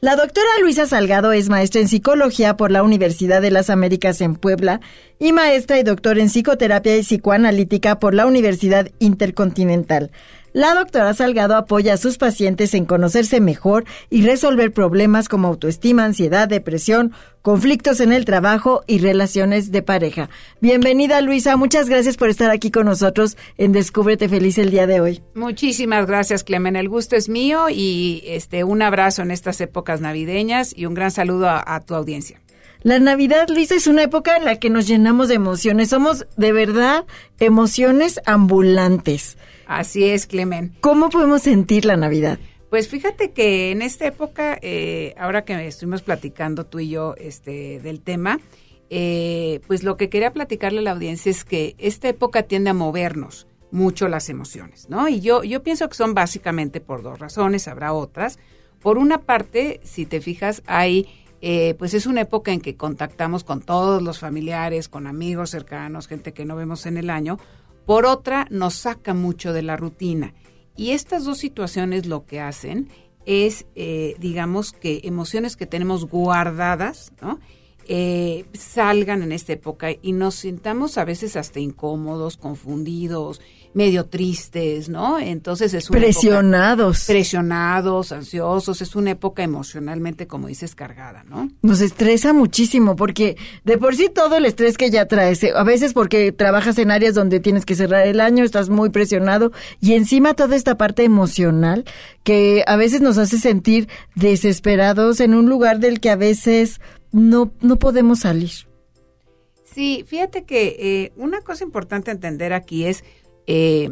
La 0.00 0.16
doctora 0.16 0.46
Luisa 0.60 0.86
Salgado 0.86 1.32
es 1.32 1.48
maestra 1.48 1.80
en 1.80 1.88
psicología 1.88 2.56
por 2.56 2.70
la 2.70 2.82
Universidad 2.82 3.40
de 3.40 3.50
las 3.50 3.70
Américas 3.70 4.20
en 4.20 4.36
Puebla 4.36 4.80
y 5.18 5.32
maestra 5.32 5.78
y 5.78 5.82
doctor 5.82 6.18
en 6.18 6.28
psicoterapia 6.28 6.96
y 6.96 7.00
psicoanalítica 7.00 7.98
por 7.98 8.14
la 8.14 8.26
Universidad 8.26 8.90
Intercontinental. 8.98 10.10
La 10.54 10.72
doctora 10.72 11.12
Salgado 11.14 11.56
apoya 11.56 11.94
a 11.94 11.96
sus 11.96 12.16
pacientes 12.16 12.74
en 12.74 12.84
conocerse 12.84 13.40
mejor 13.40 13.84
y 14.08 14.22
resolver 14.22 14.72
problemas 14.72 15.28
como 15.28 15.48
autoestima, 15.48 16.04
ansiedad, 16.04 16.46
depresión, 16.46 17.12
conflictos 17.42 17.98
en 17.98 18.12
el 18.12 18.24
trabajo 18.24 18.84
y 18.86 19.00
relaciones 19.00 19.72
de 19.72 19.82
pareja. 19.82 20.30
Bienvenida 20.60 21.20
Luisa, 21.22 21.56
muchas 21.56 21.88
gracias 21.88 22.16
por 22.16 22.28
estar 22.28 22.52
aquí 22.52 22.70
con 22.70 22.86
nosotros 22.86 23.36
en 23.58 23.72
Descúbrete 23.72 24.28
Feliz 24.28 24.56
el 24.58 24.70
día 24.70 24.86
de 24.86 25.00
hoy. 25.00 25.22
Muchísimas 25.34 26.06
gracias, 26.06 26.44
Clemen. 26.44 26.76
El 26.76 26.88
gusto 26.88 27.16
es 27.16 27.28
mío 27.28 27.68
y 27.68 28.22
este 28.24 28.62
un 28.62 28.80
abrazo 28.80 29.22
en 29.22 29.32
estas 29.32 29.60
épocas 29.60 30.00
navideñas 30.00 30.72
y 30.72 30.86
un 30.86 30.94
gran 30.94 31.10
saludo 31.10 31.48
a, 31.48 31.64
a 31.66 31.80
tu 31.80 31.96
audiencia. 31.96 32.40
La 32.84 33.00
Navidad, 33.00 33.48
Luisa, 33.48 33.74
es 33.74 33.88
una 33.88 34.04
época 34.04 34.36
en 34.36 34.44
la 34.44 34.60
que 34.60 34.70
nos 34.70 34.86
llenamos 34.86 35.26
de 35.26 35.34
emociones. 35.34 35.88
Somos 35.88 36.26
de 36.36 36.52
verdad 36.52 37.06
emociones 37.40 38.20
ambulantes. 38.24 39.36
Así 39.66 40.04
es, 40.04 40.26
Clemen. 40.26 40.74
¿Cómo 40.80 41.10
podemos 41.10 41.42
sentir 41.42 41.84
la 41.84 41.96
Navidad? 41.96 42.38
Pues 42.70 42.88
fíjate 42.88 43.30
que 43.30 43.70
en 43.70 43.82
esta 43.82 44.06
época, 44.06 44.58
eh, 44.60 45.14
ahora 45.16 45.44
que 45.44 45.66
estuvimos 45.66 46.02
platicando 46.02 46.66
tú 46.66 46.80
y 46.80 46.88
yo 46.88 47.14
este, 47.18 47.78
del 47.80 48.00
tema, 48.00 48.40
eh, 48.90 49.60
pues 49.66 49.82
lo 49.82 49.96
que 49.96 50.08
quería 50.08 50.32
platicarle 50.32 50.80
a 50.80 50.82
la 50.82 50.90
audiencia 50.90 51.30
es 51.30 51.44
que 51.44 51.74
esta 51.78 52.08
época 52.08 52.42
tiende 52.42 52.70
a 52.70 52.74
movernos 52.74 53.46
mucho 53.70 54.08
las 54.08 54.28
emociones, 54.28 54.88
¿no? 54.88 55.08
Y 55.08 55.20
yo, 55.20 55.42
yo 55.42 55.62
pienso 55.62 55.88
que 55.88 55.96
son 55.96 56.14
básicamente 56.14 56.80
por 56.80 57.02
dos 57.02 57.18
razones, 57.18 57.66
habrá 57.66 57.92
otras. 57.92 58.38
Por 58.80 58.98
una 58.98 59.18
parte, 59.22 59.80
si 59.82 60.06
te 60.06 60.20
fijas, 60.20 60.62
hay, 60.66 61.08
eh, 61.42 61.74
pues 61.78 61.92
es 61.94 62.06
una 62.06 62.20
época 62.20 62.52
en 62.52 62.60
que 62.60 62.76
contactamos 62.76 63.42
con 63.42 63.62
todos 63.62 64.02
los 64.02 64.18
familiares, 64.18 64.88
con 64.88 65.06
amigos 65.06 65.50
cercanos, 65.50 66.06
gente 66.06 66.32
que 66.32 66.44
no 66.44 66.54
vemos 66.54 66.86
en 66.86 66.96
el 66.98 67.10
año. 67.10 67.38
Por 67.86 68.06
otra, 68.06 68.46
nos 68.50 68.74
saca 68.74 69.14
mucho 69.14 69.52
de 69.52 69.62
la 69.62 69.76
rutina. 69.76 70.34
Y 70.76 70.90
estas 70.90 71.24
dos 71.24 71.38
situaciones 71.38 72.06
lo 72.06 72.24
que 72.24 72.40
hacen 72.40 72.88
es, 73.26 73.66
eh, 73.74 74.14
digamos, 74.18 74.72
que 74.72 75.00
emociones 75.04 75.56
que 75.56 75.66
tenemos 75.66 76.06
guardadas, 76.06 77.12
eh, 77.86 78.46
salgan 78.54 79.22
en 79.22 79.32
esta 79.32 79.52
época 79.52 79.88
y 80.00 80.12
nos 80.12 80.36
sintamos 80.36 80.96
a 80.98 81.04
veces 81.04 81.36
hasta 81.36 81.60
incómodos, 81.60 82.36
confundidos, 82.36 83.40
medio 83.74 84.06
tristes, 84.06 84.88
¿no? 84.88 85.18
Entonces 85.18 85.74
es 85.74 85.90
una 85.90 85.98
época- 85.98 86.12
Presionados. 86.12 87.04
presionados, 87.06 88.12
ansiosos, 88.12 88.80
es 88.80 88.94
una 88.96 89.10
época 89.10 89.42
emocionalmente, 89.42 90.26
como 90.26 90.48
dices, 90.48 90.74
cargada, 90.74 91.24
¿no? 91.24 91.50
Nos 91.62 91.80
estresa 91.80 92.32
muchísimo 92.32 92.96
porque 92.96 93.36
de 93.64 93.76
por 93.76 93.96
sí 93.96 94.08
todo 94.14 94.36
el 94.36 94.46
estrés 94.46 94.78
que 94.78 94.90
ya 94.90 95.06
traes, 95.06 95.42
eh, 95.42 95.52
a 95.56 95.64
veces 95.64 95.92
porque 95.92 96.30
trabajas 96.32 96.78
en 96.78 96.90
áreas 96.90 97.14
donde 97.14 97.40
tienes 97.40 97.66
que 97.66 97.74
cerrar 97.74 98.06
el 98.06 98.20
año, 98.20 98.44
estás 98.44 98.68
muy 98.68 98.90
presionado 98.90 99.50
y 99.80 99.94
encima 99.94 100.34
toda 100.34 100.54
esta 100.56 100.76
parte 100.76 101.02
emocional 101.04 101.84
que 102.22 102.62
a 102.66 102.76
veces 102.76 103.00
nos 103.00 103.18
hace 103.18 103.38
sentir 103.38 103.88
desesperados 104.14 105.20
en 105.20 105.34
un 105.34 105.48
lugar 105.48 105.80
del 105.80 106.00
que 106.00 106.10
a 106.10 106.16
veces 106.16 106.80
no, 107.12 107.52
no 107.60 107.76
podemos 107.76 108.20
salir. 108.20 108.50
Sí, 109.64 110.04
fíjate 110.06 110.44
que 110.44 110.76
eh, 110.78 111.12
una 111.16 111.40
cosa 111.40 111.64
importante 111.64 112.10
a 112.10 112.14
entender 112.14 112.52
aquí 112.52 112.84
es, 112.84 113.02
eh, 113.46 113.90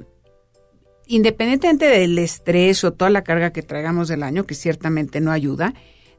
independientemente 1.07 1.87
del 1.87 2.19
estrés 2.19 2.85
o 2.85 2.93
toda 2.93 3.11
la 3.11 3.25
carga 3.25 3.53
que 3.53 3.63
traigamos 3.63 4.09
del 4.09 4.23
año, 4.23 4.45
que 4.45 4.55
ciertamente 4.55 5.21
no 5.21 5.31
ayuda, 5.31 5.75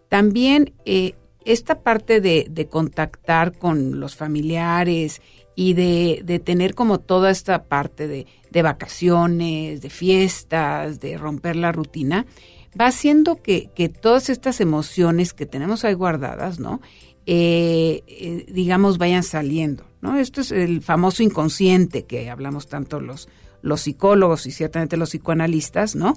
también 0.09 0.73
eh, 0.85 1.15
esta 1.45 1.81
parte 1.81 2.21
de, 2.21 2.47
de 2.49 2.67
contactar 2.67 3.57
con 3.57 3.99
los 3.99 4.15
familiares 4.15 5.21
y 5.55 5.73
de, 5.73 6.41
tener 6.43 6.73
como 6.75 6.99
toda 6.99 7.29
esta 7.29 7.63
parte 7.63 8.07
de, 8.07 8.61
vacaciones, 8.61 9.81
de 9.81 9.89
fiestas, 9.89 10.99
de 10.99 11.17
romper 11.17 11.55
la 11.55 11.71
rutina, 11.71 12.25
va 12.79 12.87
haciendo 12.87 13.41
que, 13.41 13.69
que 13.75 13.89
todas 13.89 14.29
estas 14.29 14.61
emociones 14.61 15.33
que 15.33 15.45
tenemos 15.45 15.85
ahí 15.85 15.93
guardadas, 15.93 16.59
¿no? 16.59 16.81
Eh, 17.25 18.03
eh, 18.07 18.45
digamos, 18.49 18.97
vayan 18.97 19.23
saliendo, 19.23 19.85
¿no? 20.03 20.19
Esto 20.19 20.41
es 20.41 20.51
el 20.51 20.81
famoso 20.81 21.23
inconsciente 21.23 22.03
que 22.03 22.29
hablamos 22.29 22.67
tanto 22.67 22.99
los, 22.99 23.29
los 23.61 23.81
psicólogos 23.81 24.45
y 24.45 24.51
ciertamente 24.51 24.97
los 24.97 25.09
psicoanalistas, 25.09 25.95
¿no? 25.95 26.13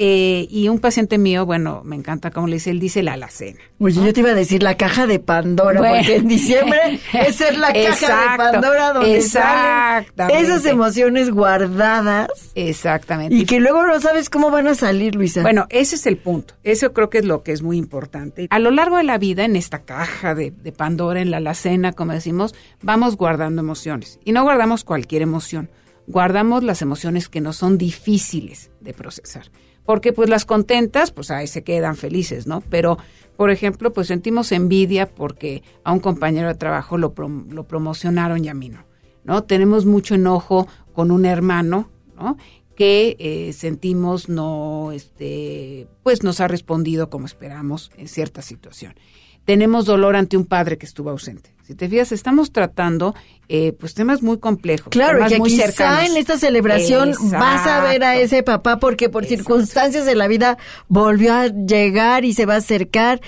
Eh, 0.00 0.46
y 0.48 0.68
un 0.68 0.78
paciente 0.78 1.18
mío, 1.18 1.44
bueno, 1.44 1.82
me 1.84 1.96
encanta 1.96 2.30
cómo 2.30 2.46
le 2.46 2.54
dice, 2.54 2.70
él 2.70 2.78
dice 2.78 3.02
la 3.02 3.14
alacena. 3.14 3.58
Oye, 3.80 3.96
yo 4.00 4.12
te 4.12 4.20
iba 4.20 4.30
a 4.30 4.34
decir 4.34 4.62
la 4.62 4.76
caja 4.76 5.08
de 5.08 5.18
Pandora, 5.18 5.80
Bueno. 5.80 5.96
porque 5.96 6.14
en 6.16 6.28
diciembre 6.28 7.00
esa 7.12 7.48
es 7.48 7.58
la 7.58 7.72
caja 7.72 8.30
de 8.30 8.36
Pandora 8.36 8.92
donde 8.92 9.20
salen 9.22 10.06
esas 10.30 10.64
emociones 10.66 11.30
guardadas 11.32 12.28
Exactamente. 12.54 13.34
y 13.34 13.44
que 13.44 13.58
luego 13.58 13.84
no 13.88 14.00
sabes 14.00 14.30
cómo 14.30 14.52
van 14.52 14.68
a 14.68 14.76
salir, 14.76 15.16
Luisa. 15.16 15.42
Bueno, 15.42 15.66
ese 15.68 15.96
es 15.96 16.06
el 16.06 16.16
punto. 16.16 16.54
Eso 16.62 16.92
creo 16.92 17.10
que 17.10 17.18
es 17.18 17.24
lo 17.24 17.42
que 17.42 17.50
es 17.50 17.62
muy 17.62 17.76
importante. 17.76 18.46
A 18.50 18.60
lo 18.60 18.70
largo 18.70 18.98
de 18.98 19.02
la 19.02 19.18
vida, 19.18 19.44
en 19.44 19.56
esta 19.56 19.80
caja 19.80 20.36
de, 20.36 20.52
de 20.52 20.70
Pandora, 20.70 21.20
en 21.20 21.32
la 21.32 21.38
alacena, 21.38 21.92
como 21.92 22.12
decimos, 22.12 22.54
vamos 22.82 23.16
guardando 23.16 23.60
emociones. 23.62 24.20
Y 24.24 24.30
no 24.30 24.44
guardamos 24.44 24.84
cualquier 24.84 25.22
emoción. 25.22 25.70
Guardamos 26.06 26.62
las 26.62 26.82
emociones 26.82 27.28
que 27.28 27.40
no 27.40 27.52
son 27.52 27.78
difíciles 27.78 28.70
de 28.80 28.94
procesar. 28.94 29.50
Porque 29.88 30.12
pues 30.12 30.28
las 30.28 30.44
contentas, 30.44 31.12
pues 31.12 31.30
ahí 31.30 31.46
se 31.46 31.64
quedan 31.64 31.96
felices, 31.96 32.46
¿no? 32.46 32.60
Pero, 32.60 32.98
por 33.38 33.50
ejemplo, 33.50 33.90
pues 33.90 34.08
sentimos 34.08 34.52
envidia 34.52 35.08
porque 35.08 35.62
a 35.82 35.94
un 35.94 36.00
compañero 36.00 36.48
de 36.48 36.56
trabajo 36.56 36.98
lo, 36.98 37.14
prom- 37.14 37.48
lo 37.50 37.66
promocionaron 37.66 38.44
y 38.44 38.50
a 38.50 38.54
mí 38.54 38.68
no. 38.68 38.84
¿no? 39.24 39.44
Tenemos 39.44 39.86
mucho 39.86 40.14
enojo 40.14 40.68
con 40.92 41.10
un 41.10 41.24
hermano, 41.24 41.90
¿no? 42.18 42.36
Que 42.76 43.16
eh, 43.18 43.54
sentimos 43.54 44.28
no, 44.28 44.92
este, 44.92 45.88
pues 46.02 46.22
nos 46.22 46.40
ha 46.40 46.48
respondido 46.48 47.08
como 47.08 47.24
esperamos 47.24 47.90
en 47.96 48.08
cierta 48.08 48.42
situación. 48.42 48.92
Tenemos 49.48 49.86
dolor 49.86 50.14
ante 50.14 50.36
un 50.36 50.44
padre 50.44 50.76
que 50.76 50.84
estuvo 50.84 51.08
ausente. 51.08 51.54
Si 51.66 51.74
te 51.74 51.88
fijas, 51.88 52.12
estamos 52.12 52.52
tratando, 52.52 53.14
eh, 53.48 53.72
pues 53.72 53.94
temas 53.94 54.22
muy 54.22 54.36
complejos. 54.38 54.88
Claro, 54.90 55.26
que 55.26 55.38
muy 55.38 55.48
quizá 55.48 55.68
cercanos. 55.68 56.10
en 56.10 56.16
esta 56.18 56.36
celebración 56.36 57.14
vas 57.32 57.66
a 57.66 57.80
ver 57.82 58.04
a 58.04 58.16
Exacto. 58.16 58.36
ese 58.36 58.42
papá 58.42 58.78
porque 58.78 59.08
por 59.08 59.22
Exacto. 59.24 59.44
circunstancias 59.44 60.04
de 60.04 60.14
la 60.16 60.28
vida 60.28 60.58
volvió 60.88 61.32
a 61.32 61.46
llegar 61.46 62.26
y 62.26 62.34
se 62.34 62.44
va 62.44 62.54
a 62.54 62.58
acercar. 62.58 63.22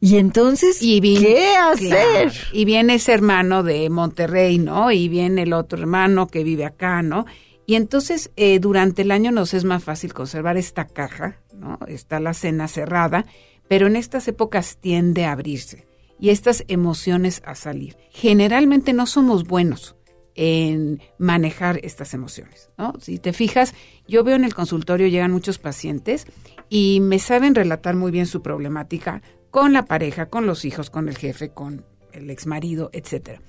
Y 0.00 0.18
entonces, 0.18 0.82
Y 0.82 1.00
vi- 1.00 1.16
¿qué 1.18 1.56
hacer? 1.56 1.88
claro, 2.30 2.30
y 2.52 2.66
viene 2.66 2.96
ese 2.96 3.12
hermano 3.14 3.62
de 3.62 3.88
Monterrey, 3.88 4.58
¿no? 4.58 4.92
Y 4.92 5.08
viene 5.08 5.44
el 5.44 5.54
otro 5.54 5.78
hermano 5.78 6.26
que 6.26 6.44
vive 6.44 6.66
acá, 6.66 7.00
¿no? 7.00 7.24
Y 7.64 7.74
entonces 7.76 8.30
eh, 8.36 8.58
durante 8.60 9.00
el 9.00 9.10
año 9.12 9.30
nos 9.32 9.54
es 9.54 9.64
más 9.64 9.82
fácil 9.82 10.12
conservar 10.12 10.58
esta 10.58 10.84
caja, 10.86 11.38
¿no? 11.54 11.78
Está 11.88 12.20
la 12.20 12.34
cena 12.34 12.68
cerrada, 12.68 13.24
pero 13.68 13.86
en 13.86 13.96
estas 13.96 14.26
épocas 14.28 14.78
tiende 14.80 15.24
a 15.24 15.32
abrirse 15.32 15.86
y 16.18 16.30
estas 16.30 16.64
emociones 16.68 17.42
a 17.44 17.54
salir. 17.54 17.96
Generalmente 18.10 18.92
no 18.92 19.06
somos 19.06 19.44
buenos 19.44 19.94
en 20.34 21.00
manejar 21.18 21.80
estas 21.82 22.14
emociones, 22.14 22.70
¿no? 22.78 22.94
Si 23.00 23.18
te 23.18 23.32
fijas, 23.32 23.74
yo 24.06 24.22
veo 24.22 24.36
en 24.36 24.44
el 24.44 24.54
consultorio 24.54 25.08
llegan 25.08 25.32
muchos 25.32 25.58
pacientes 25.58 26.26
y 26.68 27.00
me 27.00 27.18
saben 27.18 27.54
relatar 27.54 27.96
muy 27.96 28.12
bien 28.12 28.26
su 28.26 28.40
problemática 28.40 29.22
con 29.50 29.72
la 29.72 29.86
pareja, 29.86 30.26
con 30.26 30.46
los 30.46 30.64
hijos, 30.64 30.90
con 30.90 31.08
el 31.08 31.18
jefe, 31.18 31.50
con 31.50 31.84
el 32.12 32.30
exmarido, 32.30 32.90
etcétera. 32.92 33.42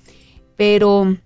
Pero 0.56 1.16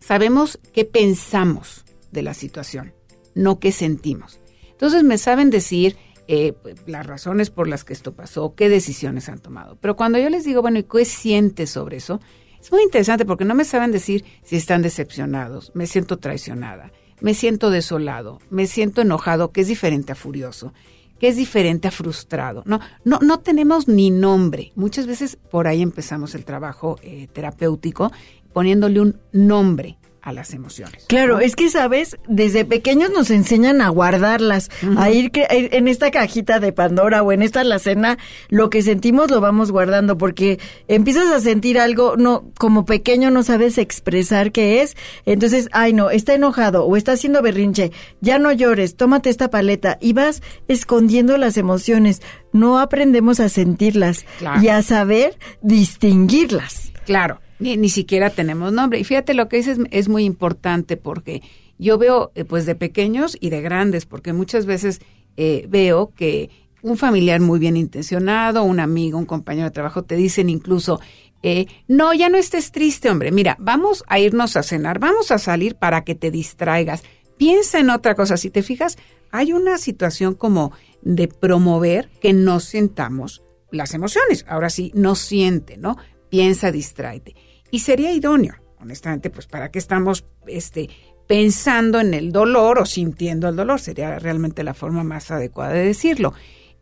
sabemos 0.00 0.58
qué 0.72 0.84
pensamos 0.84 1.84
de 2.10 2.22
la 2.22 2.32
situación, 2.32 2.94
no 3.34 3.58
qué 3.58 3.72
sentimos. 3.72 4.40
Entonces 4.70 5.02
me 5.02 5.18
saben 5.18 5.50
decir 5.50 5.96
eh, 6.28 6.54
las 6.86 7.06
razones 7.06 7.50
por 7.50 7.68
las 7.68 7.84
que 7.84 7.92
esto 7.92 8.12
pasó, 8.12 8.54
qué 8.54 8.68
decisiones 8.68 9.28
han 9.28 9.40
tomado. 9.40 9.76
Pero 9.80 9.96
cuando 9.96 10.18
yo 10.18 10.30
les 10.30 10.44
digo, 10.44 10.62
bueno, 10.62 10.78
¿y 10.78 10.84
qué 10.84 11.04
sientes 11.04 11.70
sobre 11.70 11.98
eso? 11.98 12.20
Es 12.60 12.72
muy 12.72 12.82
interesante 12.82 13.26
porque 13.26 13.44
no 13.44 13.54
me 13.54 13.64
saben 13.64 13.92
decir 13.92 14.24
si 14.42 14.56
están 14.56 14.82
decepcionados, 14.82 15.70
me 15.74 15.86
siento 15.86 16.18
traicionada, 16.18 16.92
me 17.20 17.34
siento 17.34 17.70
desolado, 17.70 18.40
me 18.48 18.66
siento 18.66 19.02
enojado, 19.02 19.52
que 19.52 19.60
es 19.60 19.68
diferente 19.68 20.12
a 20.12 20.14
furioso, 20.14 20.72
que 21.18 21.28
es 21.28 21.36
diferente 21.36 21.88
a 21.88 21.90
frustrado. 21.90 22.62
No, 22.64 22.80
no, 23.04 23.18
no 23.20 23.40
tenemos 23.40 23.86
ni 23.86 24.10
nombre. 24.10 24.72
Muchas 24.76 25.06
veces 25.06 25.36
por 25.50 25.66
ahí 25.66 25.82
empezamos 25.82 26.34
el 26.34 26.44
trabajo 26.44 26.98
eh, 27.02 27.28
terapéutico 27.32 28.10
poniéndole 28.52 29.00
un 29.00 29.20
nombre 29.32 29.98
a 30.24 30.32
las 30.32 30.54
emociones. 30.54 31.04
Claro, 31.06 31.34
¿no? 31.34 31.40
es 31.40 31.54
que, 31.54 31.68
¿sabes? 31.68 32.16
Desde 32.26 32.64
pequeños 32.64 33.10
nos 33.10 33.30
enseñan 33.30 33.82
a 33.82 33.90
guardarlas, 33.90 34.70
a 34.96 35.10
ir 35.10 35.30
en 35.50 35.86
esta 35.86 36.10
cajita 36.10 36.60
de 36.60 36.72
Pandora 36.72 37.22
o 37.22 37.30
en 37.30 37.42
esta 37.42 37.60
alacena, 37.60 38.16
lo 38.48 38.70
que 38.70 38.80
sentimos 38.82 39.30
lo 39.30 39.42
vamos 39.42 39.70
guardando, 39.70 40.16
porque 40.16 40.58
empiezas 40.88 41.30
a 41.30 41.40
sentir 41.40 41.78
algo, 41.78 42.16
no, 42.16 42.50
como 42.58 42.86
pequeño 42.86 43.30
no 43.30 43.42
sabes 43.42 43.76
expresar 43.76 44.50
qué 44.50 44.80
es, 44.80 44.96
entonces, 45.26 45.68
ay 45.72 45.92
no, 45.92 46.08
está 46.08 46.32
enojado 46.32 46.86
o 46.86 46.96
está 46.96 47.12
haciendo 47.12 47.42
berrinche, 47.42 47.92
ya 48.22 48.38
no 48.38 48.50
llores, 48.50 48.96
tómate 48.96 49.28
esta 49.28 49.50
paleta 49.50 49.98
y 50.00 50.14
vas 50.14 50.42
escondiendo 50.68 51.36
las 51.36 51.58
emociones, 51.58 52.22
no 52.52 52.78
aprendemos 52.78 53.40
a 53.40 53.50
sentirlas 53.50 54.24
Claro. 54.38 54.62
y 54.62 54.68
a 54.68 54.80
saber 54.82 55.38
distinguirlas. 55.60 56.92
Claro, 57.04 57.40
ni, 57.58 57.76
ni 57.76 57.88
siquiera 57.88 58.30
tenemos 58.30 58.72
nombre. 58.72 58.98
Y 58.98 59.04
fíjate, 59.04 59.34
lo 59.34 59.48
que 59.48 59.58
dices 59.58 59.78
es 59.90 60.08
muy 60.08 60.24
importante 60.24 60.96
porque 60.96 61.42
yo 61.78 61.98
veo, 61.98 62.32
eh, 62.34 62.44
pues, 62.44 62.66
de 62.66 62.74
pequeños 62.74 63.36
y 63.40 63.50
de 63.50 63.60
grandes, 63.60 64.06
porque 64.06 64.32
muchas 64.32 64.66
veces 64.66 65.00
eh, 65.36 65.66
veo 65.68 66.12
que 66.14 66.50
un 66.82 66.96
familiar 66.96 67.40
muy 67.40 67.58
bien 67.58 67.76
intencionado, 67.76 68.62
un 68.62 68.78
amigo, 68.78 69.18
un 69.18 69.26
compañero 69.26 69.66
de 69.66 69.72
trabajo, 69.72 70.02
te 70.02 70.16
dicen 70.16 70.50
incluso, 70.50 71.00
eh, 71.42 71.66
no, 71.88 72.14
ya 72.14 72.28
no 72.28 72.36
estés 72.36 72.72
triste, 72.72 73.10
hombre, 73.10 73.32
mira, 73.32 73.56
vamos 73.58 74.04
a 74.06 74.18
irnos 74.18 74.56
a 74.56 74.62
cenar, 74.62 74.98
vamos 74.98 75.30
a 75.30 75.38
salir 75.38 75.76
para 75.76 76.04
que 76.04 76.14
te 76.14 76.30
distraigas. 76.30 77.02
Piensa 77.36 77.80
en 77.80 77.90
otra 77.90 78.14
cosa. 78.14 78.36
Si 78.36 78.50
te 78.50 78.62
fijas, 78.62 78.96
hay 79.32 79.52
una 79.52 79.78
situación 79.78 80.34
como 80.34 80.72
de 81.02 81.26
promover 81.26 82.08
que 82.20 82.32
no 82.32 82.60
sintamos 82.60 83.42
las 83.70 83.92
emociones. 83.92 84.44
Ahora 84.48 84.70
sí, 84.70 84.92
no 84.94 85.16
siente, 85.16 85.76
¿no? 85.76 85.96
Piensa, 86.30 86.70
distráete. 86.70 87.34
Y 87.74 87.80
sería 87.80 88.12
idóneo, 88.12 88.54
honestamente, 88.80 89.30
pues 89.30 89.48
para 89.48 89.72
qué 89.72 89.80
estamos 89.80 90.24
este, 90.46 90.90
pensando 91.26 91.98
en 91.98 92.14
el 92.14 92.30
dolor 92.30 92.78
o 92.78 92.86
sintiendo 92.86 93.48
el 93.48 93.56
dolor, 93.56 93.80
sería 93.80 94.16
realmente 94.20 94.62
la 94.62 94.74
forma 94.74 95.02
más 95.02 95.32
adecuada 95.32 95.72
de 95.72 95.84
decirlo. 95.84 96.34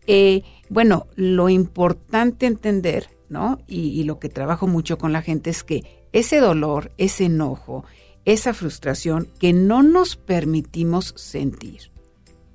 Eh, 0.07 0.43
bueno, 0.69 1.07
lo 1.15 1.49
importante 1.49 2.45
entender, 2.45 3.09
¿no? 3.31 3.59
Y, 3.67 3.99
y 3.99 4.05
lo 4.05 4.19
que 4.19 4.29
trabajo 4.29 4.67
mucho 4.67 4.99
con 4.99 5.15
la 5.15 5.23
gente 5.23 5.49
es 5.49 5.65
que 5.65 5.83
ese 6.13 6.41
dolor, 6.41 6.93
ese 6.99 7.25
enojo, 7.25 7.87
esa 8.27 8.53
frustración 8.53 9.31
que 9.41 9.55
no 9.55 9.83
nos 9.83 10.17
permitimos 10.17 11.15
sentir, 11.17 11.91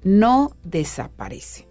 no 0.03 0.55
desaparece. 0.63 1.67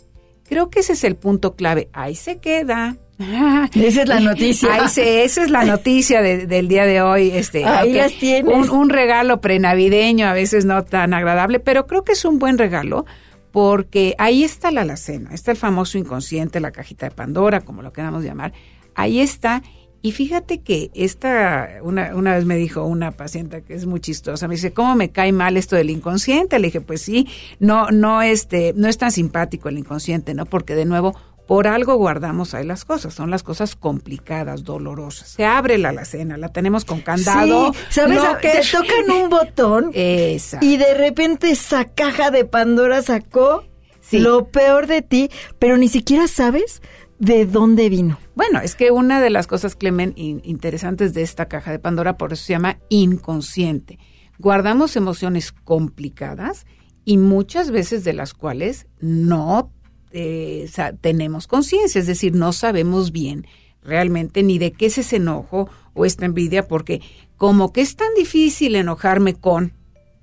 Creo 0.48 0.68
que 0.68 0.80
ese 0.80 0.94
es 0.94 1.04
el 1.04 1.14
punto 1.14 1.54
clave. 1.54 1.90
Ahí 1.92 2.16
se 2.16 2.38
queda. 2.38 2.96
Esa 3.74 4.02
es 4.02 4.08
la 4.08 4.20
noticia. 4.20 4.74
Ahí 4.74 4.88
se- 4.88 5.24
esa 5.24 5.42
es 5.42 5.50
la 5.50 5.64
noticia 5.64 6.20
de- 6.22 6.46
del 6.46 6.68
día 6.68 6.84
de 6.86 7.00
hoy. 7.02 7.30
Este, 7.30 7.64
Ahí 7.64 7.92
las 7.92 8.12
tienes. 8.18 8.54
Un, 8.54 8.68
un 8.70 8.90
regalo 8.90 9.40
prenavideño, 9.40 10.26
a 10.26 10.32
veces 10.32 10.64
no 10.64 10.84
tan 10.84 11.14
agradable, 11.14 11.60
pero 11.60 11.86
creo 11.86 12.04
que 12.04 12.12
es 12.12 12.24
un 12.24 12.38
buen 12.38 12.58
regalo 12.58 13.06
porque 13.52 14.14
ahí 14.18 14.44
está 14.44 14.70
la 14.70 14.82
alacena, 14.82 15.30
está 15.32 15.50
el 15.50 15.56
famoso 15.56 15.96
inconsciente, 15.96 16.60
la 16.60 16.72
cajita 16.72 17.06
de 17.08 17.14
Pandora, 17.14 17.62
como 17.62 17.80
lo 17.82 17.92
queramos 17.92 18.22
llamar. 18.22 18.52
Ahí 18.94 19.20
está. 19.20 19.62
Y 20.02 20.12
fíjate 20.12 20.60
que 20.60 20.90
esta, 20.94 21.68
una, 21.82 22.14
una 22.14 22.34
vez 22.34 22.44
me 22.44 22.56
dijo 22.56 22.84
una 22.84 23.12
paciente 23.12 23.62
que 23.62 23.74
es 23.74 23.86
muy 23.86 23.98
chistosa, 24.00 24.46
me 24.46 24.54
dice, 24.56 24.72
¿cómo 24.72 24.94
me 24.94 25.10
cae 25.10 25.32
mal 25.32 25.56
esto 25.56 25.74
del 25.74 25.88
inconsciente? 25.90 26.58
Le 26.58 26.66
dije, 26.68 26.80
pues 26.82 27.00
sí, 27.00 27.26
no, 27.58 27.90
no, 27.90 28.20
este, 28.22 28.72
no 28.76 28.88
es 28.88 28.98
tan 28.98 29.10
simpático 29.10 29.68
el 29.70 29.78
inconsciente, 29.78 30.34
¿no? 30.34 30.44
Porque 30.46 30.74
de 30.74 30.84
nuevo, 30.84 31.16
por 31.46 31.66
algo 31.68 31.94
guardamos 31.96 32.54
ahí 32.54 32.64
las 32.66 32.84
cosas, 32.84 33.14
son 33.14 33.30
las 33.30 33.42
cosas 33.42 33.76
complicadas, 33.76 34.64
dolorosas. 34.64 35.28
Se 35.30 35.44
abre 35.44 35.78
la 35.78 35.90
alacena, 35.90 36.36
la 36.36 36.48
tenemos 36.48 36.84
con 36.84 37.00
candado. 37.00 37.72
Sí, 37.72 37.78
¿sabes? 37.90 38.16
locker. 38.16 38.60
Te 38.60 38.66
tocan 38.70 39.10
un 39.22 39.30
botón 39.30 39.90
Esa. 39.94 40.58
y 40.60 40.76
de 40.76 40.94
repente 40.94 41.50
esa 41.50 41.84
caja 41.84 42.30
de 42.30 42.44
Pandora 42.44 43.02
sacó 43.02 43.64
Sí. 44.00 44.18
lo 44.18 44.48
peor 44.48 44.86
de 44.86 45.02
ti, 45.02 45.30
pero 45.58 45.76
ni 45.76 45.88
siquiera 45.88 46.28
sabes 46.28 46.80
de 47.18 47.46
dónde 47.46 47.88
vino. 47.88 48.18
Bueno, 48.34 48.60
es 48.60 48.74
que 48.76 48.90
una 48.90 49.20
de 49.20 49.30
las 49.30 49.46
cosas, 49.46 49.74
Clemen, 49.74 50.12
in- 50.16 50.42
interesantes 50.44 51.14
de 51.14 51.22
esta 51.22 51.46
caja 51.46 51.70
de 51.72 51.78
Pandora, 51.78 52.16
por 52.18 52.32
eso 52.32 52.44
se 52.44 52.52
llama 52.52 52.78
inconsciente. 52.88 53.98
Guardamos 54.38 54.96
emociones 54.96 55.50
complicadas 55.52 56.66
y 57.04 57.16
muchas 57.18 57.70
veces 57.70 58.04
de 58.04 58.12
las 58.12 58.34
cuales 58.34 58.86
no 59.00 59.72
eh, 60.12 60.68
tenemos 61.00 61.46
conciencia, 61.46 62.00
es 62.00 62.06
decir, 62.06 62.34
no 62.34 62.52
sabemos 62.52 63.12
bien 63.12 63.46
realmente 63.82 64.42
ni 64.42 64.58
de 64.58 64.72
qué 64.72 64.86
es 64.86 64.98
ese 64.98 65.16
enojo 65.16 65.68
o 65.94 66.04
esta 66.04 66.26
envidia, 66.26 66.68
porque 66.68 67.00
como 67.36 67.72
que 67.72 67.80
es 67.80 67.96
tan 67.96 68.12
difícil 68.16 68.74
enojarme 68.74 69.34
con 69.34 69.72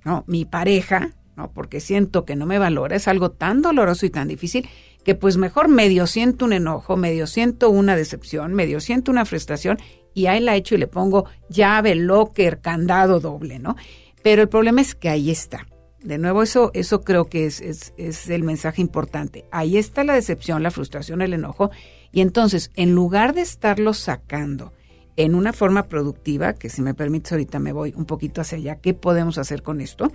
¿no? 0.03 0.23
mi 0.27 0.45
pareja, 0.45 1.11
¿no? 1.35 1.51
porque 1.51 1.79
siento 1.79 2.25
que 2.25 2.35
no 2.35 2.45
me 2.45 2.59
valora, 2.59 2.95
es 2.95 3.07
algo 3.07 3.31
tan 3.31 3.61
doloroso 3.61 4.05
y 4.05 4.09
tan 4.09 4.27
difícil 4.27 4.67
que 5.03 5.15
pues 5.15 5.37
mejor 5.37 5.67
medio 5.67 6.07
siento 6.07 6.45
un 6.45 6.53
enojo, 6.53 6.95
medio 6.97 7.27
siento 7.27 7.69
una 7.69 7.95
decepción, 7.95 8.53
medio 8.53 8.79
siento 8.79 9.11
una 9.11 9.25
frustración 9.25 9.77
y 10.13 10.27
ahí 10.27 10.39
la 10.39 10.55
echo 10.55 10.75
y 10.75 10.77
le 10.77 10.87
pongo 10.87 11.25
llave, 11.49 11.95
locker, 11.95 12.61
candado 12.61 13.19
doble, 13.19 13.59
¿no? 13.59 13.75
Pero 14.21 14.43
el 14.43 14.49
problema 14.49 14.81
es 14.81 14.95
que 14.95 15.09
ahí 15.09 15.29
está. 15.29 15.67
De 16.03 16.17
nuevo, 16.17 16.43
eso, 16.43 16.71
eso 16.73 17.01
creo 17.01 17.25
que 17.25 17.45
es, 17.45 17.61
es, 17.61 17.93
es 17.97 18.29
el 18.29 18.43
mensaje 18.43 18.81
importante. 18.81 19.45
Ahí 19.51 19.77
está 19.77 20.03
la 20.03 20.13
decepción, 20.13 20.61
la 20.61 20.71
frustración, 20.71 21.21
el 21.21 21.33
enojo. 21.33 21.71
Y 22.11 22.21
entonces, 22.21 22.71
en 22.75 22.93
lugar 22.93 23.33
de 23.33 23.41
estarlo 23.41 23.93
sacando 23.93 24.73
en 25.15 25.35
una 25.35 25.53
forma 25.53 25.87
productiva, 25.87 26.53
que 26.53 26.69
si 26.69 26.81
me 26.81 26.93
permites 26.93 27.31
ahorita 27.31 27.59
me 27.59 27.71
voy 27.71 27.93
un 27.95 28.05
poquito 28.05 28.41
hacia 28.41 28.57
allá, 28.57 28.75
¿qué 28.77 28.93
podemos 28.93 29.37
hacer 29.37 29.63
con 29.63 29.79
esto? 29.79 30.11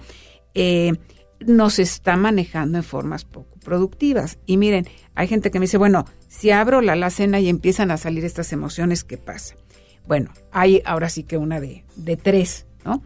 Eh, 0.54 0.92
nos 1.40 1.78
está 1.78 2.16
manejando 2.16 2.78
en 2.78 2.84
formas 2.84 3.24
poco 3.24 3.58
productivas. 3.60 4.38
Y 4.44 4.56
miren, 4.56 4.86
hay 5.14 5.28
gente 5.28 5.50
que 5.50 5.58
me 5.58 5.64
dice, 5.64 5.78
bueno, 5.78 6.04
si 6.28 6.50
abro 6.50 6.80
la 6.80 6.92
alacena 6.92 7.40
y 7.40 7.48
empiezan 7.48 7.90
a 7.90 7.96
salir 7.96 8.24
estas 8.24 8.52
emociones, 8.52 9.04
¿qué 9.04 9.16
pasa? 9.16 9.56
Bueno, 10.06 10.32
hay 10.50 10.82
ahora 10.84 11.08
sí 11.08 11.22
que 11.22 11.36
una 11.36 11.60
de, 11.60 11.84
de 11.96 12.16
tres, 12.16 12.66
¿no? 12.84 13.02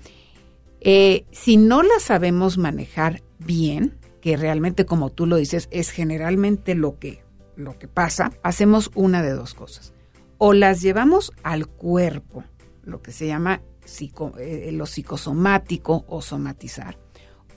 Eh, 0.84 1.26
si 1.30 1.56
no 1.56 1.84
la 1.84 2.00
sabemos 2.00 2.58
manejar 2.58 3.22
bien, 3.38 3.98
que 4.20 4.36
realmente 4.36 4.84
como 4.84 5.10
tú 5.10 5.26
lo 5.26 5.36
dices 5.36 5.68
es 5.70 5.90
generalmente 5.90 6.74
lo 6.74 6.98
que, 6.98 7.22
lo 7.54 7.78
que 7.78 7.86
pasa, 7.86 8.32
hacemos 8.42 8.90
una 8.94 9.22
de 9.22 9.30
dos 9.30 9.54
cosas. 9.54 9.94
O 10.38 10.54
las 10.54 10.82
llevamos 10.82 11.32
al 11.44 11.68
cuerpo, 11.68 12.42
lo 12.82 13.00
que 13.00 13.12
se 13.12 13.28
llama 13.28 13.62
eh, 14.38 14.70
lo 14.72 14.86
psicosomático 14.86 16.04
o 16.08 16.20
somatizar, 16.20 16.98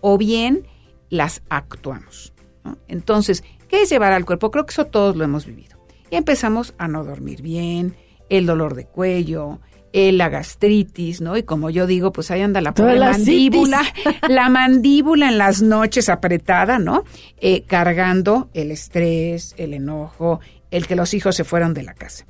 o 0.01 0.17
bien 0.19 0.67
las 1.09 1.41
actuamos. 1.49 2.33
Entonces, 2.87 3.43
¿qué 3.67 3.83
es 3.83 3.89
llevar 3.89 4.11
al 4.11 4.25
cuerpo? 4.25 4.51
Creo 4.51 4.67
que 4.67 4.71
eso 4.71 4.85
todos 4.85 5.15
lo 5.15 5.23
hemos 5.23 5.47
vivido. 5.47 5.83
Y 6.11 6.15
empezamos 6.15 6.75
a 6.77 6.87
no 6.87 7.03
dormir 7.03 7.41
bien, 7.41 7.95
el 8.29 8.45
dolor 8.45 8.75
de 8.75 8.85
cuello, 8.85 9.61
eh, 9.97 10.11
la 10.11 10.27
gastritis, 10.27 11.21
¿no? 11.21 11.37
Y 11.37 11.43
como 11.43 11.69
yo 11.69 11.87
digo, 11.87 12.11
pues 12.11 12.29
ahí 12.29 12.41
anda 12.41 12.59
la 12.59 12.73
pobre 12.73 12.99
la 12.99 13.11
mandíbula, 13.11 13.81
la 14.27 14.49
mandíbula 14.49 15.29
en 15.29 15.37
las 15.37 15.61
noches 15.61 16.09
apretada, 16.09 16.79
¿no? 16.79 17.05
Eh, 17.37 17.63
cargando 17.63 18.49
el 18.53 18.71
estrés, 18.71 19.55
el 19.57 19.73
enojo, 19.73 20.41
el 20.69 20.85
que 20.85 20.97
los 20.97 21.13
hijos 21.13 21.37
se 21.37 21.45
fueron 21.45 21.73
de 21.73 21.83
la 21.83 21.93
casa. 21.93 22.25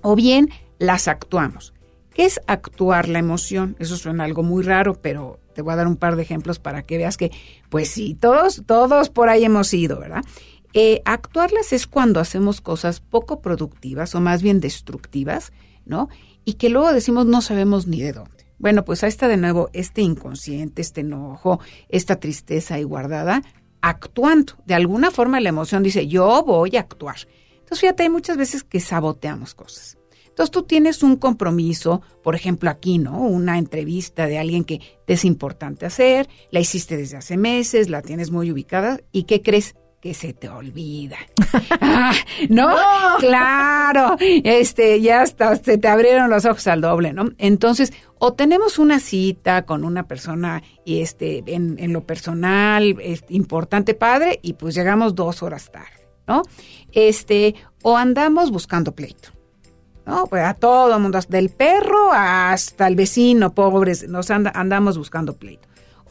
O 0.00 0.16
bien 0.16 0.48
las 0.78 1.06
actuamos. 1.06 1.74
¿Qué 2.14 2.24
es 2.24 2.40
actuar 2.46 3.10
la 3.10 3.18
emoción? 3.18 3.76
Eso 3.78 3.98
suena 3.98 4.24
algo 4.24 4.42
muy 4.42 4.62
raro, 4.62 4.94
pero 4.94 5.40
te 5.54 5.60
voy 5.60 5.74
a 5.74 5.76
dar 5.76 5.86
un 5.86 5.96
par 5.96 6.16
de 6.16 6.22
ejemplos 6.22 6.58
para 6.58 6.84
que 6.84 6.96
veas 6.96 7.18
que, 7.18 7.30
pues 7.68 7.90
sí, 7.90 8.14
todos, 8.18 8.62
todos 8.64 9.10
por 9.10 9.28
ahí 9.28 9.44
hemos 9.44 9.74
ido, 9.74 10.00
¿verdad? 10.00 10.24
Eh, 10.72 11.02
actuarlas 11.04 11.74
es 11.74 11.86
cuando 11.86 12.18
hacemos 12.18 12.62
cosas 12.62 13.00
poco 13.00 13.42
productivas 13.42 14.14
o 14.14 14.22
más 14.22 14.42
bien 14.42 14.60
destructivas, 14.60 15.52
¿no? 15.84 16.08
Y 16.44 16.54
que 16.54 16.68
luego 16.68 16.92
decimos 16.92 17.26
no 17.26 17.40
sabemos 17.40 17.86
ni 17.86 18.00
de 18.00 18.12
dónde. 18.12 18.44
Bueno, 18.58 18.84
pues 18.84 19.02
ahí 19.02 19.08
está 19.08 19.28
de 19.28 19.36
nuevo 19.36 19.68
este 19.72 20.00
inconsciente, 20.02 20.82
este 20.82 21.00
enojo, 21.00 21.60
esta 21.88 22.16
tristeza 22.16 22.76
ahí 22.76 22.82
guardada, 22.82 23.42
actuando. 23.80 24.54
De 24.64 24.74
alguna 24.74 25.10
forma 25.10 25.40
la 25.40 25.50
emoción 25.50 25.82
dice, 25.82 26.06
yo 26.06 26.42
voy 26.44 26.76
a 26.76 26.80
actuar. 26.80 27.16
Entonces, 27.52 27.80
fíjate, 27.80 28.04
hay 28.04 28.10
muchas 28.10 28.36
veces 28.36 28.62
que 28.64 28.80
saboteamos 28.80 29.54
cosas. 29.54 29.98
Entonces 30.34 30.50
tú 30.50 30.64
tienes 30.64 31.04
un 31.04 31.14
compromiso, 31.14 32.02
por 32.22 32.34
ejemplo 32.34 32.68
aquí, 32.68 32.98
¿no? 32.98 33.20
Una 33.20 33.56
entrevista 33.56 34.26
de 34.26 34.38
alguien 34.38 34.64
que 34.64 34.80
te 35.06 35.12
es 35.12 35.24
importante 35.24 35.86
hacer, 35.86 36.28
la 36.50 36.58
hiciste 36.58 36.96
desde 36.96 37.18
hace 37.18 37.36
meses, 37.36 37.88
la 37.88 38.02
tienes 38.02 38.32
muy 38.32 38.50
ubicada 38.50 38.98
y 39.12 39.24
¿qué 39.24 39.42
crees? 39.42 39.76
Que 40.04 40.12
se 40.12 40.34
te 40.34 40.48
olvida. 40.50 41.16
Ah, 41.80 42.12
¿No? 42.50 42.68
Claro. 43.20 44.16
Este, 44.20 45.00
ya 45.00 45.22
hasta 45.22 45.56
se 45.56 45.78
te 45.78 45.88
abrieron 45.88 46.28
los 46.28 46.44
ojos 46.44 46.66
al 46.66 46.80
doble, 46.82 47.12
¿no? 47.14 47.30
Entonces, 47.38 47.92
o 48.18 48.34
tenemos 48.34 48.78
una 48.78 49.00
cita 49.00 49.64
con 49.64 49.82
una 49.84 50.06
persona 50.06 50.62
y 50.84 51.00
este, 51.00 51.42
en, 51.46 51.76
en 51.78 51.92
lo 51.94 52.04
personal, 52.06 52.96
es 53.00 53.24
importante 53.30 53.94
padre, 53.94 54.40
y 54.42 54.52
pues 54.54 54.74
llegamos 54.74 55.14
dos 55.14 55.42
horas 55.42 55.70
tarde, 55.72 56.06
¿no? 56.26 56.42
Este, 56.92 57.54
o 57.82 57.96
andamos 57.96 58.50
buscando 58.50 58.94
pleito. 58.94 59.30
¿no? 60.06 60.26
Pues 60.26 60.44
a 60.44 60.52
todo 60.52 60.94
el 60.96 61.00
mundo, 61.02 61.18
del 61.30 61.48
perro 61.48 62.10
hasta 62.12 62.86
el 62.88 62.94
vecino, 62.96 63.54
pobres, 63.54 64.06
nos 64.08 64.30
anda- 64.30 64.52
andamos 64.54 64.98
buscando 64.98 65.34
pleito. 65.36 65.66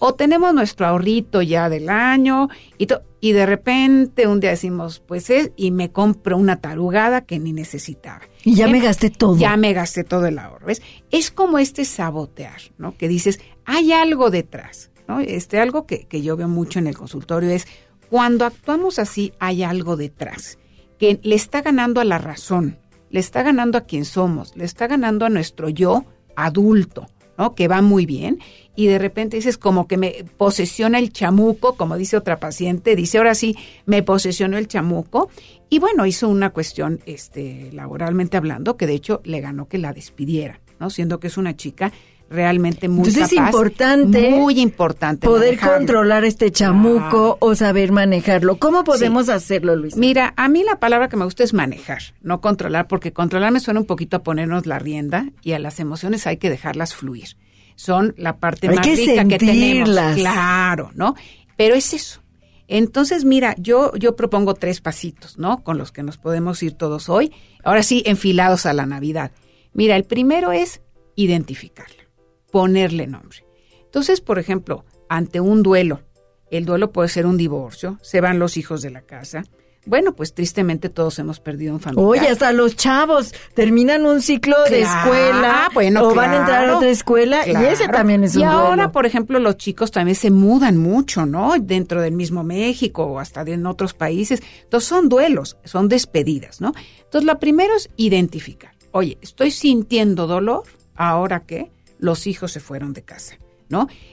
O 0.05 0.15
tenemos 0.15 0.53
nuestro 0.53 0.85
ahorrito 0.85 1.41
ya 1.41 1.69
del 1.69 1.87
año 1.87 2.49
y, 2.77 2.89
y 3.21 3.31
de 3.31 3.45
repente 3.45 4.27
un 4.27 4.41
día 4.41 4.49
decimos, 4.49 4.99
pues 4.99 5.29
es, 5.29 5.51
y 5.55 5.71
me 5.71 5.93
compro 5.93 6.35
una 6.37 6.57
tarugada 6.57 7.21
que 7.21 7.39
ni 7.39 7.53
necesitaba. 7.53 8.19
Y 8.43 8.55
ya 8.55 8.67
¿Eh? 8.67 8.71
me 8.73 8.81
gasté 8.81 9.09
todo. 9.09 9.37
Ya 9.37 9.55
me 9.55 9.71
gasté 9.71 10.03
todo 10.03 10.25
el 10.25 10.39
ahorro, 10.39 10.67
¿ves? 10.67 10.81
Es 11.09 11.31
como 11.31 11.57
este 11.57 11.85
sabotear, 11.85 12.59
¿no? 12.77 12.97
Que 12.97 13.07
dices, 13.07 13.39
hay 13.63 13.93
algo 13.93 14.29
detrás, 14.29 14.91
¿no? 15.07 15.21
Este 15.21 15.61
algo 15.61 15.85
que, 15.85 16.05
que 16.05 16.21
yo 16.21 16.35
veo 16.35 16.49
mucho 16.49 16.79
en 16.79 16.87
el 16.87 16.97
consultorio 16.97 17.51
es, 17.51 17.65
cuando 18.09 18.43
actuamos 18.43 18.99
así, 18.99 19.31
hay 19.39 19.63
algo 19.63 19.95
detrás, 19.95 20.59
que 20.99 21.17
le 21.23 21.35
está 21.35 21.61
ganando 21.61 22.01
a 22.01 22.03
la 22.03 22.17
razón, 22.17 22.77
le 23.09 23.21
está 23.21 23.41
ganando 23.41 23.77
a 23.77 23.85
quien 23.85 24.03
somos, 24.03 24.53
le 24.57 24.65
está 24.65 24.87
ganando 24.87 25.25
a 25.25 25.29
nuestro 25.29 25.69
yo 25.69 26.03
adulto, 26.35 27.07
¿no? 27.37 27.55
Que 27.55 27.69
va 27.69 27.81
muy 27.81 28.05
bien. 28.05 28.39
Y 28.75 28.87
de 28.87 28.97
repente 28.97 29.37
dices, 29.37 29.57
como 29.57 29.87
que 29.87 29.97
me 29.97 30.25
posesiona 30.37 30.99
el 30.99 31.11
chamuco, 31.11 31.75
como 31.75 31.95
dice 31.97 32.17
otra 32.17 32.39
paciente, 32.39 32.95
dice, 32.95 33.19
ahora 33.19 33.35
sí, 33.35 33.55
me 33.85 34.01
posesionó 34.01 34.57
el 34.57 34.67
chamuco. 34.67 35.29
Y 35.69 35.79
bueno, 35.79 36.05
hizo 36.05 36.27
una 36.27 36.49
cuestión, 36.51 36.99
este, 37.05 37.69
laboralmente 37.71 38.37
hablando, 38.37 38.77
que 38.77 38.87
de 38.87 38.93
hecho 38.93 39.21
le 39.23 39.41
ganó 39.41 39.67
que 39.67 39.77
la 39.77 39.93
despidiera, 39.93 40.59
¿no? 40.79 40.89
Siendo 40.89 41.19
que 41.19 41.27
es 41.27 41.37
una 41.37 41.55
chica 41.55 41.91
realmente 42.29 42.89
muy 42.89 43.07
Entonces 43.07 43.31
es 43.31 43.37
capaz, 43.37 43.49
importante 43.49 44.31
muy 44.31 44.59
importante 44.59 45.27
Poder 45.27 45.49
manejarlo. 45.49 45.77
controlar 45.77 46.25
este 46.25 46.51
chamuco 46.51 47.37
o 47.39 47.55
saber 47.55 47.91
manejarlo. 47.91 48.57
¿Cómo 48.57 48.83
podemos 48.83 49.29
hacerlo, 49.29 49.75
Luis? 49.75 49.95
Mira, 49.95 50.33
a 50.35 50.49
mí 50.49 50.63
la 50.63 50.79
palabra 50.79 51.09
que 51.09 51.17
me 51.17 51.25
gusta 51.25 51.43
es 51.43 51.53
manejar, 51.53 52.01
no 52.21 52.41
controlar, 52.41 52.87
porque 52.87 53.13
controlar 53.13 53.51
me 53.51 53.59
suena 53.59 53.79
un 53.79 53.85
poquito 53.85 54.17
a 54.17 54.23
ponernos 54.23 54.65
la 54.65 54.79
rienda 54.79 55.27
y 55.43 55.51
a 55.51 55.59
las 55.59 55.79
emociones 55.79 56.25
hay 56.25 56.37
que 56.37 56.49
dejarlas 56.49 56.95
fluir. 56.95 57.37
Son 57.75 58.13
la 58.17 58.37
parte 58.37 58.67
Hay 58.67 58.75
más 58.75 58.87
que 58.87 58.95
rica 58.95 59.27
que 59.27 59.37
tenemos. 59.37 60.15
Claro, 60.15 60.91
¿no? 60.95 61.15
Pero 61.57 61.75
es 61.75 61.93
eso. 61.93 62.21
Entonces, 62.67 63.25
mira, 63.25 63.55
yo, 63.57 63.93
yo 63.95 64.15
propongo 64.15 64.53
tres 64.53 64.81
pasitos, 64.81 65.37
¿no? 65.37 65.63
Con 65.63 65.77
los 65.77 65.91
que 65.91 66.03
nos 66.03 66.17
podemos 66.17 66.63
ir 66.63 66.73
todos 66.73 67.09
hoy. 67.09 67.31
Ahora 67.63 67.83
sí, 67.83 68.03
enfilados 68.05 68.65
a 68.65 68.73
la 68.73 68.85
Navidad. 68.85 69.31
Mira, 69.73 69.95
el 69.95 70.05
primero 70.05 70.51
es 70.51 70.81
identificarla, 71.15 72.03
ponerle 72.51 73.07
nombre. 73.07 73.45
Entonces, 73.83 74.21
por 74.21 74.39
ejemplo, 74.39 74.85
ante 75.09 75.39
un 75.39 75.61
duelo, 75.61 76.01
el 76.49 76.65
duelo 76.65 76.91
puede 76.91 77.09
ser 77.09 77.25
un 77.25 77.37
divorcio, 77.37 77.99
se 78.01 78.21
van 78.21 78.39
los 78.39 78.57
hijos 78.57 78.81
de 78.81 78.91
la 78.91 79.01
casa. 79.01 79.43
Bueno, 79.85 80.13
pues 80.13 80.33
tristemente 80.33 80.89
todos 80.89 81.19
hemos 81.19 81.39
perdido 81.39 81.73
un 81.73 81.79
familiar. 81.81 82.07
Oye, 82.07 82.27
hasta 82.29 82.53
los 82.53 82.75
chavos 82.75 83.33
terminan 83.53 84.05
un 84.05 84.21
ciclo 84.21 84.55
de 84.69 84.81
escuela 84.81 85.69
bueno, 85.73 86.07
o 86.07 86.15
van 86.15 86.31
a 86.31 86.37
entrar 86.37 86.69
a 86.69 86.77
otra 86.77 86.89
escuela 86.89 87.47
y 87.47 87.51
ese 87.65 87.87
también 87.87 88.23
es 88.23 88.35
un 88.35 88.41
Y 88.41 88.45
ahora, 88.45 88.91
por 88.91 89.05
ejemplo, 89.05 89.39
los 89.39 89.57
chicos 89.57 89.91
también 89.91 90.15
se 90.15 90.31
mudan 90.31 90.77
mucho, 90.77 91.25
¿no? 91.25 91.55
Dentro 91.59 92.01
del 92.01 92.13
mismo 92.13 92.43
México 92.43 93.03
o 93.03 93.19
hasta 93.19 93.41
en 93.41 93.65
otros 93.65 93.93
países. 93.93 94.41
Entonces 94.63 94.87
son 94.87 95.09
duelos, 95.09 95.57
son 95.65 95.89
despedidas, 95.89 96.61
¿no? 96.61 96.73
Entonces 97.03 97.25
lo 97.25 97.37
primero 97.39 97.75
es 97.75 97.89
identificar. 97.97 98.71
Oye, 98.91 99.17
estoy 99.21 99.51
sintiendo 99.51 100.27
dolor, 100.27 100.63
ahora 100.95 101.41
que 101.41 101.71
los 101.99 102.27
hijos 102.27 102.51
se 102.51 102.59
fueron 102.59 102.93
de 102.93 103.01
casa. 103.01 103.37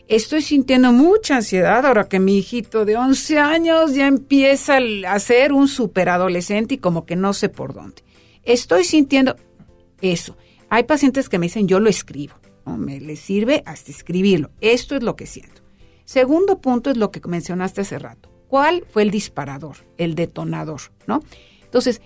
Estoy 0.08 0.42
sintiendo 0.42 0.92
mucha 0.92 1.36
ansiedad 1.36 1.86
ahora 1.86 2.08
que 2.08 2.18
mi 2.18 2.38
hijito 2.38 2.84
de 2.84 2.96
11 2.96 3.38
años 3.38 3.94
ya 3.94 4.06
empieza 4.06 4.78
a 5.08 5.18
ser 5.18 5.52
un 5.52 5.68
superadolescente 5.68 6.74
y 6.74 6.78
como 6.78 7.06
que 7.06 7.16
no 7.16 7.32
sé 7.32 7.48
por 7.48 7.74
dónde. 7.74 8.02
Estoy 8.42 8.84
sintiendo 8.84 9.36
eso. 10.00 10.36
Hay 10.68 10.84
pacientes 10.84 11.28
que 11.28 11.38
me 11.38 11.46
dicen, 11.46 11.68
yo 11.68 11.80
lo 11.80 11.90
escribo, 11.90 12.34
¿no? 12.64 12.76
me 12.76 13.00
le 13.00 13.16
sirve 13.16 13.62
hasta 13.66 13.90
escribirlo. 13.90 14.50
Esto 14.60 14.96
es 14.96 15.02
lo 15.02 15.16
que 15.16 15.26
siento. 15.26 15.62
Segundo 16.04 16.60
punto 16.60 16.90
es 16.90 16.96
lo 16.96 17.10
que 17.10 17.20
mencionaste 17.26 17.82
hace 17.82 17.98
rato. 17.98 18.30
¿Cuál 18.48 18.84
fue 18.90 19.02
el 19.02 19.10
disparador, 19.12 19.76
el 19.96 20.16
detonador, 20.16 20.80
no? 21.06 21.22
Entonces, 21.62 22.02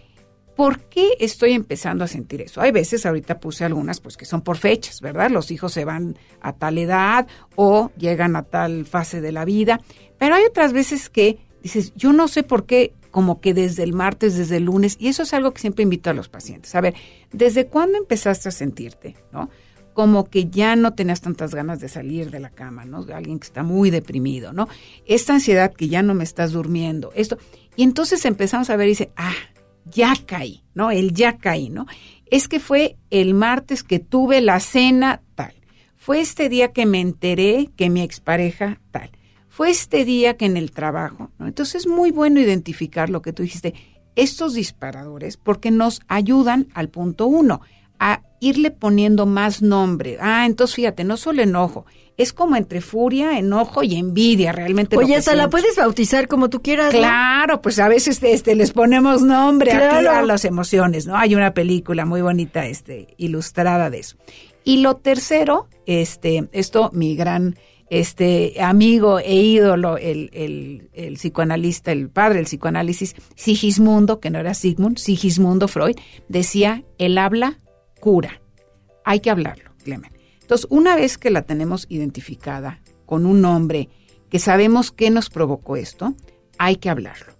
¿por 0.56 0.80
qué 0.80 1.10
estoy 1.18 1.52
empezando 1.52 2.04
a 2.04 2.08
sentir 2.08 2.40
eso? 2.40 2.60
Hay 2.60 2.70
veces, 2.70 3.06
ahorita 3.06 3.40
puse 3.40 3.64
algunas, 3.64 4.00
pues 4.00 4.16
que 4.16 4.24
son 4.24 4.42
por 4.42 4.56
fechas, 4.56 5.00
¿verdad? 5.00 5.30
Los 5.30 5.50
hijos 5.50 5.72
se 5.72 5.84
van 5.84 6.16
a 6.40 6.52
tal 6.52 6.78
edad 6.78 7.26
o 7.56 7.90
llegan 7.96 8.36
a 8.36 8.42
tal 8.42 8.86
fase 8.86 9.20
de 9.20 9.32
la 9.32 9.44
vida, 9.44 9.80
pero 10.18 10.34
hay 10.34 10.44
otras 10.44 10.72
veces 10.72 11.10
que 11.10 11.38
dices, 11.62 11.92
yo 11.96 12.12
no 12.12 12.28
sé 12.28 12.42
por 12.42 12.66
qué, 12.66 12.92
como 13.10 13.40
que 13.40 13.54
desde 13.54 13.84
el 13.84 13.92
martes, 13.92 14.36
desde 14.36 14.56
el 14.56 14.64
lunes, 14.64 14.96
y 14.98 15.08
eso 15.08 15.22
es 15.22 15.32
algo 15.34 15.52
que 15.52 15.60
siempre 15.60 15.84
invito 15.84 16.10
a 16.10 16.14
los 16.14 16.28
pacientes. 16.28 16.74
A 16.74 16.80
ver, 16.80 16.94
¿desde 17.32 17.66
cuándo 17.66 17.96
empezaste 17.96 18.48
a 18.48 18.52
sentirte, 18.52 19.14
no? 19.32 19.50
Como 19.92 20.28
que 20.28 20.46
ya 20.46 20.74
no 20.74 20.94
tenías 20.94 21.20
tantas 21.20 21.54
ganas 21.54 21.78
de 21.78 21.88
salir 21.88 22.32
de 22.32 22.40
la 22.40 22.50
cama, 22.50 22.84
¿no? 22.84 23.06
Alguien 23.14 23.38
que 23.38 23.46
está 23.46 23.62
muy 23.62 23.90
deprimido, 23.90 24.52
¿no? 24.52 24.68
Esta 25.06 25.34
ansiedad 25.34 25.72
que 25.72 25.86
ya 25.86 26.02
no 26.02 26.14
me 26.14 26.24
estás 26.24 26.50
durmiendo, 26.50 27.12
esto. 27.14 27.38
Y 27.76 27.84
entonces 27.84 28.24
empezamos 28.24 28.68
a 28.70 28.76
ver 28.76 28.88
y 28.88 28.90
dice, 28.90 29.12
ah, 29.16 29.34
ya 29.84 30.14
caí, 30.26 30.62
¿no? 30.74 30.90
El 30.90 31.12
ya 31.12 31.38
caí, 31.38 31.70
¿no? 31.70 31.86
Es 32.26 32.48
que 32.48 32.60
fue 32.60 32.96
el 33.10 33.34
martes 33.34 33.82
que 33.82 33.98
tuve 33.98 34.40
la 34.40 34.60
cena 34.60 35.22
tal. 35.34 35.54
Fue 35.96 36.20
este 36.20 36.48
día 36.48 36.72
que 36.72 36.86
me 36.86 37.00
enteré 37.00 37.70
que 37.76 37.90
mi 37.90 38.02
expareja 38.02 38.80
tal. 38.90 39.10
Fue 39.48 39.70
este 39.70 40.04
día 40.04 40.36
que 40.36 40.46
en 40.46 40.56
el 40.56 40.72
trabajo, 40.72 41.30
¿no? 41.38 41.46
Entonces 41.46 41.82
es 41.82 41.86
muy 41.86 42.10
bueno 42.10 42.40
identificar 42.40 43.08
lo 43.08 43.22
que 43.22 43.32
tú 43.32 43.42
dijiste, 43.42 43.74
estos 44.16 44.54
disparadores, 44.54 45.36
porque 45.36 45.70
nos 45.70 46.00
ayudan 46.08 46.68
al 46.74 46.88
punto 46.88 47.26
uno, 47.26 47.60
a 47.98 48.22
irle 48.40 48.70
poniendo 48.70 49.26
más 49.26 49.62
nombre. 49.62 50.18
Ah, 50.20 50.44
entonces 50.46 50.76
fíjate, 50.76 51.04
no 51.04 51.16
solo 51.16 51.42
enojo, 51.42 51.86
es 52.16 52.32
como 52.32 52.54
entre 52.56 52.80
furia, 52.80 53.38
enojo 53.38 53.82
y 53.82 53.96
envidia 53.96 54.52
realmente. 54.52 54.96
Oye, 54.96 55.16
hasta 55.16 55.34
la 55.34 55.48
puedes 55.50 55.76
bautizar 55.76 56.28
como 56.28 56.48
tú 56.50 56.62
quieras. 56.62 56.92
¿no? 56.92 56.98
Claro, 57.00 57.60
pues 57.62 57.78
a 57.78 57.88
veces 57.88 58.22
este 58.22 58.54
les 58.54 58.72
ponemos 58.72 59.22
nombre 59.22 59.72
aquí 59.72 59.80
Claro. 60.00 60.10
a 60.10 60.22
las 60.22 60.44
emociones, 60.44 61.06
¿no? 61.06 61.16
Hay 61.16 61.34
una 61.34 61.54
película 61.54 62.04
muy 62.06 62.22
bonita 62.22 62.66
este 62.66 63.14
ilustrada 63.16 63.90
de 63.90 63.98
eso. 64.00 64.16
Y 64.62 64.78
lo 64.78 64.96
tercero, 64.96 65.68
este 65.86 66.48
esto 66.52 66.90
mi 66.92 67.16
gran 67.16 67.56
este 67.90 68.56
amigo 68.60 69.18
e 69.18 69.34
ídolo 69.34 69.98
el, 69.98 70.30
el, 70.32 70.88
el 70.94 71.14
psicoanalista, 71.14 71.92
el 71.92 72.08
padre 72.08 72.36
del 72.36 72.46
psicoanálisis, 72.46 73.14
Sigismundo, 73.34 74.20
que 74.20 74.30
no 74.30 74.38
era 74.38 74.54
Sigmund, 74.54 74.96
Sigismundo 74.98 75.68
Freud, 75.68 75.96
decía, 76.28 76.82
el 76.98 77.18
habla 77.18 77.58
cura. 78.04 78.42
Hay 79.02 79.20
que 79.20 79.30
hablarlo, 79.30 79.70
Clemen. 79.82 80.12
Entonces, 80.42 80.66
una 80.68 80.94
vez 80.94 81.16
que 81.16 81.30
la 81.30 81.40
tenemos 81.40 81.86
identificada 81.88 82.82
con 83.06 83.24
un 83.24 83.40
nombre, 83.40 83.88
que 84.28 84.38
sabemos 84.38 84.92
qué 84.92 85.08
nos 85.08 85.30
provocó 85.30 85.76
esto, 85.76 86.14
hay 86.58 86.76
que 86.76 86.90
hablarlo. 86.90 87.32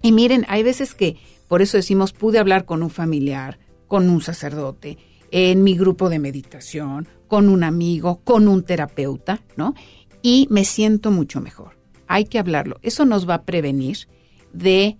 Y 0.00 0.12
miren, 0.12 0.46
hay 0.48 0.62
veces 0.62 0.94
que, 0.94 1.16
por 1.48 1.62
eso 1.62 1.76
decimos, 1.76 2.12
pude 2.12 2.38
hablar 2.38 2.64
con 2.64 2.84
un 2.84 2.90
familiar, 2.90 3.58
con 3.88 4.08
un 4.08 4.20
sacerdote, 4.20 4.98
en 5.32 5.64
mi 5.64 5.76
grupo 5.76 6.08
de 6.08 6.20
meditación, 6.20 7.08
con 7.26 7.48
un 7.48 7.64
amigo, 7.64 8.20
con 8.22 8.46
un 8.46 8.62
terapeuta, 8.62 9.40
¿no? 9.56 9.74
Y 10.22 10.46
me 10.48 10.64
siento 10.64 11.10
mucho 11.10 11.40
mejor. 11.40 11.76
Hay 12.06 12.26
que 12.26 12.38
hablarlo. 12.38 12.78
Eso 12.82 13.04
nos 13.04 13.28
va 13.28 13.34
a 13.34 13.42
prevenir 13.42 14.06
de 14.52 14.96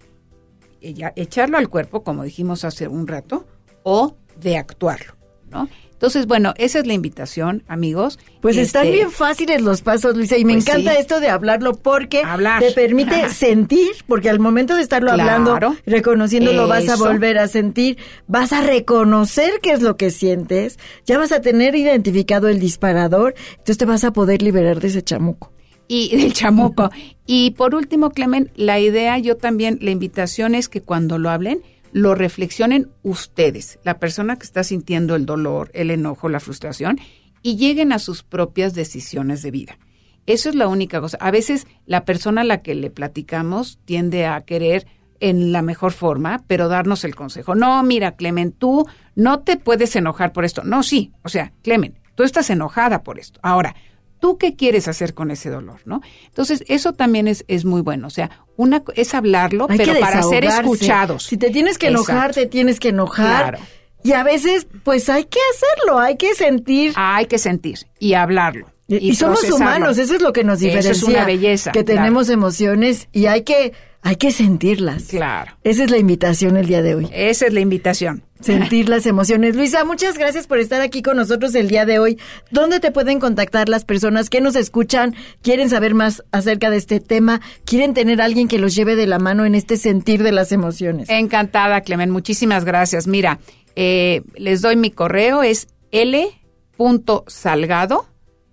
echarlo 0.80 1.56
al 1.56 1.68
cuerpo, 1.68 2.02
como 2.02 2.24
dijimos 2.24 2.64
hace 2.64 2.88
un 2.88 3.06
rato, 3.06 3.46
o 3.84 4.16
de 4.40 4.56
actuarlo, 4.56 5.14
¿no? 5.50 5.68
Entonces, 5.92 6.26
bueno, 6.28 6.54
esa 6.58 6.78
es 6.78 6.86
la 6.86 6.92
invitación, 6.92 7.64
amigos. 7.66 8.20
Pues 8.40 8.56
están 8.56 8.84
Este, 8.84 8.96
bien 8.98 9.10
fáciles 9.10 9.60
los 9.60 9.82
pasos, 9.82 10.16
Luisa, 10.16 10.36
y 10.38 10.44
me 10.44 10.52
pues 10.52 10.68
encanta 10.68 10.92
sí. 10.92 10.98
esto 11.00 11.18
de 11.18 11.28
hablarlo 11.28 11.72
porque 11.74 12.22
Hablar. 12.24 12.62
te 12.62 12.70
permite 12.70 13.28
sentir, 13.30 13.88
porque 14.06 14.30
al 14.30 14.38
momento 14.38 14.76
de 14.76 14.82
estarlo 14.82 15.12
Claro. 15.12 15.52
hablando, 15.52 15.76
reconociéndolo, 15.86 16.68
vas 16.68 16.88
a 16.88 16.94
Eso. 16.94 17.04
volver 17.04 17.38
a 17.38 17.48
sentir, 17.48 17.98
vas 18.28 18.52
a 18.52 18.60
reconocer 18.60 19.54
qué 19.60 19.72
es 19.72 19.82
lo 19.82 19.96
que 19.96 20.10
sientes, 20.10 20.78
ya 21.04 21.18
vas 21.18 21.32
a 21.32 21.40
tener 21.40 21.74
identificado 21.74 22.46
el 22.48 22.60
disparador, 22.60 23.34
entonces 23.50 23.78
te 23.78 23.84
vas 23.84 24.04
a 24.04 24.12
poder 24.12 24.40
liberar 24.40 24.78
de 24.78 24.86
ese 24.88 25.02
chamuco. 25.02 25.52
y 25.88 26.16
del 26.16 26.32
chamuco. 26.32 26.90
y 27.26 27.50
por 27.52 27.74
último, 27.74 28.10
Clemen, 28.10 28.52
la 28.54 28.78
idea, 28.78 29.18
yo 29.18 29.36
también, 29.36 29.78
la 29.82 29.90
invitación 29.90 30.54
es 30.54 30.68
que 30.68 30.80
cuando 30.80 31.18
lo 31.18 31.28
hablen, 31.30 31.60
lo 31.92 32.14
reflexionen 32.14 32.90
ustedes, 33.02 33.78
la 33.84 33.98
persona 33.98 34.36
que 34.36 34.44
está 34.44 34.64
sintiendo 34.64 35.14
el 35.14 35.26
dolor, 35.26 35.70
el 35.74 35.90
enojo, 35.90 36.28
la 36.28 36.40
frustración, 36.40 36.98
y 37.42 37.56
lleguen 37.56 37.92
a 37.92 37.98
sus 37.98 38.22
propias 38.22 38.74
decisiones 38.74 39.42
de 39.42 39.50
vida. 39.50 39.78
Eso 40.26 40.50
es 40.50 40.54
la 40.54 40.68
única 40.68 41.00
cosa. 41.00 41.16
A 41.20 41.30
veces 41.30 41.66
la 41.86 42.04
persona 42.04 42.42
a 42.42 42.44
la 42.44 42.62
que 42.62 42.74
le 42.74 42.90
platicamos 42.90 43.78
tiende 43.84 44.26
a 44.26 44.40
querer 44.42 44.86
en 45.20 45.52
la 45.52 45.62
mejor 45.62 45.92
forma, 45.92 46.44
pero 46.46 46.68
darnos 46.68 47.04
el 47.04 47.14
consejo. 47.14 47.54
No, 47.54 47.82
mira, 47.82 48.12
Clemen, 48.12 48.52
tú 48.52 48.86
no 49.14 49.40
te 49.40 49.56
puedes 49.56 49.96
enojar 49.96 50.32
por 50.32 50.44
esto. 50.44 50.64
No, 50.64 50.82
sí. 50.82 51.12
O 51.22 51.28
sea, 51.28 51.52
Clemen, 51.62 51.98
tú 52.14 52.24
estás 52.24 52.50
enojada 52.50 53.02
por 53.02 53.18
esto. 53.18 53.40
Ahora, 53.42 53.74
¿tú 54.20 54.38
qué 54.38 54.54
quieres 54.54 54.86
hacer 54.86 55.14
con 55.14 55.30
ese 55.30 55.50
dolor, 55.50 55.80
no? 55.86 56.02
Entonces, 56.26 56.62
eso 56.68 56.92
también 56.92 57.26
es, 57.26 57.44
es 57.48 57.64
muy 57.64 57.80
bueno. 57.80 58.06
O 58.06 58.10
sea, 58.10 58.30
una 58.58 58.82
es 58.96 59.14
hablarlo, 59.14 59.68
Hay 59.70 59.78
pero 59.78 59.98
para 60.00 60.20
ser 60.22 60.44
escuchados. 60.44 61.22
Si 61.22 61.38
te 61.38 61.48
tienes 61.50 61.78
que 61.78 61.86
enojar, 61.86 62.30
Exacto. 62.30 62.40
te 62.40 62.46
tienes 62.46 62.80
que 62.80 62.88
enojar. 62.88 63.56
Claro. 63.56 63.64
Y 64.02 64.12
a 64.12 64.24
veces, 64.24 64.66
pues 64.82 65.08
hay 65.08 65.24
que 65.24 65.38
hacerlo, 65.54 65.98
hay 65.98 66.16
que 66.16 66.34
sentir. 66.34 66.92
Hay 66.96 67.26
que 67.26 67.38
sentir 67.38 67.78
y 68.00 68.14
hablarlo. 68.14 68.66
Y, 68.88 69.14
somos 69.14 69.44
humanos, 69.50 69.98
eso 69.98 70.14
es 70.14 70.22
lo 70.22 70.32
que 70.32 70.44
nos 70.44 70.56
Eso 70.58 70.64
diferencia. 70.64 70.92
es 70.92 71.02
una 71.02 71.24
belleza. 71.24 71.72
Que 71.72 71.84
claro. 71.84 72.00
tenemos 72.00 72.30
emociones 72.30 73.08
y 73.12 73.26
hay 73.26 73.42
que, 73.42 73.74
hay 74.02 74.16
que 74.16 74.32
sentirlas. 74.32 75.04
Claro. 75.04 75.52
Esa 75.64 75.84
es 75.84 75.90
la 75.90 75.98
invitación 75.98 76.56
el 76.56 76.66
día 76.66 76.82
de 76.82 76.94
hoy. 76.94 77.08
Esa 77.12 77.46
es 77.46 77.52
la 77.52 77.60
invitación. 77.60 78.22
Sentir 78.40 78.88
las 78.88 79.04
emociones. 79.06 79.56
Luisa, 79.56 79.84
muchas 79.84 80.16
gracias 80.16 80.46
por 80.46 80.58
estar 80.58 80.80
aquí 80.80 81.02
con 81.02 81.16
nosotros 81.16 81.56
el 81.56 81.66
día 81.68 81.84
de 81.84 81.98
hoy. 81.98 82.18
¿Dónde 82.52 82.78
te 82.78 82.92
pueden 82.92 83.18
contactar 83.18 83.68
las 83.68 83.84
personas 83.84 84.30
que 84.30 84.40
nos 84.40 84.54
escuchan? 84.54 85.16
¿Quieren 85.42 85.68
saber 85.68 85.94
más 85.94 86.22
acerca 86.30 86.70
de 86.70 86.76
este 86.76 87.00
tema? 87.00 87.40
¿Quieren 87.64 87.94
tener 87.94 88.20
a 88.20 88.26
alguien 88.26 88.46
que 88.46 88.60
los 88.60 88.76
lleve 88.76 88.94
de 88.94 89.08
la 89.08 89.18
mano 89.18 89.44
en 89.44 89.56
este 89.56 89.76
sentir 89.76 90.22
de 90.22 90.30
las 90.30 90.52
emociones? 90.52 91.10
Encantada, 91.10 91.80
Clemen. 91.80 92.10
Muchísimas 92.10 92.64
gracias. 92.64 93.08
Mira, 93.08 93.40
eh, 93.74 94.22
les 94.36 94.62
doy 94.62 94.76
mi 94.76 94.92
correo, 94.92 95.42
es 95.42 95.66
l.salgado 95.90 96.36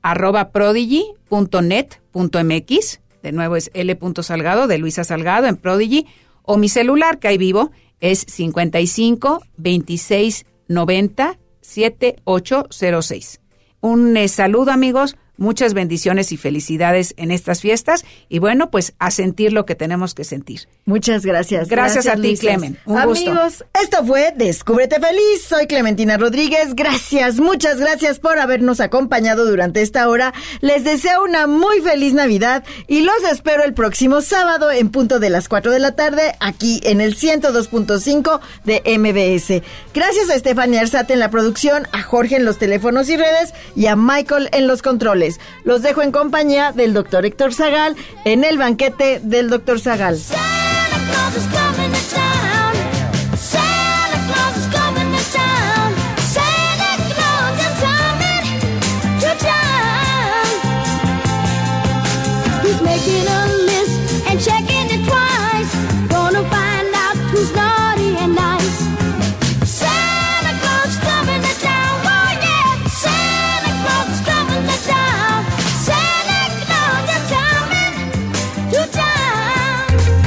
arroba 0.02 0.52
prodigy.net.mx. 0.52 3.05
De 3.26 3.32
nuevo 3.32 3.56
es 3.56 3.72
l.salgado 3.74 4.68
de 4.68 4.78
Luisa 4.78 5.04
Salgado 5.04 5.48
en 5.48 5.58
Prodigy. 5.58 6.06
O 6.44 6.58
mi 6.58 6.70
celular, 6.70 7.18
que 7.18 7.28
ahí 7.28 7.40
vivo, 7.40 7.72
es 8.00 8.20
55 8.20 9.42
26 9.58 10.46
90 10.68 11.40
7806. 11.60 13.42
Un 13.82 14.16
eh, 14.16 14.28
saludo, 14.28 14.70
amigos. 14.70 15.18
Muchas 15.38 15.74
bendiciones 15.74 16.32
y 16.32 16.38
felicidades 16.38 17.14
en 17.18 17.32
estas 17.32 17.62
fiestas 17.62 18.06
y 18.30 18.40
bueno, 18.40 18.70
pues 18.72 18.94
a 19.00 19.12
sentir 19.12 19.54
lo 19.54 19.66
que 19.66 19.76
tenemos 19.76 20.14
que 20.14 20.24
sentir. 20.24 20.68
Muchas 20.86 21.26
gracias. 21.26 21.68
Gracias 21.68 22.08
a 22.08 22.16
ti, 22.16 22.22
Luisas. 22.22 22.40
Clemen. 22.40 22.78
Un 22.86 22.98
Amigos, 22.98 23.60
gusto. 23.60 23.66
esto 23.82 24.06
fue 24.06 24.34
Descúbrete 24.36 25.00
Feliz. 25.00 25.44
Soy 25.48 25.68
Clementina 25.68 26.18
Rodríguez. 26.18 26.76
Gracias, 26.76 27.40
muchas 27.40 27.80
gracias 27.80 28.20
por 28.20 28.40
habernos 28.40 28.80
acompañado 28.80 29.46
durante 29.46 29.82
esta 29.82 30.08
hora. 30.10 30.34
Les 30.62 30.84
deseo 30.84 31.24
una 31.24 31.48
muy 31.48 31.82
feliz 31.82 32.14
Navidad 32.14 32.64
y 32.88 33.02
los 33.02 33.24
espero 33.32 33.64
el 33.64 33.74
próximo 33.74 34.22
sábado 34.22 34.72
en 34.72 34.90
punto 34.90 35.20
de 35.20 35.30
las 35.30 35.48
4 35.50 35.72
de 35.72 35.80
la 35.80 35.96
tarde 35.96 36.36
aquí 36.40 36.82
en 36.84 37.02
el 37.02 37.16
102.5 37.16 38.40
de 38.64 38.82
MBS. 38.98 39.64
Gracias 39.94 40.30
a 40.30 40.36
Estefania 40.36 40.82
Arzate 40.82 41.14
en 41.14 41.20
la 41.20 41.30
producción, 41.30 41.88
a 41.92 42.02
Jorge 42.02 42.36
en 42.36 42.46
los 42.46 42.58
teléfonos 42.58 43.10
y 43.10 43.18
redes 43.18 43.54
y 43.76 43.88
a 43.88 43.96
Michael 43.96 44.50
en 44.52 44.68
los 44.68 44.82
controles. 44.82 45.25
Los 45.64 45.82
dejo 45.82 46.02
en 46.02 46.12
compañía 46.12 46.72
del 46.72 46.94
doctor 46.94 47.26
Héctor 47.26 47.54
Zagal 47.54 47.96
en 48.26 48.44
el 48.44 48.58
banquete 48.58 49.20
del 49.24 49.50
doctor 49.50 49.80
Zagal. 49.80 50.20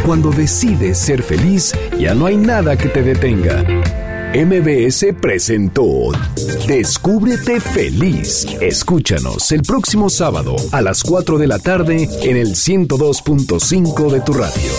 Cuando 0.09 0.30
decides 0.30 0.96
ser 0.96 1.22
feliz, 1.22 1.74
ya 1.98 2.14
no 2.14 2.24
hay 2.24 2.38
nada 2.38 2.78
que 2.78 2.88
te 2.88 3.02
detenga. 3.02 3.62
MBS 4.32 5.04
presentó 5.20 5.84
Descúbrete 6.66 7.61
feliz. 7.61 8.46
Escúchanos 8.59 9.52
el 9.52 9.61
próximo 9.61 10.09
sábado 10.09 10.56
a 10.72 10.80
las 10.80 11.02
4 11.02 11.36
de 11.36 11.46
la 11.46 11.59
tarde 11.59 12.09
en 12.22 12.38
el 12.38 12.54
102.5 12.54 14.11
de 14.11 14.20
tu 14.22 14.32
radio. 14.32 14.72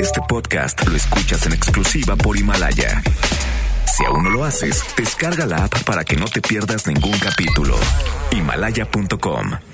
Este 0.00 0.20
podcast 0.28 0.86
lo 0.86 0.94
escuchas 0.94 1.46
en 1.46 1.54
exclusiva 1.54 2.14
por 2.14 2.36
Himalaya. 2.36 3.02
Si 3.96 4.04
aún 4.04 4.22
no 4.22 4.30
lo 4.30 4.44
haces, 4.44 4.84
descarga 4.96 5.46
la 5.46 5.64
app 5.64 5.82
para 5.82 6.04
que 6.04 6.14
no 6.14 6.26
te 6.26 6.40
pierdas 6.40 6.86
ningún 6.86 7.18
capítulo. 7.18 7.74
Himalaya.com 8.30 9.69